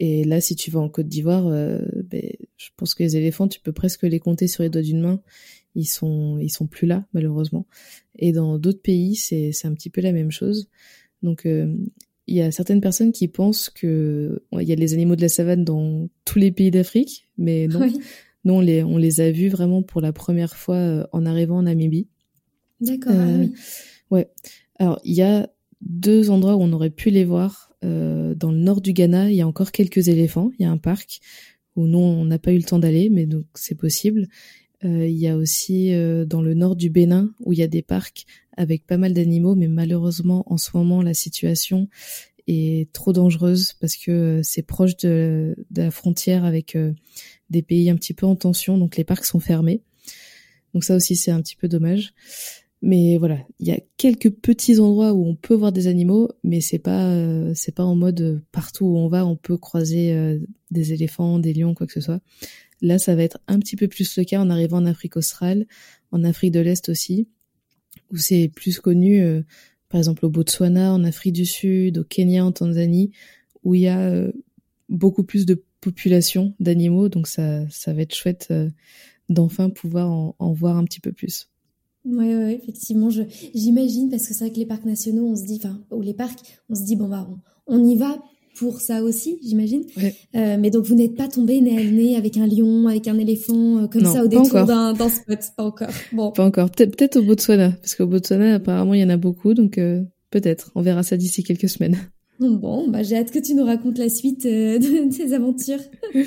Et 0.05 0.25
là, 0.25 0.41
si 0.41 0.57
tu 0.57 0.73
vas 0.73 0.81
en 0.81 0.89
Côte 0.89 1.07
d'Ivoire, 1.07 1.47
euh, 1.47 1.79
ben, 2.11 2.29
je 2.57 2.71
pense 2.77 2.93
que 2.95 3.05
les 3.05 3.17
éléphants, 3.17 3.47
tu 3.47 3.61
peux 3.61 3.71
presque 3.71 4.03
les 4.03 4.19
compter 4.19 4.49
sur 4.49 4.65
les 4.65 4.69
doigts 4.69 4.83
d'une 4.83 5.01
main. 5.01 5.23
Ils 5.77 5.87
sont, 5.87 6.39
ils 6.41 6.51
sont 6.51 6.67
plus 6.67 6.89
là, 6.89 7.07
malheureusement. 7.13 7.69
Et 8.19 8.33
dans 8.33 8.59
d'autres 8.59 8.83
pays, 8.83 9.15
c'est, 9.15 9.53
c'est 9.53 9.69
un 9.69 9.75
petit 9.75 9.91
peu 9.91 10.01
la 10.01 10.11
même 10.11 10.33
chose. 10.33 10.69
Donc, 11.23 11.47
euh, 11.47 11.73
il 12.27 12.35
y 12.35 12.41
a 12.41 12.51
certaines 12.51 12.81
personnes 12.81 13.13
qui 13.13 13.29
pensent 13.29 13.71
que 13.71 14.43
il 14.61 14.67
y 14.67 14.73
a 14.73 14.75
les 14.75 14.93
animaux 14.93 15.15
de 15.15 15.21
la 15.21 15.29
savane 15.29 15.63
dans 15.63 16.09
tous 16.25 16.41
les 16.41 16.51
pays 16.51 16.73
d'Afrique, 16.73 17.29
mais 17.39 17.69
non. 17.69 17.89
Non, 18.45 18.57
on 18.57 18.61
les, 18.61 18.83
on 18.83 18.97
les 18.97 19.21
a 19.21 19.31
vus 19.31 19.51
vraiment 19.51 19.85
pour 19.85 20.01
la 20.01 20.13
première 20.13 20.57
fois 20.57 20.75
euh, 20.75 21.07
en 21.13 21.27
arrivant 21.27 21.59
en 21.59 21.63
Namibie. 21.63 22.09
D'accord. 22.81 23.13
Ah 23.15 23.37
oui. 23.39 23.55
Ouais. 24.11 24.29
Alors, 24.81 25.01
il 25.05 25.15
y 25.15 25.23
a 25.23 25.49
deux 25.83 26.31
endroits 26.31 26.57
où 26.57 26.63
on 26.63 26.73
aurait 26.73 26.91
pu 26.91 27.11
les 27.11 27.25
voir 27.25 27.73
euh, 27.85 28.35
dans 28.35 28.51
le 28.51 28.59
nord 28.59 28.81
du 28.81 28.93
Ghana, 28.93 29.31
il 29.31 29.37
y 29.37 29.41
a 29.41 29.47
encore 29.47 29.73
quelques 29.73 30.09
éléphants. 30.09 30.51
Il 30.59 30.63
y 30.63 30.67
a 30.67 30.71
un 30.71 30.79
parc 30.79 31.21
où 31.77 31.87
nous, 31.87 31.99
on 31.99 32.25
n'a 32.25 32.39
pas 32.39 32.53
eu 32.53 32.59
le 32.59 32.63
temps 32.63 32.79
d'aller, 32.79 33.11
mais 33.11 33.27
donc 33.27 33.47
c'est 33.55 33.75
possible. 33.75 34.29
Euh, 34.85 35.07
il 35.07 35.17
y 35.17 35.29
a 35.29 35.37
aussi 35.37 35.93
euh, 35.95 36.25
dans 36.25 36.43
le 36.43 36.55
nord 36.55 36.77
du 36.77 36.91
Bénin 36.91 37.33
où 37.41 37.53
il 37.53 37.59
y 37.59 37.63
a 37.63 37.69
des 37.69 37.83
parcs 37.83 38.25
avec 38.57 38.87
pas 38.87 38.97
mal 38.97 39.15
d'animaux, 39.15 39.55
mais 39.55 39.69
malheureusement 39.69 40.45
en 40.53 40.59
ce 40.59 40.71
moment 40.75 41.03
la 41.03 41.15
situation 41.15 41.89
est 42.49 42.93
trop 42.93 43.13
dangereuse 43.13 43.75
parce 43.75 43.97
que 43.97 44.41
c'est 44.43 44.63
proche 44.63 44.97
de, 44.97 45.55
de, 45.71 45.83
la 45.83 45.91
frontière 45.93 46.45
avec 46.45 46.77
des 47.51 47.63
pays 47.63 47.89
un 47.89 47.95
petit 47.95 48.13
peu 48.13 48.27
en 48.27 48.35
tension, 48.35 48.77
donc 48.77 48.97
les 48.97 49.05
parcs 49.05 49.25
sont 49.25 49.39
fermés. 49.39 49.83
Donc 50.75 50.85
ça 50.85 50.97
aussi, 50.97 51.17
c'est 51.17 51.31
un 51.31 51.41
petit 51.41 51.57
peu 51.57 51.69
dommage. 51.69 52.15
Mais 52.85 53.17
voilà, 53.17 53.39
il 53.61 53.69
y 53.69 53.71
a 53.71 53.79
quelques 53.97 54.31
petits 54.31 54.81
endroits 54.81 55.13
où 55.13 55.25
on 55.25 55.37
peut 55.37 55.55
voir 55.55 55.71
des 55.71 55.87
animaux, 55.87 56.29
mais 56.43 56.61
c'est 56.61 56.81
pas 56.81 57.11
euh, 57.13 57.53
c'est 57.55 57.73
pas 57.73 57.85
en 57.85 57.95
mode 57.95 58.43
partout 58.51 58.87
où 58.87 58.97
on 58.97 59.07
va, 59.07 59.25
on 59.25 59.37
peut 59.37 59.57
croiser 59.57 60.13
euh, 60.13 60.41
des 60.73 60.93
éléphants, 60.93 61.39
des 61.39 61.53
lions, 61.55 61.75
quoi 61.75 61.87
que 61.87 61.93
ce 61.93 62.01
soit. 62.01 62.21
Là, 62.81 62.99
ça 62.99 63.15
va 63.15 63.23
être 63.23 63.39
un 63.47 63.61
petit 63.61 63.77
peu 63.77 63.87
plus 63.87 64.17
le 64.19 64.25
cas 64.25 64.41
en 64.41 64.51
arrivant 64.51 64.79
en 64.79 64.87
Afrique 64.87 65.17
australe, 65.17 65.67
en 66.11 66.25
Afrique 66.25 66.51
de 66.51 66.59
l'Est 66.59 66.89
aussi, 66.89 67.29
où 68.11 68.17
c'est 68.17 68.49
plus 68.49 68.81
connu, 68.81 69.23
euh, 69.23 69.43
par 69.89 69.99
exemple 69.99 70.27
au 70.27 70.31
Botswana, 70.31 70.93
en 70.93 71.05
Afrique 71.05 71.35
du 71.35 71.47
Sud, 71.47 71.99
au 71.99 72.05
Kenya, 72.05 72.45
en 72.45 72.51
Tanzanie, 72.51 73.13
où 73.63 73.77
il 73.77 73.83
y 73.83 73.89
a 73.89 74.27
beaucoup 74.89 75.23
plus 75.23 75.47
de 75.47 75.63
population 75.81 76.55
d'animaux, 76.59 77.09
donc 77.09 77.29
ça 77.29 77.69
ça 77.71 77.93
va 77.93 78.03
être 78.03 78.15
chouette 78.15 78.53
d'enfin 79.29 79.71
pouvoir 79.71 80.11
en 80.11 80.53
voir 80.53 80.77
un 80.77 80.85
petit 80.85 81.01
peu 81.01 81.13
plus. 81.13 81.52
Ouais, 82.05 82.35
ouais, 82.37 82.55
effectivement, 82.61 83.11
je, 83.11 83.23
j'imagine 83.55 84.11
parce 84.11 84.27
que 84.27 84.35
c'est 84.35 84.45
vrai 84.45 84.51
que 84.53 84.59
les 84.59 84.67
parcs 84.67 84.85
nationaux, 84.85 85.27
on 85.27 85.37
se 85.37 85.45
dit, 85.45 85.61
enfin, 85.63 85.79
ou 85.93 86.01
les 86.01 86.15
parcs, 86.15 86.41
on 86.69 86.75
se 86.75 86.83
dit 86.83 86.97
bon 86.97 87.09
bah 87.09 87.29
on, 87.67 87.77
on 87.79 87.85
y 87.87 87.95
va 87.97 88.21
pour 88.59 88.81
ça 88.81 89.03
aussi, 89.03 89.39
j'imagine. 89.43 89.85
Ouais. 89.97 90.15
Euh, 90.35 90.57
mais 90.61 90.71
donc 90.71 90.85
vous 90.85 90.95
n'êtes 90.95 91.15
pas 91.17 91.29
tombé 91.29 91.61
nez 91.61 91.79
à 91.79 91.85
nez 91.91 92.17
avec 92.17 92.37
un 92.37 92.47
lion, 92.47 92.87
avec 92.89 93.07
un 93.09 93.19
éléphant 93.19 93.79
euh, 93.79 93.87
comme 93.87 94.03
Non, 94.03 94.13
ça 94.13 94.25
au 94.25 94.27
détour 94.29 94.47
encore. 94.47 94.67
d'un, 94.67 94.93
d'un 94.93 95.09
spot, 95.09 95.39
pas 95.57 95.65
encore. 95.65 95.89
Bon, 96.13 96.33
Pas 96.33 96.45
encore. 96.45 96.71
Peut- 96.71 96.87
Peut-être 96.89 97.17
au 97.19 97.23
Botswana, 97.23 97.71
parce 97.81 97.95
qu'au 97.95 98.07
Botswana, 98.07 98.57
apparemment, 98.57 98.95
il 98.95 99.01
y 99.01 99.05
en 99.05 99.09
a 99.09 99.17
beaucoup, 99.17 99.55
donc 99.55 99.79
euh, 99.79 100.03
peut-être. 100.31 100.71
On 100.75 100.83
verra 100.83 101.03
ça 101.03 101.17
d'ici 101.17 101.43
quelques 101.45 101.69
semaines. 101.69 101.97
bon, 102.41 102.89
bah 102.89 103.03
j'ai 103.05 103.17
hâte 103.17 103.31
que 103.31 103.39
tu 103.39 103.55
nous 103.55 103.65
racontes 103.65 103.99
la 103.99 104.09
suite 104.09 104.45
euh, 104.45 104.79
de 104.81 105.09
tes 105.17 105.33
aventures. 105.35 105.81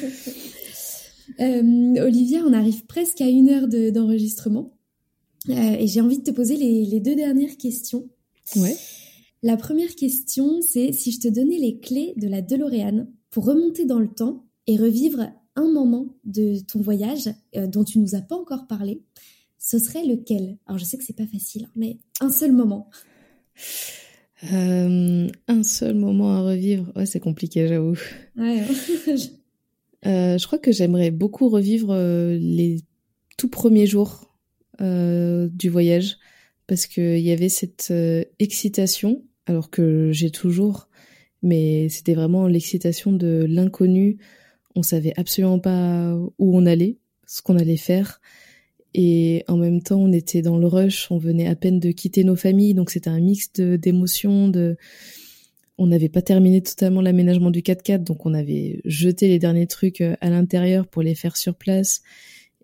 Euh, 1.39 1.95
Olivia, 2.05 2.41
on 2.47 2.53
arrive 2.53 2.85
presque 2.85 3.19
à 3.19 3.27
une 3.27 3.49
heure 3.49 3.67
de, 3.67 3.89
d'enregistrement. 3.89 4.74
Euh, 5.49 5.75
et 5.79 5.87
j'ai 5.87 6.01
envie 6.01 6.19
de 6.19 6.23
te 6.23 6.31
poser 6.31 6.55
les, 6.57 6.85
les 6.85 6.99
deux 6.99 7.15
dernières 7.15 7.57
questions. 7.57 8.07
Ouais. 8.55 8.75
La 9.43 9.57
première 9.57 9.95
question, 9.95 10.61
c'est 10.61 10.91
si 10.91 11.11
je 11.11 11.19
te 11.19 11.27
donnais 11.27 11.57
les 11.59 11.79
clés 11.79 12.13
de 12.17 12.27
la 12.27 12.41
DeLorean 12.41 13.07
pour 13.29 13.45
remonter 13.45 13.85
dans 13.85 13.99
le 13.99 14.07
temps 14.07 14.45
et 14.67 14.77
revivre 14.77 15.27
un 15.55 15.71
moment 15.71 16.07
de 16.23 16.59
ton 16.67 16.81
voyage 16.81 17.29
euh, 17.55 17.67
dont 17.67 17.83
tu 17.83 17.99
nous 17.99 18.15
as 18.15 18.21
pas 18.21 18.35
encore 18.35 18.65
parlé, 18.67 19.01
ce 19.59 19.77
serait 19.79 20.05
lequel? 20.05 20.57
Alors 20.65 20.79
je 20.79 20.85
sais 20.85 20.97
que 20.97 21.03
c'est 21.03 21.15
pas 21.15 21.27
facile, 21.27 21.65
hein, 21.65 21.71
mais 21.75 21.97
un 22.21 22.31
seul 22.31 22.51
moment. 22.51 22.89
Euh, 24.51 25.27
un 25.47 25.63
seul 25.63 25.95
moment 25.95 26.33
à 26.35 26.41
revivre? 26.41 26.91
Ouais, 26.95 27.05
c'est 27.05 27.19
compliqué, 27.19 27.67
j'avoue. 27.67 27.97
Ouais, 28.37 28.61
hein. 28.61 28.67
Je- 29.15 29.27
Euh, 30.05 30.37
je 30.37 30.45
crois 30.45 30.59
que 30.59 30.71
j'aimerais 30.71 31.09
beaucoup 31.09 31.49
revivre 31.49 31.91
les 32.39 32.81
tout 33.39 33.47
premiers 33.49 33.87
jours 33.87 34.34
du 34.79 35.69
voyage 35.69 36.17
parce 36.67 36.87
qu'il 36.87 37.19
y 37.19 37.31
avait 37.31 37.49
cette 37.49 37.89
euh, 37.91 38.23
excitation, 38.39 39.23
alors 39.45 39.69
que 39.69 40.11
j'ai 40.11 40.31
toujours, 40.31 40.89
mais 41.43 41.89
c'était 41.89 42.15
vraiment 42.15 42.47
l'excitation 42.47 43.11
de 43.11 43.45
l'inconnu. 43.47 44.17
On 44.75 44.83
savait 44.83 45.13
absolument 45.15 45.59
pas 45.59 46.15
où 46.15 46.57
on 46.57 46.65
allait, 46.65 46.97
ce 47.27 47.41
qu'on 47.41 47.57
allait 47.57 47.77
faire. 47.77 48.19
Et 48.93 49.43
en 49.47 49.57
même 49.57 49.81
temps, 49.81 49.99
on 49.99 50.11
était 50.11 50.41
dans 50.41 50.57
le 50.57 50.67
rush, 50.67 51.11
on 51.11 51.17
venait 51.17 51.47
à 51.47 51.55
peine 51.55 51.79
de 51.79 51.91
quitter 51.91 52.23
nos 52.23 52.35
familles, 52.35 52.73
donc 52.73 52.89
c'était 52.89 53.09
un 53.09 53.19
mix 53.19 53.51
d'émotions, 53.51 54.47
de, 54.47 54.77
on 55.77 55.87
n'avait 55.87 56.09
pas 56.09 56.21
terminé 56.21 56.61
totalement 56.61 57.01
l'aménagement 57.01 57.51
du 57.51 57.61
4x4, 57.61 58.03
donc 58.03 58.25
on 58.25 58.33
avait 58.33 58.79
jeté 58.85 59.27
les 59.27 59.37
derniers 59.37 59.67
trucs 59.67 59.99
euh, 60.01 60.15
à 60.21 60.29
l'intérieur 60.29 60.87
pour 60.87 61.03
les 61.03 61.13
faire 61.13 61.35
sur 61.35 61.55
place. 61.55 62.01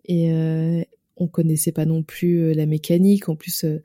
Et 0.06 0.32
euh, 0.32 0.82
on 1.16 1.28
connaissait 1.28 1.72
pas 1.72 1.84
non 1.86 2.02
plus 2.02 2.40
euh, 2.40 2.54
la 2.54 2.66
mécanique. 2.66 3.28
En 3.28 3.36
plus, 3.36 3.64
euh, 3.64 3.82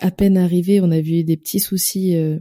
à 0.00 0.10
peine 0.10 0.36
arrivé, 0.36 0.80
on 0.80 0.90
a 0.90 1.00
vu 1.00 1.24
des 1.24 1.36
petits 1.36 1.60
soucis 1.60 2.16
euh, 2.16 2.38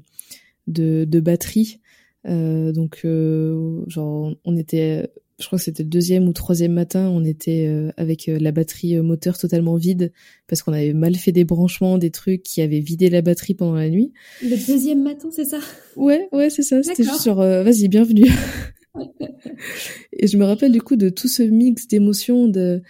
de, 0.68 1.05
de 1.07 1.20
batterie. 1.20 1.80
Euh, 2.28 2.72
donc, 2.72 3.01
euh, 3.05 3.84
genre, 3.88 4.34
on 4.45 4.55
était, 4.55 5.09
je 5.39 5.45
crois 5.45 5.59
que 5.59 5.66
c'était 5.66 5.84
le 5.84 5.89
deuxième 5.89 6.28
ou 6.28 6.34
troisième 6.34 6.74
matin, 6.74 7.09
on 7.09 7.24
était 7.24 7.70
avec 7.97 8.28
la 8.28 8.51
batterie 8.51 8.95
moteur 9.01 9.38
totalement 9.38 9.76
vide 9.76 10.14
parce 10.47 10.61
qu'on 10.61 10.74
avait 10.74 10.93
mal 10.93 11.16
fait 11.16 11.32
des 11.32 11.43
branchements, 11.43 11.97
des 11.97 12.11
trucs 12.11 12.43
qui 12.43 12.61
avaient 12.61 12.80
vidé 12.80 13.09
la 13.09 13.22
batterie 13.22 13.55
pendant 13.55 13.76
la 13.76 13.89
nuit. 13.89 14.14
Le 14.41 14.55
deuxième 14.68 15.03
matin, 15.03 15.30
c'est 15.32 15.45
ça? 15.45 15.59
Ouais, 15.95 16.30
ouais, 16.32 16.49
c'est 16.49 16.64
ça. 16.64 16.82
C'était 16.82 17.03
juste 17.03 17.28
euh, 17.28 17.64
vas-y, 17.64 17.89
bienvenue. 17.89 18.30
et 20.14 20.28
je 20.28 20.38
me 20.38 20.45
rappelle 20.45 20.72
du 20.72 20.82
coup 20.82 20.95
de 20.95 21.09
tout 21.09 21.28
ce 21.28 21.43
mix 21.43 21.88
d'émotions, 21.88 22.47
de 22.47 22.82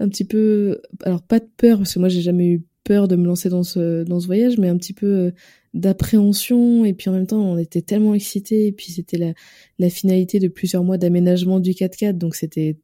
un 0.00 0.08
petit 0.08 0.24
peu, 0.24 0.80
alors 1.04 1.22
pas 1.22 1.38
de 1.38 1.48
peur 1.56 1.78
parce 1.78 1.94
que 1.94 1.98
moi 1.98 2.08
j'ai 2.08 2.22
jamais 2.22 2.48
eu 2.48 2.64
peur 2.84 3.06
de 3.06 3.16
me 3.16 3.26
lancer 3.26 3.50
dans 3.50 3.62
ce 3.62 4.02
dans 4.02 4.18
ce 4.18 4.26
voyage, 4.26 4.58
mais 4.58 4.68
un 4.68 4.76
petit 4.76 4.94
peu 4.94 5.06
euh, 5.06 5.30
d'appréhension 5.74 6.84
et 6.84 6.94
puis 6.94 7.10
en 7.10 7.12
même 7.12 7.26
temps 7.26 7.42
on 7.42 7.58
était 7.58 7.82
tellement 7.82 8.14
excités 8.14 8.66
et 8.66 8.72
puis 8.72 8.90
c'était 8.90 9.18
la 9.18 9.34
la 9.78 9.90
finalité 9.90 10.40
de 10.40 10.48
plusieurs 10.48 10.82
mois 10.82 10.98
d'aménagement 10.98 11.60
du 11.60 11.72
4x4 11.72 12.18
donc 12.18 12.34
c'était 12.34 12.78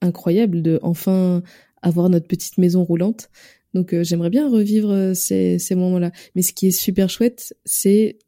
incroyable 0.00 0.62
de 0.62 0.80
enfin 0.82 1.42
avoir 1.82 2.08
notre 2.08 2.26
petite 2.26 2.58
maison 2.58 2.82
roulante. 2.82 3.28
Donc 3.74 3.92
euh, 3.92 4.02
j'aimerais 4.02 4.30
bien 4.30 4.50
revivre 4.50 4.90
euh, 4.90 5.14
ces 5.14 5.58
ces 5.58 5.74
moments-là. 5.74 6.10
Mais 6.34 6.42
ce 6.42 6.54
qui 6.54 6.68
est 6.68 6.70
super 6.72 7.10
chouette, 7.10 7.54
c'est 7.66 8.18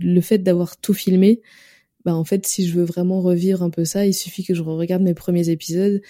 le 0.00 0.20
fait 0.20 0.38
d'avoir 0.38 0.76
tout 0.76 0.94
filmé, 0.94 1.40
bah 2.04 2.14
en 2.14 2.24
fait, 2.24 2.46
si 2.46 2.66
je 2.66 2.74
veux 2.74 2.84
vraiment 2.84 3.20
revivre 3.20 3.62
un 3.62 3.70
peu 3.70 3.84
ça, 3.84 4.06
il 4.06 4.14
suffit 4.14 4.44
que 4.44 4.54
je 4.54 4.62
regarde 4.62 5.02
mes 5.02 5.14
premiers 5.14 5.50
épisodes 5.50 6.00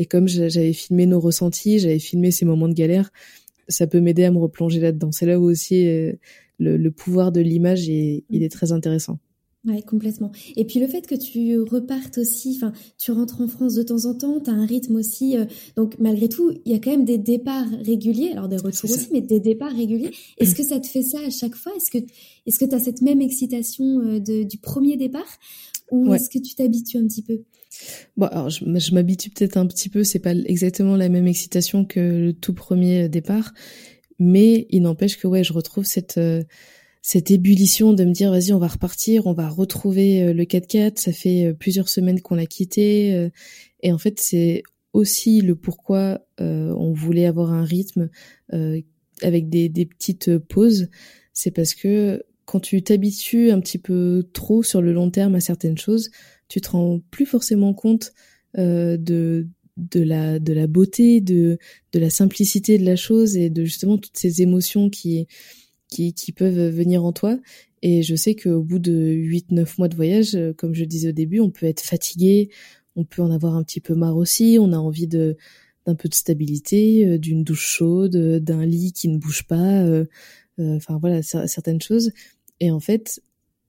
et 0.00 0.06
comme 0.06 0.26
j'a- 0.26 0.48
j'avais 0.48 0.72
filmé 0.72 1.04
nos 1.04 1.20
ressentis, 1.20 1.78
j'avais 1.78 1.98
filmé 1.98 2.30
ces 2.30 2.46
moments 2.46 2.68
de 2.68 2.74
galère, 2.74 3.10
ça 3.68 3.86
peut 3.86 4.00
m'aider 4.00 4.24
à 4.24 4.30
me 4.30 4.38
replonger 4.38 4.80
là-dedans. 4.80 5.12
C'est 5.12 5.26
là 5.26 5.38
où 5.38 5.44
aussi 5.44 5.86
euh, 5.86 6.12
le, 6.58 6.76
le 6.78 6.90
pouvoir 6.90 7.32
de 7.32 7.40
l'image 7.42 7.88
est, 7.90 8.24
il 8.30 8.42
est 8.42 8.48
très 8.48 8.72
intéressant. 8.72 9.18
Ouais, 9.66 9.82
complètement. 9.82 10.32
Et 10.56 10.64
puis 10.64 10.80
le 10.80 10.86
fait 10.86 11.06
que 11.06 11.14
tu 11.14 11.60
repartes 11.60 12.16
aussi, 12.16 12.54
enfin, 12.56 12.72
tu 12.96 13.12
rentres 13.12 13.42
en 13.42 13.46
France 13.46 13.74
de 13.74 13.82
temps 13.82 14.06
en 14.06 14.14
temps, 14.14 14.40
tu 14.40 14.48
as 14.48 14.54
un 14.54 14.64
rythme 14.64 14.96
aussi. 14.96 15.36
euh, 15.36 15.44
donc 15.76 15.98
malgré 15.98 16.30
tout, 16.30 16.50
il 16.64 16.72
y 16.72 16.74
a 16.74 16.78
quand 16.78 16.92
même 16.92 17.04
des 17.04 17.18
départs 17.18 17.68
réguliers, 17.84 18.30
alors 18.32 18.48
des 18.48 18.56
retours 18.56 18.90
aussi, 18.90 19.08
mais 19.12 19.20
des 19.20 19.38
départs 19.38 19.76
réguliers. 19.76 20.12
Est-ce 20.38 20.54
que 20.54 20.62
ça 20.62 20.80
te 20.80 20.86
fait 20.86 21.02
ça 21.02 21.18
à 21.26 21.28
chaque 21.28 21.54
fois? 21.56 21.72
Est-ce 21.76 21.90
que 21.90 21.98
est-ce 22.46 22.58
que 22.58 22.64
tu 22.64 22.74
as 22.74 22.78
cette 22.78 23.02
même 23.02 23.20
excitation 23.20 24.00
euh, 24.00 24.18
de, 24.18 24.44
du 24.44 24.56
premier 24.56 24.96
départ? 24.96 25.28
Ou 25.90 26.08
Ouais. 26.08 26.16
est-ce 26.16 26.28
que 26.30 26.38
tu 26.38 26.54
t'habitues 26.54 26.98
un 26.98 27.06
petit 27.06 27.22
peu? 27.22 27.42
Bon, 28.16 28.26
alors 28.26 28.50
je, 28.50 28.64
je 28.64 28.94
m'habitue 28.94 29.30
peut-être 29.30 29.56
un 29.56 29.66
petit 29.66 29.88
peu, 29.88 30.02
c'est 30.04 30.18
pas 30.18 30.34
exactement 30.34 30.96
la 30.96 31.08
même 31.08 31.26
excitation 31.26 31.84
que 31.84 32.00
le 32.00 32.32
tout 32.32 32.52
premier 32.54 33.08
départ, 33.08 33.52
mais 34.18 34.66
il 34.70 34.82
n'empêche 34.82 35.16
que 35.18 35.26
ouais, 35.26 35.44
je 35.44 35.52
retrouve 35.52 35.84
cette 35.84 36.18
euh, 36.18 36.42
cette 37.02 37.30
ébullition 37.30 37.94
de 37.94 38.04
me 38.04 38.12
dire 38.12 38.30
vas-y, 38.30 38.52
on 38.52 38.58
va 38.58 38.68
repartir, 38.68 39.26
on 39.26 39.32
va 39.32 39.48
retrouver 39.48 40.22
euh, 40.22 40.32
le 40.34 40.44
4x4, 40.44 40.98
ça 41.00 41.12
fait 41.12 41.46
euh, 41.46 41.54
plusieurs 41.54 41.88
semaines 41.88 42.20
qu'on 42.20 42.34
l'a 42.34 42.46
quitté 42.46 43.14
euh, 43.14 43.30
et 43.82 43.92
en 43.92 43.98
fait, 43.98 44.20
c'est 44.20 44.62
aussi 44.92 45.40
le 45.40 45.54
pourquoi 45.54 46.20
euh, 46.40 46.74
on 46.76 46.92
voulait 46.92 47.24
avoir 47.26 47.52
un 47.52 47.64
rythme 47.64 48.10
euh, 48.52 48.80
avec 49.22 49.48
des, 49.48 49.68
des 49.68 49.86
petites 49.86 50.36
pauses, 50.38 50.88
c'est 51.32 51.52
parce 51.52 51.74
que 51.74 52.22
quand 52.50 52.60
tu 52.60 52.82
t'habitues 52.82 53.50
un 53.50 53.60
petit 53.60 53.78
peu 53.78 54.28
trop 54.32 54.62
sur 54.62 54.82
le 54.82 54.92
long 54.92 55.10
terme 55.10 55.34
à 55.36 55.40
certaines 55.40 55.78
choses, 55.78 56.10
tu 56.48 56.60
te 56.60 56.70
rends 56.70 57.00
plus 57.10 57.26
forcément 57.26 57.74
compte 57.74 58.12
euh, 58.58 58.96
de 58.96 59.48
de 59.76 60.00
la 60.02 60.38
de 60.40 60.52
la 60.52 60.66
beauté, 60.66 61.20
de 61.20 61.58
de 61.92 61.98
la 61.98 62.10
simplicité 62.10 62.78
de 62.78 62.84
la 62.84 62.96
chose 62.96 63.36
et 63.36 63.50
de 63.50 63.64
justement 63.64 63.98
toutes 63.98 64.16
ces 64.18 64.42
émotions 64.42 64.90
qui 64.90 65.26
qui 65.88 66.14
qui 66.14 66.32
peuvent 66.32 66.70
venir 66.74 67.04
en 67.04 67.12
toi. 67.12 67.38
Et 67.82 68.02
je 68.02 68.14
sais 68.14 68.34
qu'au 68.34 68.62
bout 68.62 68.78
de 68.78 68.92
8 68.92 69.50
9 69.52 69.78
mois 69.78 69.88
de 69.88 69.96
voyage, 69.96 70.34
euh, 70.34 70.52
comme 70.52 70.74
je 70.74 70.84
disais 70.84 71.08
au 71.10 71.12
début, 71.12 71.40
on 71.40 71.50
peut 71.50 71.66
être 71.66 71.80
fatigué, 71.80 72.50
on 72.96 73.04
peut 73.04 73.22
en 73.22 73.30
avoir 73.30 73.54
un 73.56 73.62
petit 73.62 73.80
peu 73.80 73.94
marre 73.94 74.16
aussi, 74.16 74.58
on 74.60 74.72
a 74.72 74.78
envie 74.78 75.06
de 75.06 75.36
d'un 75.86 75.94
peu 75.94 76.08
de 76.10 76.14
stabilité, 76.14 77.06
euh, 77.06 77.18
d'une 77.18 77.42
douche 77.44 77.66
chaude, 77.66 78.16
euh, 78.16 78.38
d'un 78.40 78.66
lit 78.66 78.92
qui 78.92 79.08
ne 79.08 79.18
bouge 79.18 79.44
pas, 79.44 79.82
euh, 79.84 80.04
enfin 80.58 80.98
voilà, 81.00 81.20
cer- 81.22 81.46
certaines 81.46 81.80
choses. 81.80 82.12
Et 82.60 82.70
en 82.70 82.80
fait, 82.80 83.20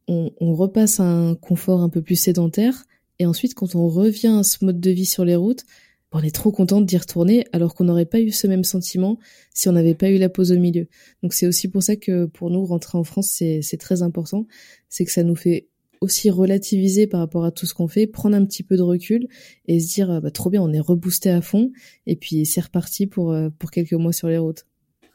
on, 0.08 0.54
repasse 0.54 1.00
à 1.00 1.04
un 1.04 1.36
confort 1.36 1.82
un 1.82 1.90
peu 1.90 2.02
plus 2.02 2.16
sédentaire. 2.16 2.86
Et 3.20 3.26
ensuite, 3.26 3.54
quand 3.54 3.76
on 3.76 3.88
revient 3.88 4.36
à 4.40 4.44
ce 4.44 4.64
mode 4.66 4.80
de 4.80 4.92
vie 4.92 5.06
sur 5.06 5.26
les 5.26 5.36
routes, 5.36 5.64
on 6.12 6.20
est 6.20 6.36
trop 6.36 6.52
contente 6.52 6.86
d'y 6.86 6.98
retourner, 6.98 7.46
alors 7.54 7.74
qu'on 7.74 7.86
n'aurait 7.86 8.06
pas 8.06 8.20
eu 8.20 8.32
ce 8.32 8.46
même 8.46 8.66
sentiment 8.66 9.18
si 9.54 9.70
on 9.70 9.72
n'avait 9.72 9.96
pas 9.96 10.10
eu 10.10 10.18
la 10.18 10.28
pause 10.28 10.52
au 10.52 10.58
milieu. 10.58 10.88
Donc 11.24 11.34
c'est 11.34 11.48
aussi 11.48 11.70
pour 11.70 11.84
ça 11.84 11.96
que 11.96 12.26
pour 12.26 12.50
nous, 12.50 12.66
rentrer 12.66 12.98
en 12.98 13.06
France, 13.06 13.30
c'est 13.30 13.78
très 13.80 14.02
important. 14.02 14.46
C'est 14.90 15.06
que 15.06 15.12
ça 15.12 15.24
nous 15.24 15.36
fait 15.36 15.70
aussi 16.02 16.30
relativiser 16.30 17.08
par 17.08 17.20
rapport 17.22 17.46
à 17.46 17.52
tout 17.52 17.66
ce 17.66 17.74
qu'on 17.74 17.88
fait, 17.88 18.08
prendre 18.08 18.36
un 18.36 18.44
petit 18.44 18.64
peu 18.64 18.76
de 18.76 18.82
recul 18.82 19.28
et 19.68 19.80
se 19.80 19.94
dire, 19.94 20.12
ah 20.12 20.20
bah, 20.20 20.32
trop 20.32 20.50
bien, 20.50 20.62
on 20.62 20.74
est 20.74 20.80
reboosté 20.80 21.30
à 21.30 21.42
fond. 21.42 21.72
Et 22.08 22.16
puis 22.16 22.46
c'est 22.46 22.62
reparti 22.62 23.08
pour, 23.08 23.32
euh, 23.32 23.50
pour 23.58 23.72
quelques 23.72 23.94
mois 23.94 24.12
sur 24.12 24.28
les 24.28 24.40
routes. 24.40 24.66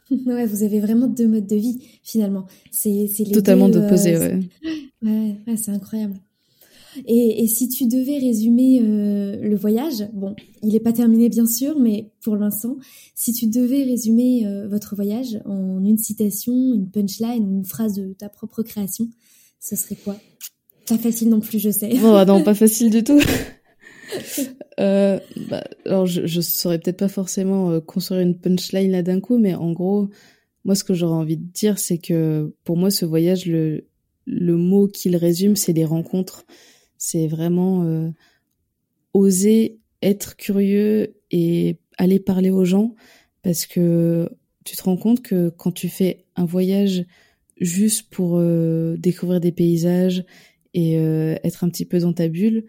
Ouais, 0.25 0.45
vous 0.45 0.63
avez 0.63 0.79
vraiment 0.79 1.07
deux 1.07 1.27
modes 1.27 1.47
de 1.47 1.55
vie 1.55 1.79
finalement. 2.03 2.45
C'est 2.71 2.89
les 2.91 3.31
Totalement 3.31 3.69
deux, 3.69 3.79
euh, 3.79 3.81
d'opposé, 3.81 4.17
ouais. 4.17 4.39
Ouais, 5.03 5.35
ouais, 5.45 5.57
c'est 5.57 5.71
incroyable. 5.71 6.15
Et, 7.05 7.43
et, 7.43 7.47
si 7.47 7.69
tu 7.69 7.85
devais 7.85 8.17
résumer 8.17 8.81
euh, 8.81 9.35
le 9.39 9.55
voyage, 9.55 10.07
bon, 10.13 10.35
il 10.63 10.69
n'est 10.69 10.79
pas 10.79 10.93
terminé 10.93 11.29
bien 11.29 11.45
sûr, 11.45 11.77
mais 11.79 12.09
pour 12.21 12.35
l'instant, 12.35 12.77
si 13.13 13.33
tu 13.33 13.45
devais 13.45 13.83
résumer 13.83 14.47
euh, 14.47 14.67
votre 14.67 14.95
voyage 14.95 15.39
en 15.45 15.83
une 15.85 15.99
citation, 15.99 16.53
une 16.53 16.89
punchline 16.89 17.43
une 17.43 17.65
phrase 17.65 17.93
de 17.93 18.13
ta 18.13 18.29
propre 18.29 18.63
création, 18.63 19.07
ce 19.59 19.75
serait 19.75 19.95
quoi? 19.95 20.17
Pas 20.87 20.97
facile 20.97 21.29
non 21.29 21.39
plus, 21.39 21.59
je 21.59 21.69
sais. 21.69 21.91
Oh 22.03 22.23
non, 22.25 22.41
pas 22.43 22.55
facile 22.55 22.89
du 22.89 23.03
tout. 23.03 23.21
Euh, 24.79 25.19
bah, 25.49 25.63
alors, 25.85 26.05
je, 26.05 26.25
je 26.25 26.41
saurais 26.41 26.79
peut-être 26.79 26.97
pas 26.97 27.07
forcément 27.07 27.71
euh, 27.71 27.79
construire 27.79 28.21
une 28.21 28.37
punchline 28.37 28.91
là 28.91 29.03
d'un 29.03 29.19
coup, 29.19 29.37
mais 29.37 29.55
en 29.55 29.71
gros, 29.71 30.09
moi, 30.65 30.75
ce 30.75 30.83
que 30.83 30.93
j'aurais 30.93 31.15
envie 31.15 31.37
de 31.37 31.51
dire, 31.51 31.79
c'est 31.79 31.97
que 31.97 32.53
pour 32.63 32.77
moi, 32.77 32.91
ce 32.91 33.05
voyage, 33.05 33.45
le, 33.45 33.85
mot 34.27 34.87
qu'il 34.87 35.15
résume, 35.15 35.55
c'est 35.55 35.73
les 35.73 35.85
rencontres. 35.85 36.45
C'est 36.97 37.27
vraiment 37.27 37.83
euh, 37.83 38.09
oser 39.13 39.79
être 40.01 40.35
curieux 40.35 41.15
et 41.31 41.77
aller 41.97 42.19
parler 42.19 42.51
aux 42.51 42.65
gens 42.65 42.95
parce 43.43 43.65
que 43.65 44.29
tu 44.65 44.75
te 44.75 44.83
rends 44.83 44.97
compte 44.97 45.21
que 45.21 45.49
quand 45.49 45.71
tu 45.71 45.89
fais 45.89 46.25
un 46.35 46.45
voyage 46.45 47.05
juste 47.59 48.09
pour 48.11 48.39
découvrir 48.97 49.39
des 49.39 49.51
paysages 49.51 50.23
et 50.75 50.95
être 50.95 51.63
un 51.63 51.69
petit 51.69 51.85
peu 51.85 51.99
dans 51.99 52.13
ta 52.13 52.27
bulle 52.27 52.65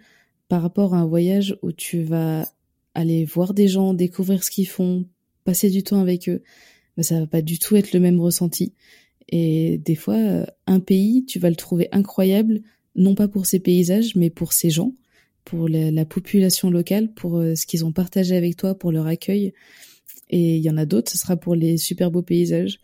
par 0.48 0.62
rapport 0.62 0.94
à 0.94 0.98
un 0.98 1.06
voyage 1.06 1.56
où 1.62 1.72
tu 1.72 2.02
vas 2.02 2.48
aller 2.94 3.24
voir 3.24 3.54
des 3.54 3.68
gens, 3.68 3.94
découvrir 3.94 4.42
ce 4.42 4.50
qu'ils 4.50 4.68
font, 4.68 5.06
passer 5.44 5.70
du 5.70 5.82
temps 5.82 6.00
avec 6.00 6.28
eux, 6.28 6.42
bah, 6.96 7.02
ça 7.02 7.20
va 7.20 7.26
pas 7.26 7.42
du 7.42 7.58
tout 7.58 7.76
être 7.76 7.92
le 7.92 8.00
même 8.00 8.20
ressenti. 8.20 8.72
Et 9.28 9.78
des 9.78 9.94
fois, 9.94 10.16
euh, 10.16 10.46
un 10.66 10.80
pays, 10.80 11.24
tu 11.26 11.38
vas 11.38 11.50
le 11.50 11.56
trouver 11.56 11.88
incroyable, 11.92 12.62
non 12.96 13.14
pas 13.14 13.28
pour 13.28 13.46
ses 13.46 13.60
paysages, 13.60 14.16
mais 14.16 14.30
pour 14.30 14.52
ses 14.52 14.70
gens, 14.70 14.94
pour 15.44 15.68
la, 15.68 16.04
population 16.04 16.70
locale, 16.70 17.12
pour 17.12 17.38
euh, 17.38 17.54
ce 17.54 17.66
qu'ils 17.66 17.84
ont 17.84 17.92
partagé 17.92 18.36
avec 18.36 18.56
toi, 18.56 18.74
pour 18.74 18.90
leur 18.90 19.06
accueil. 19.06 19.52
Et 20.30 20.56
il 20.56 20.62
y 20.62 20.70
en 20.70 20.76
a 20.76 20.86
d'autres, 20.86 21.12
ce 21.12 21.18
sera 21.18 21.36
pour 21.36 21.54
les 21.54 21.76
super 21.76 22.10
beaux 22.10 22.22
paysages. 22.22 22.80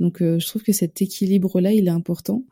Donc 0.00 0.22
euh, 0.22 0.38
je 0.38 0.46
trouve 0.46 0.62
que 0.62 0.72
cet 0.72 1.02
équilibre-là, 1.02 1.72
il 1.72 1.86
est 1.86 1.90
important 1.90 2.44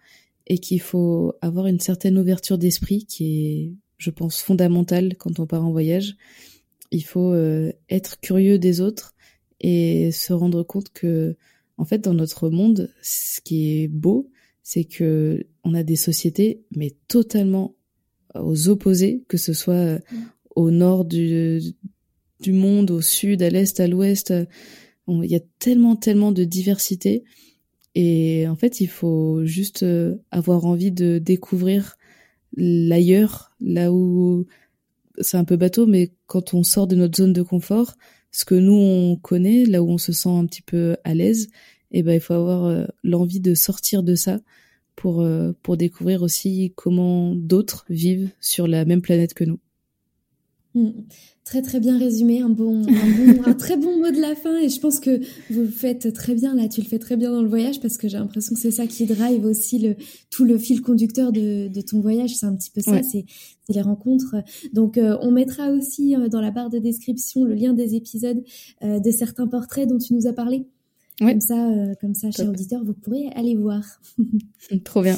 et 0.48 0.58
qu'il 0.58 0.80
faut 0.80 1.34
avoir 1.40 1.66
une 1.66 1.80
certaine 1.80 2.18
ouverture 2.18 2.58
d'esprit 2.58 3.04
qui 3.04 3.46
est, 3.46 3.72
je 3.98 4.10
pense, 4.10 4.40
fondamentale 4.40 5.16
quand 5.16 5.40
on 5.40 5.46
part 5.46 5.64
en 5.64 5.72
voyage. 5.72 6.16
Il 6.90 7.04
faut 7.04 7.34
être 7.88 8.20
curieux 8.20 8.58
des 8.58 8.80
autres 8.80 9.14
et 9.60 10.12
se 10.12 10.32
rendre 10.32 10.62
compte 10.62 10.90
que 10.90 11.36
en 11.78 11.84
fait, 11.84 11.98
dans 11.98 12.14
notre 12.14 12.48
monde, 12.48 12.90
ce 13.02 13.40
qui 13.40 13.82
est 13.82 13.88
beau, 13.88 14.30
c'est 14.62 14.84
que 14.84 15.46
on 15.64 15.74
a 15.74 15.82
des 15.82 15.96
sociétés, 15.96 16.64
mais 16.74 16.96
totalement 17.08 17.76
aux 18.34 18.68
opposés, 18.68 19.24
que 19.28 19.36
ce 19.36 19.52
soit 19.52 19.74
euh, 19.74 19.98
au 20.54 20.70
nord 20.70 21.04
du, 21.04 21.60
du 22.40 22.52
monde, 22.52 22.90
au 22.90 23.00
sud, 23.00 23.42
à 23.42 23.50
l'est, 23.50 23.78
à 23.78 23.86
l'ouest. 23.86 24.32
Il 25.08 25.30
y 25.30 25.36
a 25.36 25.40
tellement, 25.58 25.96
tellement 25.96 26.32
de 26.32 26.44
diversité. 26.44 27.24
Et 27.94 28.46
en 28.48 28.56
fait, 28.56 28.80
il 28.80 28.88
faut 28.88 29.44
juste 29.44 29.82
euh, 29.82 30.16
avoir 30.30 30.66
envie 30.66 30.92
de 30.92 31.18
découvrir 31.18 31.96
l'ailleurs, 32.56 33.52
là 33.60 33.92
où 33.92 34.46
c'est 35.18 35.36
un 35.36 35.44
peu 35.44 35.56
bateau, 35.56 35.86
mais 35.86 36.12
quand 36.26 36.54
on 36.54 36.62
sort 36.62 36.86
de 36.86 36.96
notre 36.96 37.16
zone 37.16 37.32
de 37.32 37.42
confort, 37.42 37.94
ce 38.30 38.44
que 38.44 38.54
nous 38.54 38.74
on 38.74 39.16
connaît, 39.16 39.64
là 39.64 39.82
où 39.82 39.90
on 39.90 39.98
se 39.98 40.12
sent 40.12 40.28
un 40.28 40.46
petit 40.46 40.62
peu 40.62 40.96
à 41.04 41.14
l'aise, 41.14 41.48
et 41.92 42.00
eh 42.00 42.02
ben 42.02 42.14
il 42.14 42.20
faut 42.20 42.34
avoir 42.34 42.64
euh, 42.64 42.84
l'envie 43.04 43.40
de 43.40 43.54
sortir 43.54 44.02
de 44.02 44.14
ça 44.14 44.40
pour 44.96 45.22
euh, 45.22 45.52
pour 45.62 45.76
découvrir 45.76 46.22
aussi 46.22 46.72
comment 46.74 47.34
d'autres 47.34 47.86
vivent 47.88 48.30
sur 48.40 48.66
la 48.66 48.84
même 48.84 49.02
planète 49.02 49.34
que 49.34 49.44
nous. 49.44 49.60
Hmm. 50.76 50.90
Très 51.46 51.62
très 51.62 51.80
bien 51.80 51.96
résumé, 51.96 52.42
un 52.42 52.50
bon, 52.50 52.82
un, 52.82 53.34
bon, 53.34 53.42
un 53.46 53.54
très 53.54 53.78
bon 53.78 53.98
mot 53.98 54.10
de 54.10 54.20
la 54.20 54.34
fin 54.34 54.58
et 54.58 54.68
je 54.68 54.78
pense 54.78 55.00
que 55.00 55.20
vous 55.48 55.62
le 55.62 55.68
faites 55.68 56.12
très 56.12 56.34
bien 56.34 56.54
là, 56.54 56.68
tu 56.68 56.82
le 56.82 56.86
fais 56.86 56.98
très 56.98 57.16
bien 57.16 57.32
dans 57.32 57.40
le 57.40 57.48
voyage 57.48 57.80
parce 57.80 57.96
que 57.96 58.08
j'ai 58.08 58.18
l'impression 58.18 58.54
que 58.54 58.60
c'est 58.60 58.72
ça 58.72 58.86
qui 58.86 59.06
drive 59.06 59.46
aussi 59.46 59.78
le 59.78 59.96
tout 60.28 60.44
le 60.44 60.58
fil 60.58 60.82
conducteur 60.82 61.32
de, 61.32 61.68
de 61.68 61.80
ton 61.80 62.00
voyage, 62.00 62.36
c'est 62.36 62.44
un 62.44 62.54
petit 62.54 62.70
peu 62.70 62.82
ça, 62.82 63.02
c'est 63.02 63.24
les 63.70 63.80
rencontres. 63.80 64.36
Donc 64.74 64.98
euh, 64.98 65.16
on 65.22 65.30
mettra 65.30 65.70
aussi 65.70 66.14
euh, 66.14 66.28
dans 66.28 66.42
la 66.42 66.50
barre 66.50 66.68
de 66.68 66.78
description 66.78 67.44
le 67.44 67.54
lien 67.54 67.72
des 67.72 67.94
épisodes 67.94 68.44
euh, 68.82 69.00
de 69.00 69.10
certains 69.10 69.46
portraits 69.46 69.88
dont 69.88 69.98
tu 69.98 70.12
nous 70.12 70.26
as 70.26 70.34
parlé. 70.34 70.66
Comme 71.18 71.40
ça, 71.40 71.72
comme 72.02 72.14
ça, 72.14 72.30
chers 72.30 72.50
auditeurs, 72.50 72.84
vous 72.84 72.92
pourrez 72.92 73.28
aller 73.34 73.56
voir. 73.56 73.82
Trop 74.84 75.00
bien. 75.00 75.16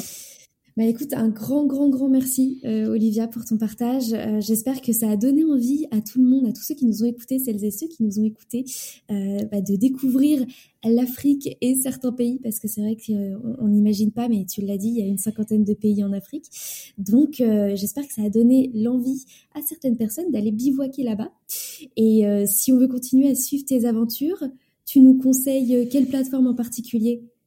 Bah 0.78 0.84
écoute, 0.84 1.12
un 1.12 1.28
grand, 1.28 1.66
grand, 1.66 1.88
grand 1.88 2.08
merci 2.08 2.60
euh, 2.64 2.86
Olivia 2.86 3.26
pour 3.26 3.44
ton 3.44 3.58
partage. 3.58 4.12
Euh, 4.12 4.40
j'espère 4.40 4.80
que 4.80 4.92
ça 4.92 5.10
a 5.10 5.16
donné 5.16 5.42
envie 5.42 5.86
à 5.90 6.00
tout 6.00 6.20
le 6.20 6.24
monde, 6.24 6.46
à 6.46 6.52
tous 6.52 6.62
ceux 6.62 6.76
qui 6.76 6.86
nous 6.86 7.02
ont 7.02 7.06
écoutés, 7.06 7.40
celles 7.40 7.64
et 7.64 7.72
ceux 7.72 7.88
qui 7.88 8.04
nous 8.04 8.20
ont 8.20 8.24
écoutés, 8.24 8.64
euh, 9.10 9.44
bah, 9.50 9.60
de 9.60 9.74
découvrir 9.74 10.46
l'Afrique 10.84 11.56
et 11.60 11.74
certains 11.74 12.12
pays, 12.12 12.38
parce 12.44 12.60
que 12.60 12.68
c'est 12.68 12.80
vrai 12.80 12.96
qu'on 12.96 13.66
n'imagine 13.66 14.12
pas, 14.12 14.28
mais 14.28 14.44
tu 14.44 14.60
l'as 14.60 14.76
dit, 14.76 14.86
il 14.86 14.98
y 14.98 15.02
a 15.02 15.06
une 15.06 15.18
cinquantaine 15.18 15.64
de 15.64 15.74
pays 15.74 16.04
en 16.04 16.12
Afrique. 16.12 16.44
Donc 16.96 17.42
j'espère 17.74 18.06
que 18.06 18.14
ça 18.14 18.22
a 18.22 18.30
donné 18.30 18.70
l'envie 18.72 19.24
à 19.56 19.62
certaines 19.62 19.96
personnes 19.96 20.30
d'aller 20.30 20.52
bivouaquer 20.52 21.02
là-bas. 21.02 21.32
Et 21.96 22.22
si 22.46 22.70
on 22.70 22.78
veut 22.78 22.86
continuer 22.86 23.30
à 23.30 23.34
suivre 23.34 23.64
tes 23.64 23.84
aventures, 23.84 24.44
tu 24.86 25.00
nous 25.00 25.18
conseilles 25.18 25.88
quelle 25.90 26.06
plateforme 26.06 26.46
en 26.46 26.54
particulier? 26.54 27.20
euh, 27.20 27.37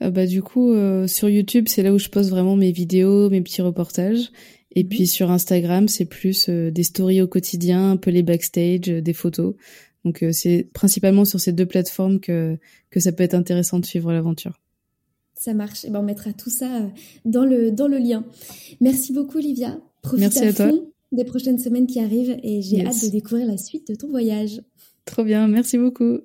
bah 0.00 0.26
du 0.26 0.42
coup 0.42 0.72
euh, 0.72 1.06
sur 1.06 1.28
YouTube 1.28 1.66
c'est 1.68 1.82
là 1.82 1.92
où 1.92 1.98
je 1.98 2.08
poste 2.08 2.30
vraiment 2.30 2.56
mes 2.56 2.72
vidéos, 2.72 3.30
mes 3.30 3.40
petits 3.40 3.62
reportages. 3.62 4.30
Et 4.74 4.84
puis 4.84 5.06
sur 5.06 5.30
Instagram 5.30 5.88
c'est 5.88 6.04
plus 6.04 6.48
euh, 6.48 6.70
des 6.70 6.82
stories 6.82 7.22
au 7.22 7.28
quotidien, 7.28 7.92
un 7.92 7.96
peu 7.96 8.10
les 8.10 8.22
backstage, 8.22 8.80
des 8.80 9.12
photos. 9.12 9.54
Donc 10.04 10.24
c'est 10.32 10.68
principalement 10.72 11.24
sur 11.24 11.38
ces 11.38 11.52
deux 11.52 11.66
plateformes 11.66 12.18
que 12.18 12.58
que 12.90 12.98
ça 12.98 13.12
peut 13.12 13.22
être 13.22 13.34
intéressant 13.34 13.78
de 13.78 13.86
suivre 13.86 14.12
l'aventure. 14.12 14.58
Ça 15.34 15.54
marche. 15.54 15.84
Et 15.84 15.90
ben 15.90 16.00
on 16.00 16.02
mettra 16.02 16.32
tout 16.32 16.50
ça 16.50 16.90
dans 17.24 17.44
le 17.44 17.70
dans 17.70 17.88
le 17.88 17.98
lien. 17.98 18.24
Merci 18.80 19.12
beaucoup 19.12 19.38
Olivia. 19.38 19.78
Profite 20.02 20.20
Merci 20.20 20.44
à, 20.44 20.52
toi. 20.52 20.72
des 21.12 21.24
prochaines 21.24 21.58
semaines 21.58 21.86
qui 21.86 22.00
arrivent 22.00 22.36
et 22.42 22.62
j'ai 22.62 22.84
hâte 22.84 23.04
de 23.04 23.10
découvrir 23.10 23.46
la 23.46 23.56
suite 23.56 23.86
de 23.88 23.94
ton 23.94 24.08
voyage. 24.08 24.60
Trop 25.04 25.24
bien, 25.24 25.46
merci 25.48 25.78
beaucoup. 25.78 26.18